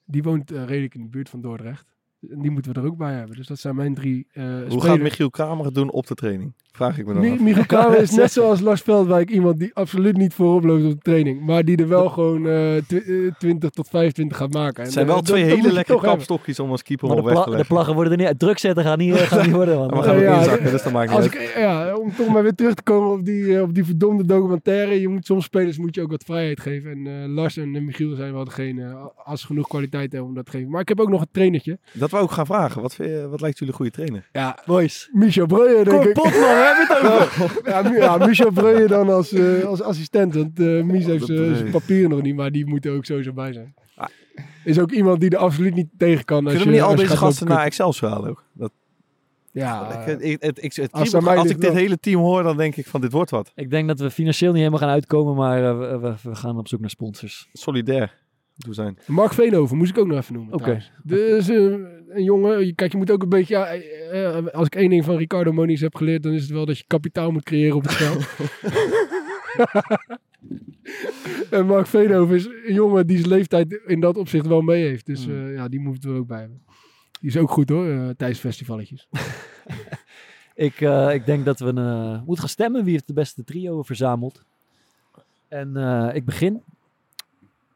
[0.06, 1.86] Die woont eh, redelijk in de buurt van Dordrecht.
[2.30, 3.36] En die moeten we er ook bij hebben.
[3.36, 4.86] Dus dat zijn mijn drie hoe spelers.
[4.86, 6.54] gaat Michiel Kramer het doen op de training?
[6.72, 7.40] Vraag ik me dan af.
[7.40, 10.98] Michiel Kramer is net zoals Lars Veldwijk iemand die absoluut niet voorop loopt op de
[10.98, 11.46] training.
[11.46, 14.76] Maar die er wel gewoon eh, twi- eh, 20 tot 25 gaat maken.
[14.78, 17.22] En, Het zijn eh, wel twee dat hele lekkere kapstokjes om als keeper Maar de,
[17.22, 17.68] op weg te de leggen.
[17.68, 18.40] plaggen worden er niet...
[18.40, 19.78] Druk zetten gaat niet, eh, gaat niet worden.
[19.78, 21.34] Want Maar we gaan Ja, ook ja, inzakken, dus dat maakt niet Als uit.
[21.42, 24.26] ik, ja, om toch maar weer terug te komen op die, eh, op die verdomde
[24.26, 25.02] documentaire.
[25.02, 26.92] Je moet soms spelers moet je ook wat vrijheid geven.
[26.92, 30.30] En eh, Lars en eh, Michiel zijn wel degene, eh, als ze genoeg kwaliteit hebben
[30.30, 30.70] om dat te geven.
[30.70, 31.80] Maar ik heb ook nog een trainertje.
[31.94, 32.82] Dat wou ik gaan vragen.
[32.82, 34.30] Wat, vind je- wat lijkt jullie een goede trainer?
[34.32, 35.10] Ja, Boys.
[35.12, 36.14] Michel Breuer denk ik.
[36.14, 37.70] Potman, het over?
[37.70, 40.36] Ja, ja, Michel Breuer dan als, eh, als assistent.
[40.36, 43.34] Want eh Mies heeft de zijn papieren nog niet, maar die moet er ook sowieso
[43.34, 43.74] bij zijn.
[44.64, 46.46] Is ook iemand die er absoluut niet tegen kan.
[46.46, 48.44] Als Kunnen je, we niet al deze gasten naar Excelsior halen ook?
[48.54, 48.72] Dat.
[49.52, 51.76] Ja, ik, ik, het, ik, het als team- als ik dit wel.
[51.76, 53.52] hele team hoor, dan denk ik van dit wordt wat.
[53.56, 56.80] Ik denk dat we financieel niet helemaal gaan uitkomen, maar eh, we gaan op zoek
[56.80, 57.50] naar sponsors.
[57.54, 58.18] Solidair.
[58.60, 58.98] Toe zijn.
[59.06, 60.54] Mark Veenhoven moest ik ook nog even noemen.
[60.54, 60.84] Oké.
[61.04, 61.56] Dus eh,
[62.10, 63.54] een jongen, je- kijk, je moet ook een beetje.
[63.58, 66.52] Ja, eh, eh, als ik één ding van Ricardo Moniz heb geleerd, dan is het
[66.52, 68.28] wel dat je kapitaal moet creëren op het veld.
[71.50, 75.06] en Mark Veenhoven is een jongen die zijn leeftijd in dat opzicht wel mee heeft.
[75.06, 76.62] Dus eh, ja, die moeten we er ook bij hebben.
[77.20, 79.08] Die is ook goed hoor, eh, tijdens festivalletjes.
[80.56, 83.84] Ik, eh, ik denk dat we eh, moeten gaan stemmen wie heeft de beste trio
[83.84, 84.42] verzameld.
[85.48, 86.62] En eh, ik begin.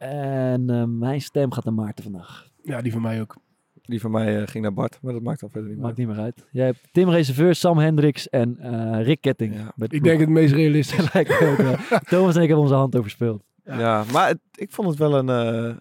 [0.09, 2.47] En eh, mijn stem gaat naar Maarten vandaag.
[2.63, 3.35] Ja, die van mij ook.
[3.81, 5.97] Die van mij eh, ging naar Bart, maar dat maakt dan verder niet meer Maakt
[5.97, 6.47] niet meer uit.
[6.51, 9.55] Jij hebt Tim Reserveur, Sam Hendricks en eh, Rick Ketting.
[9.55, 9.73] Ja.
[9.87, 11.11] Ik denk het meest realistisch.
[11.13, 11.47] Lijkt me
[11.91, 11.99] ook.
[12.03, 13.43] Thomas en ik hebben onze hand overspeeld.
[13.63, 13.79] uit.
[13.79, 15.29] Ja, maar het- ik vond het wel een...
[15.29, 15.75] eh,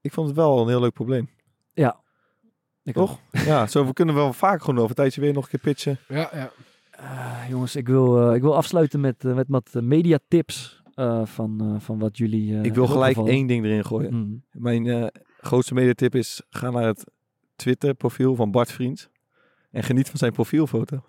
[0.00, 1.28] ik vond het wel een heel leuk probleem.
[2.84, 3.18] Ik Toch?
[3.30, 5.98] Ja, zo we kunnen wel vaak gewoon over een tijdje weer nog een keer pitchen.
[6.08, 6.50] Ja, ja.
[7.48, 11.98] Jongens, ik wil, eh, ik wil afsluiten met, met wat mediatips eh, van, eh, van
[11.98, 12.54] wat jullie.
[12.58, 13.32] eh, ik wil gelijk opgevallen.
[13.32, 14.14] één ding erin gooien.
[14.14, 14.42] Mm.
[14.52, 15.06] Mijn eh,
[15.40, 17.04] grootste mediatip is, ga naar het
[17.56, 19.10] Twitter profiel van Bart Vriend.
[19.70, 20.96] En geniet van zijn profielfoto.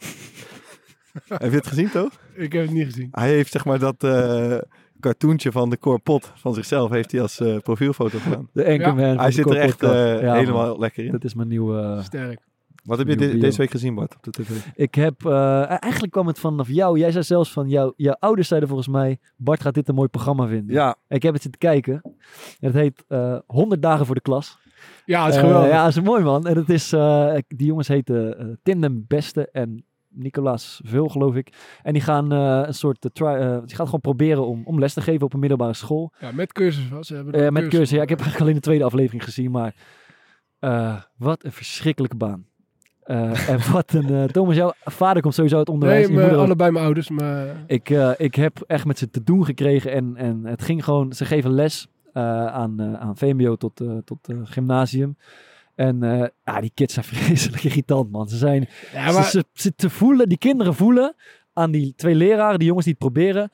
[1.27, 2.19] Heb je het gezien toch?
[2.35, 3.07] Ik heb het niet gezien.
[3.11, 4.57] Hij heeft zeg maar dat eh
[4.99, 8.49] cartoontje van de Core Pot van zichzelf heeft hij als eh, profielfoto gedaan.
[8.53, 8.95] De Anchorman.
[8.97, 10.35] van Hij de zit er echt Ja, man.
[10.37, 11.11] helemaal lekker in.
[11.11, 11.99] Dat is mijn nieuwe...
[12.03, 12.39] Sterk.
[12.83, 14.49] Wat heb je de- deze week gezien, Bart, op de tv?
[14.75, 16.99] Ik heb, eh, eigenlijk kwam het vanaf jou.
[16.99, 20.07] Jij zei zelfs van, jou, jouw ouders zeiden volgens mij, Bart gaat dit een mooi
[20.07, 20.75] programma vinden.
[20.75, 22.01] Ja, Ik heb het zitten kijken.
[22.03, 22.11] En
[22.59, 24.57] het heet eh 100 dagen voor de klas.
[25.05, 25.69] Ja, dat is Eh, geweldig.
[25.71, 26.47] ja, dat is mooi man.
[26.47, 31.35] En het is, eh, die jongens heten eh, Tim den Beste en Nicolaas Vul, geloof
[31.35, 31.77] ik.
[31.83, 34.79] En die gaan eh, een soort, eh, try, eh, die gaan gewoon proberen om, om
[34.79, 36.13] les te geven op een middelbare school.
[36.19, 37.07] Ja, met cursus was.
[37.07, 37.89] Ze hebben Eh, met cursus.
[37.89, 39.75] Ja, ik heb eigenlijk alleen de tweede aflevering gezien, maar
[40.59, 42.45] eh, wat een verschrikkelijke baan.
[43.05, 44.09] Eh, en wat een...
[44.09, 46.07] eh, Thomas, jouw vader komt sowieso uit onderwijs.
[46.07, 47.09] Nee, mijn- allebei mijn ouders.
[47.09, 50.83] Maar Ik, eh, ik heb echt met ze te doen gekregen en, en het ging
[50.83, 55.17] gewoon, ze geven les aan, aan VMBO tot, tot gymnasium.
[55.75, 55.99] En
[56.45, 58.27] ja, die kids zijn vreselijk irritant, man.
[58.29, 61.15] Ze zijn, ja, maar ze, ze, ze te voelen, die kinderen voelen
[61.53, 63.51] aan die twee leraren, die jongens die het proberen.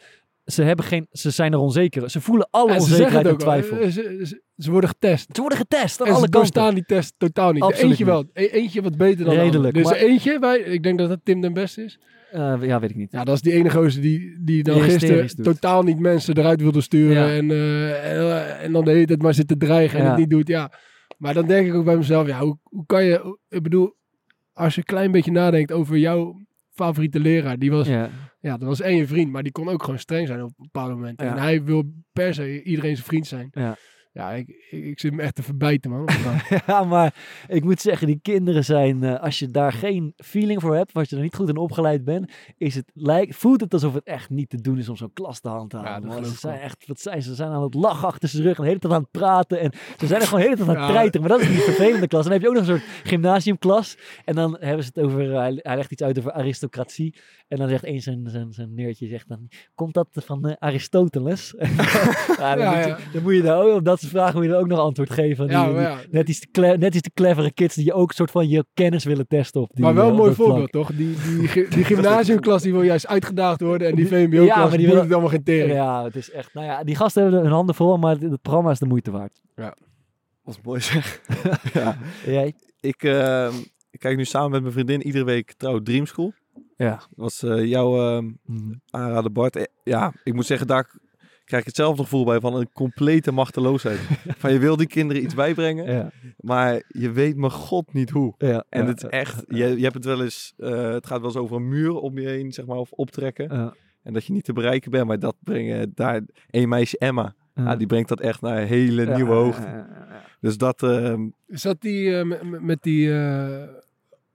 [0.51, 2.09] Ze, hebben geen, ze zijn er onzeker.
[2.09, 3.35] Ze voelen alle en onzekerheid en wel.
[3.35, 3.77] twijfel.
[3.77, 5.27] Eh, Ze, ze, ze worden getest.
[5.35, 6.53] Ze worden getest aan En alle ze kanten.
[6.53, 7.61] doorstaan die test totaal niet.
[7.63, 8.29] Absoluut eentje wel.
[8.33, 9.73] E- eentje wat beter dan de Redelijk.
[9.73, 11.99] Dus maar- eentje, bij, ik denk dat dat Tim den Beste is.
[12.31, 13.11] Eh, ja, weet ik niet.
[13.11, 16.61] Ja, dat is die ene gozer die, die dan Die gisteren totaal niet mensen eruit
[16.61, 17.23] wilde sturen.
[17.27, 17.35] Ja.
[17.35, 20.09] En, eh, en, en dan de hele tijd maar zit te dreigen en Ja.
[20.09, 20.47] het niet doet.
[20.47, 20.71] Ja.
[21.17, 23.37] Maar dan denk ik ook bij mezelf, ja, hoe, hoe kan je...
[23.49, 23.95] Ik bedoel,
[24.53, 26.41] als je een klein beetje nadenkt over jouw
[26.73, 27.57] favoriete leraar.
[27.57, 28.09] Die was, ja.
[28.39, 30.63] Ja, dat was één je vriend, maar die kon ook gewoon streng zijn op een
[30.71, 31.19] bepaald moment.
[31.19, 31.83] En hij wil
[32.13, 33.47] per se iedereen zijn vriend zijn.
[33.51, 33.77] Ja.
[34.11, 36.07] Ja, ik, ik, ik zit me echt te verbijten, man.
[36.67, 37.13] ja, maar
[37.47, 41.09] ik moet zeggen, die kinderen zijn, eh, als je daar geen feeling voor hebt, als
[41.09, 44.29] je er niet goed in opgeleid bent, is het, lijkt, voelt het alsof het echt
[44.29, 46.09] niet te doen is om zo'n klas te handhaven.
[46.09, 47.35] Ja, ze zijn echt, wat zijn ze?
[47.35, 49.71] Zijn aan het lachen achter zijn rug en de hele tijd aan het praten en
[49.97, 50.91] ze zijn er gewoon de hele tijd aan het Ja.
[50.91, 51.27] treiteren.
[51.27, 52.25] Maar dat is die vervelende klas.
[52.25, 55.31] En dan heb je ook nog een soort gymnasiumklas en dan hebben ze het over,
[55.33, 57.15] eh, hij, hij legt iets uit over aristocratie
[57.49, 61.53] en dan zegt een zijn, zijn, zijn neertje, zegt dan, komt dat van eh, Aristoteles?
[62.37, 62.97] ja, dan, Ja, moet je, ja.
[63.13, 65.09] dan moet je daar ook, op dat soort vragen moet je dan ook nog antwoord
[65.09, 65.47] geven.
[65.47, 66.03] ja, Die- maar die- ja.
[66.11, 68.47] Net iets, te cle- net iets te clevere kids die je ook een soort van
[68.49, 70.91] je kennis willen testen op die maar wel eh, een mooi dat voorbeeld, toch?
[70.93, 73.87] Die, die, die, gymnasiumklas die wil juist uitgedaagd worden.
[73.87, 75.71] En die VMBO-klas Ja, maar die willen- het allemaal geen tering.
[75.73, 78.41] Ja, het is echt, nou ja, die gasten hebben hun handen vol, maar het, het
[78.41, 79.41] programma is de moeite waard.
[80.43, 81.21] was mooi zeg.
[81.73, 81.97] ja.
[82.25, 82.53] Jij?
[82.79, 83.53] Ik, eh,
[83.89, 86.33] ik kijk nu samen met mijn vriendin iedere week trouw Dream School.
[86.85, 86.89] Ja.
[86.95, 88.21] Dat was eh, jouw
[88.89, 89.55] aanrader, Bart.
[89.55, 90.89] Eh, Ja, ik moet zeggen, daar
[91.45, 93.99] krijg ik het zelf nog gevoel bij van een complete machteloosheid.
[94.41, 96.11] van je wil die kinderen iets bijbrengen, Ja.
[96.37, 98.33] maar je weet mijn god niet hoe.
[98.37, 98.65] Ja.
[98.69, 101.27] En ja, het is echt, je, je hebt het wel eens, eh, het gaat wel
[101.29, 103.55] eens over een muur om je heen, zeg maar, of optrekken.
[103.55, 103.73] ja,
[104.03, 107.75] En dat je niet te bereiken bent, maar dat brengen daar, een meisje Emma, ja,
[107.75, 109.61] die brengt dat echt naar een hele Ja, nieuwe hoogte.
[109.61, 110.21] ja, ja, ja.
[110.41, 111.13] Dus dat, eh,
[111.47, 112.23] Is dat die
[112.59, 113.13] met, die...
[113.13, 113.63] eh,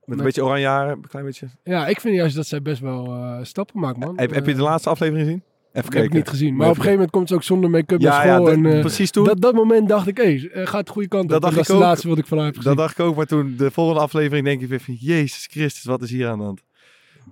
[0.06, 1.46] met Met- een beetje oranje haren, een klein beetje.
[1.62, 4.18] ja, ik vind juist dat zij best wel eh, stappen maakt, man.
[4.18, 5.42] Heb, heb je de Eh, laatste aflevering gezien?
[5.42, 6.02] Even Ik heb kijken.
[6.04, 6.56] het niet gezien.
[6.56, 8.44] Maar op een even gegeven moment komt ze ook zonder make-up Ja, naar ja, school.
[8.44, 9.24] dat- en, eh, precies toen.
[9.24, 11.28] dat, dat moment dacht ik, hé, eh, gaat de goede kant op.
[11.30, 12.70] Dat dacht En ik is laatste wat ik van haar heb gezien.
[12.70, 14.94] Dat dacht ik ook, maar toen de volgende aflevering denk ik weer van...
[14.94, 16.62] Jezus Christus, wat is hier aan de hand?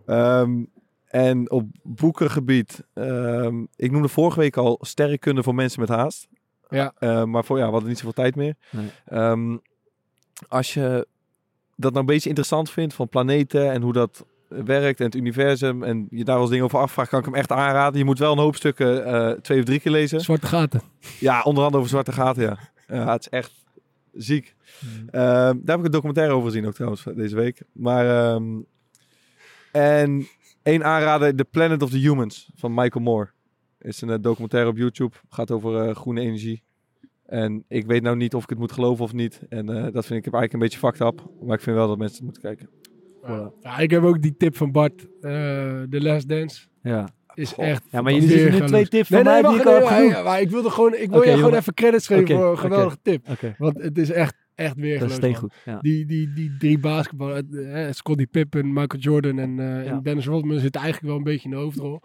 [0.06, 0.50] Ehm,
[1.08, 2.84] en op boekengebied...
[2.94, 6.28] ehm, ik noemde vorige week al sterrenkunde voor mensen met haast.
[6.68, 6.92] Ja.
[6.98, 8.54] Eh, maar voor, ja, we hadden niet zoveel tijd meer.
[8.70, 8.86] Nee.
[9.06, 9.56] Ehm,
[10.48, 11.06] als je
[11.82, 15.82] dat nou een beetje interessant vindt van planeten en hoe dat werkt en het universum...
[15.82, 17.98] en je daar eens dingen over afvraagt, kan ik hem echt aanraden.
[17.98, 20.20] Je moet wel een hoop stukken eh, twee of drie keer lezen.
[20.20, 20.82] Zwarte gaten.
[21.20, 22.58] Ja, onder andere over zwarte gaten, ja.
[22.88, 23.52] Ja, het is echt
[24.12, 24.54] ziek.
[24.80, 25.08] Mm.
[25.08, 27.62] Ehm, daar heb ik een documentaire over gezien ook trouwens deze week.
[27.72, 28.60] Maar, ehm,
[29.72, 30.26] en
[30.62, 33.30] één aanrader, The Planet of the Humans van Michael Moore.
[33.78, 35.16] Is een eh, documentaire op YouTube.
[35.30, 36.62] Gaat over eh, groene energie.
[37.32, 39.40] En ik weet nou niet of ik het moet geloven of niet.
[39.48, 41.22] En eh, dat vind ik eigenlijk een beetje fucked up.
[41.44, 42.68] Maar ik vind wel dat mensen het moeten kijken.
[43.62, 45.06] Ja, ik heb ook die tip van Bart.
[45.20, 45.30] eh
[45.90, 46.66] The Last Dance.
[46.82, 47.08] Ja.
[47.34, 49.66] Is echt ja, maar jullie zitten nu twee tips van Nee, mij die wacht, ik
[49.66, 52.50] al nee, heb maar- ik wilde gewoon, ik wil je gewoon even credits geven voor
[52.50, 53.28] een geweldige tip.
[53.30, 55.12] Oké, Want het is echt, echt dat weergeloos.
[55.12, 55.34] is man.
[55.34, 55.54] goed.
[55.64, 55.78] Ja.
[55.80, 59.90] Die, die, die drie basketbal, eh, Scottie Pippen, Michael Jordan en, eh, Ja.
[59.90, 62.00] en Dennis Rodman zitten eigenlijk wel een beetje in de hoofdrol.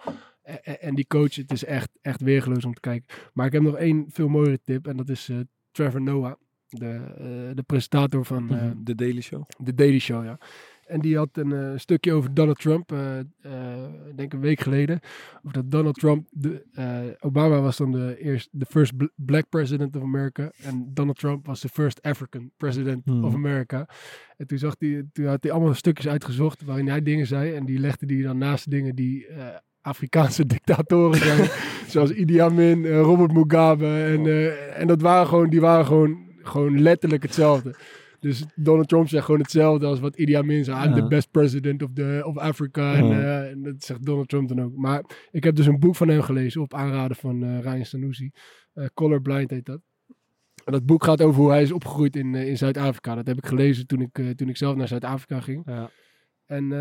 [0.80, 3.16] En, die coach, het is echt, echt weergeloos om te kijken.
[3.34, 5.38] Maar ik heb nog één veel mooiere tip en dat is eh,
[5.72, 6.34] Trevor Noah,
[6.70, 8.84] de, eh, de presentator van eh, Mhm.
[8.84, 9.44] The Daily Show.
[9.64, 10.38] The Daily Show, ja.
[10.86, 13.26] En die had een eh, stukje over Donald Trump, eh, eh,
[14.10, 15.00] ik denk een week geleden.
[15.38, 19.50] Over dat Donald Trump, de, eh, Obama was dan de eerste, de first bl- black
[19.50, 20.52] president of America.
[20.64, 23.24] En Donald Trump was de first African president Hmm.
[23.24, 23.90] of America.
[24.38, 27.54] En toen, zag hij, toen had hij allemaal stukjes uitgezocht waarin hij dingen zei.
[27.56, 29.48] En die legde hij dan naast de dingen die eh,
[29.88, 31.50] Afrikaanse dictatoren zijn.
[31.92, 33.86] zoals Idi Amin, eh, Robert Mugabe.
[33.88, 37.76] En, eh, en dat waren gewoon, die waren gewoon, gewoon letterlijk hetzelfde.
[38.20, 40.86] Dus Donald Trump zegt gewoon hetzelfde als wat Idi Amin zei.
[40.86, 41.02] I'm Ja.
[41.02, 42.94] the best president of, the, of Africa.
[42.94, 44.76] En, eh, en dat zegt Donald Trump dan ook.
[44.76, 48.32] Maar ik heb dus een boek van hem gelezen op aanraden van eh Ryan Sanusi.
[48.94, 49.80] Colorblind heet dat.
[50.66, 53.16] En dat boek gaat over hoe hij is opgegroeid in, in Zuid-Afrika.
[53.16, 55.62] Dat heb ik gelezen toen ik, toen ik zelf naar Zuid-Afrika ging.
[55.66, 55.90] Ja.
[56.46, 56.72] En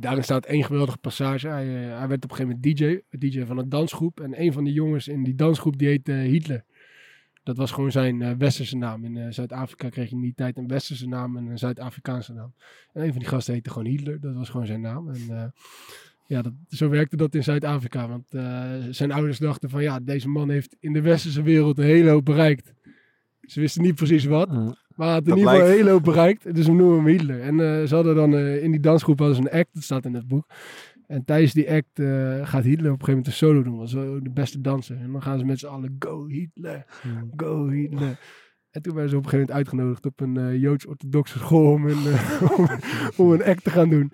[0.00, 1.48] daarin staat één geweldige passage.
[1.48, 4.20] Hij, eh, hij werd op een gegeven moment DJ, DJ van een dansgroep.
[4.20, 6.64] En een van de jongens in die dansgroep die heette Hitler.
[7.46, 9.04] Dat was gewoon zijn eh, westerse naam.
[9.04, 12.52] In eh, Zuid-Afrika kreeg je in die tijd een westerse naam en een Zuid-Afrikaanse naam.
[12.92, 14.20] En een van die gasten heette gewoon Hitler.
[14.20, 15.08] Dat was gewoon zijn naam.
[15.08, 15.44] En eh,
[16.26, 18.08] ja, dat, zo werkte dat in Zuid-Afrika.
[18.08, 21.84] Want eh, zijn ouders dachten van ja, deze man heeft in de westerse wereld een
[21.84, 22.74] hele hoop bereikt.
[23.40, 24.76] Ze wisten niet precies wat.
[24.96, 25.78] Maar had in Dat ieder geval een blijkt.
[25.78, 26.54] hele hoop bereikt.
[26.54, 27.40] Dus we noemen hem Hitler.
[27.40, 29.68] En eh, ze hadden dan eh, in die dansgroep hadden ze een act.
[29.72, 30.46] Dat staat in het boek.
[31.06, 32.06] En tijdens die act eh,
[32.46, 33.76] gaat Hitler op een gegeven moment een solo doen.
[33.78, 34.96] Was zo de beste danser.
[34.96, 36.84] En dan gaan ze met z'n allen go Hitler,
[37.36, 38.18] go Hitler.
[38.70, 42.04] En toen werden ze op een gegeven moment uitgenodigd op een Joods-orthodoxe school om een,
[42.56, 42.68] om,
[43.16, 44.12] om een act te gaan doen.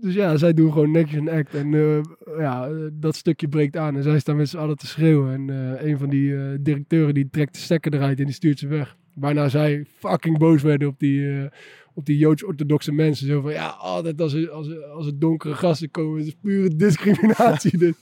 [0.00, 1.54] Dus ja, zij doen gewoon netjes een act.
[1.54, 2.00] En eh,
[2.38, 3.96] ja, dat stukje breekt aan.
[3.96, 5.32] En zij staan met z'n allen te schreeuwen.
[5.32, 8.58] En eh, een van die eh, directeuren die trekt de stekker eruit en die stuurt
[8.58, 8.96] ze weg.
[9.14, 11.48] Waarna zij fucking boos werden op die,
[11.94, 13.26] op die Joods-orthodoxe mensen.
[13.26, 17.78] Zo van, ja, altijd als als als er donkere gasten komen, het is pure discriminatie.
[17.86, 17.96] dit.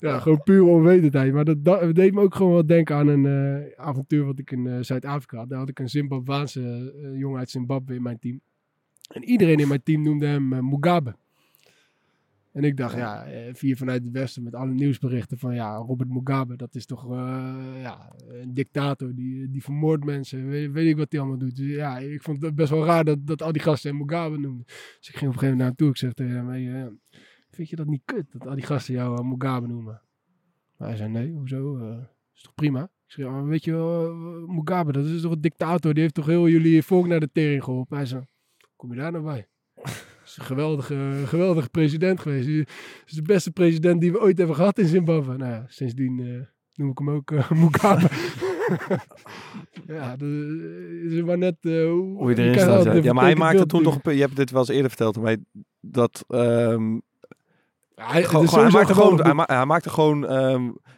[0.00, 1.32] Ja, gewoon pure onwetendheid.
[1.32, 3.26] Maar dat, dat deed me ook gewoon wel denken aan een
[3.76, 5.48] avontuur wat ik in Zuid-Afrika had.
[5.48, 8.40] Daar had ik een Zimbabwaanse jongen uit Zimbabwe in mijn team.
[9.08, 11.14] En iedereen in mijn team noemde hem Mugabe.
[12.56, 16.08] En ik dacht, ja, eh, via vanuit het Westen met alle nieuwsberichten van ja, Robert
[16.08, 20.96] Mugabe, dat is toch eh, ja, een dictator, die, die vermoordt mensen, weet, weet ik
[20.96, 21.56] wat hij allemaal doet.
[21.56, 24.38] Dus ja, ik vond het best wel raar dat, dat al die gasten hem Mugabe
[24.38, 24.64] noemden.
[24.98, 26.82] Dus ik ging op een gegeven moment naar hem toe, ik zeg tegen hem, hey,
[26.82, 30.02] eh, vind je dat niet kut, dat al die gasten jou Mugabe noemen?
[30.76, 31.98] Maar hij zei, nee, hoezo, Eh,
[32.34, 32.82] is toch prima?
[32.82, 34.14] Ik zeg, maar weet je wel,
[34.46, 37.64] Mugabe, dat is toch een dictator, die heeft toch heel jullie volk naar de tering
[37.64, 37.96] geholpen?
[37.96, 38.26] Hij zei,
[38.76, 39.48] kom je daar nou bij?
[40.36, 42.46] Is een geweldige, geweldige president geweest.
[42.46, 42.66] Hij
[43.06, 45.36] is de beste president die we ooit hebben gehad in Zimbabwe.
[45.36, 48.08] Nou ja, sindsdien eh, noem ik hem ook eh, Mugabe.
[49.96, 50.28] ja, dat
[51.12, 53.04] is maar net eh, hoe, Hoe je erin staat.
[53.04, 53.12] Ja.
[53.12, 53.98] maar hij maakte toen nog...
[54.02, 55.36] een- Je hebt dit wel eens eerder verteld mij.
[55.80, 56.24] Dat...
[56.28, 56.98] ehm,
[57.94, 59.34] hij, Gewoon, hij, maakte gewoon, hij, boek.
[59.34, 60.24] ma- hij maakte gewoon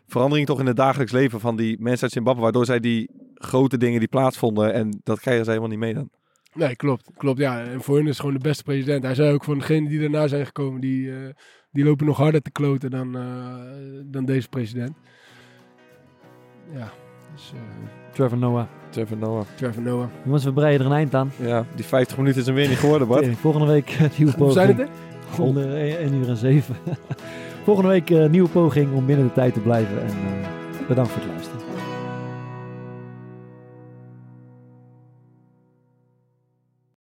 [0.07, 2.43] verandering toch in het dagelijks leven van die mensen uit Zimbabwe.
[2.43, 4.72] Waardoor zij die grote dingen die plaatsvonden.
[4.72, 6.11] En dat krijgen ze helemaal niet mee dan.
[6.55, 7.11] Nee, klopt.
[7.17, 7.65] Klopt, ja.
[7.65, 9.03] En voor hen is het gewoon de beste president.
[9.03, 11.17] Hij zei ook van degenen die daarna zijn gekomen, die, eh,
[11.71, 13.23] die lopen nog harder te kloten dan, eh,
[14.05, 14.97] dan deze president.
[16.73, 16.91] Ja,
[17.35, 17.61] dus eh,
[18.13, 18.67] Trevor Noah.
[18.91, 19.45] Trevor Noah.
[19.55, 20.09] Trevor Noah.
[20.25, 21.33] Jongens, we breien er een eind aan.
[21.37, 23.37] Ja, die 50 minuten is hem weer niet geworden, Bart.
[23.37, 24.89] Volgende week nieuwe Hoe zijn poging.
[24.89, 25.45] het er?
[25.45, 26.77] Onder 1 uur en 7.
[27.65, 30.03] Volgende week eh, nieuwe poging om binnen de tijd te blijven.
[30.03, 31.68] En eh, bedankt voor het luisteren.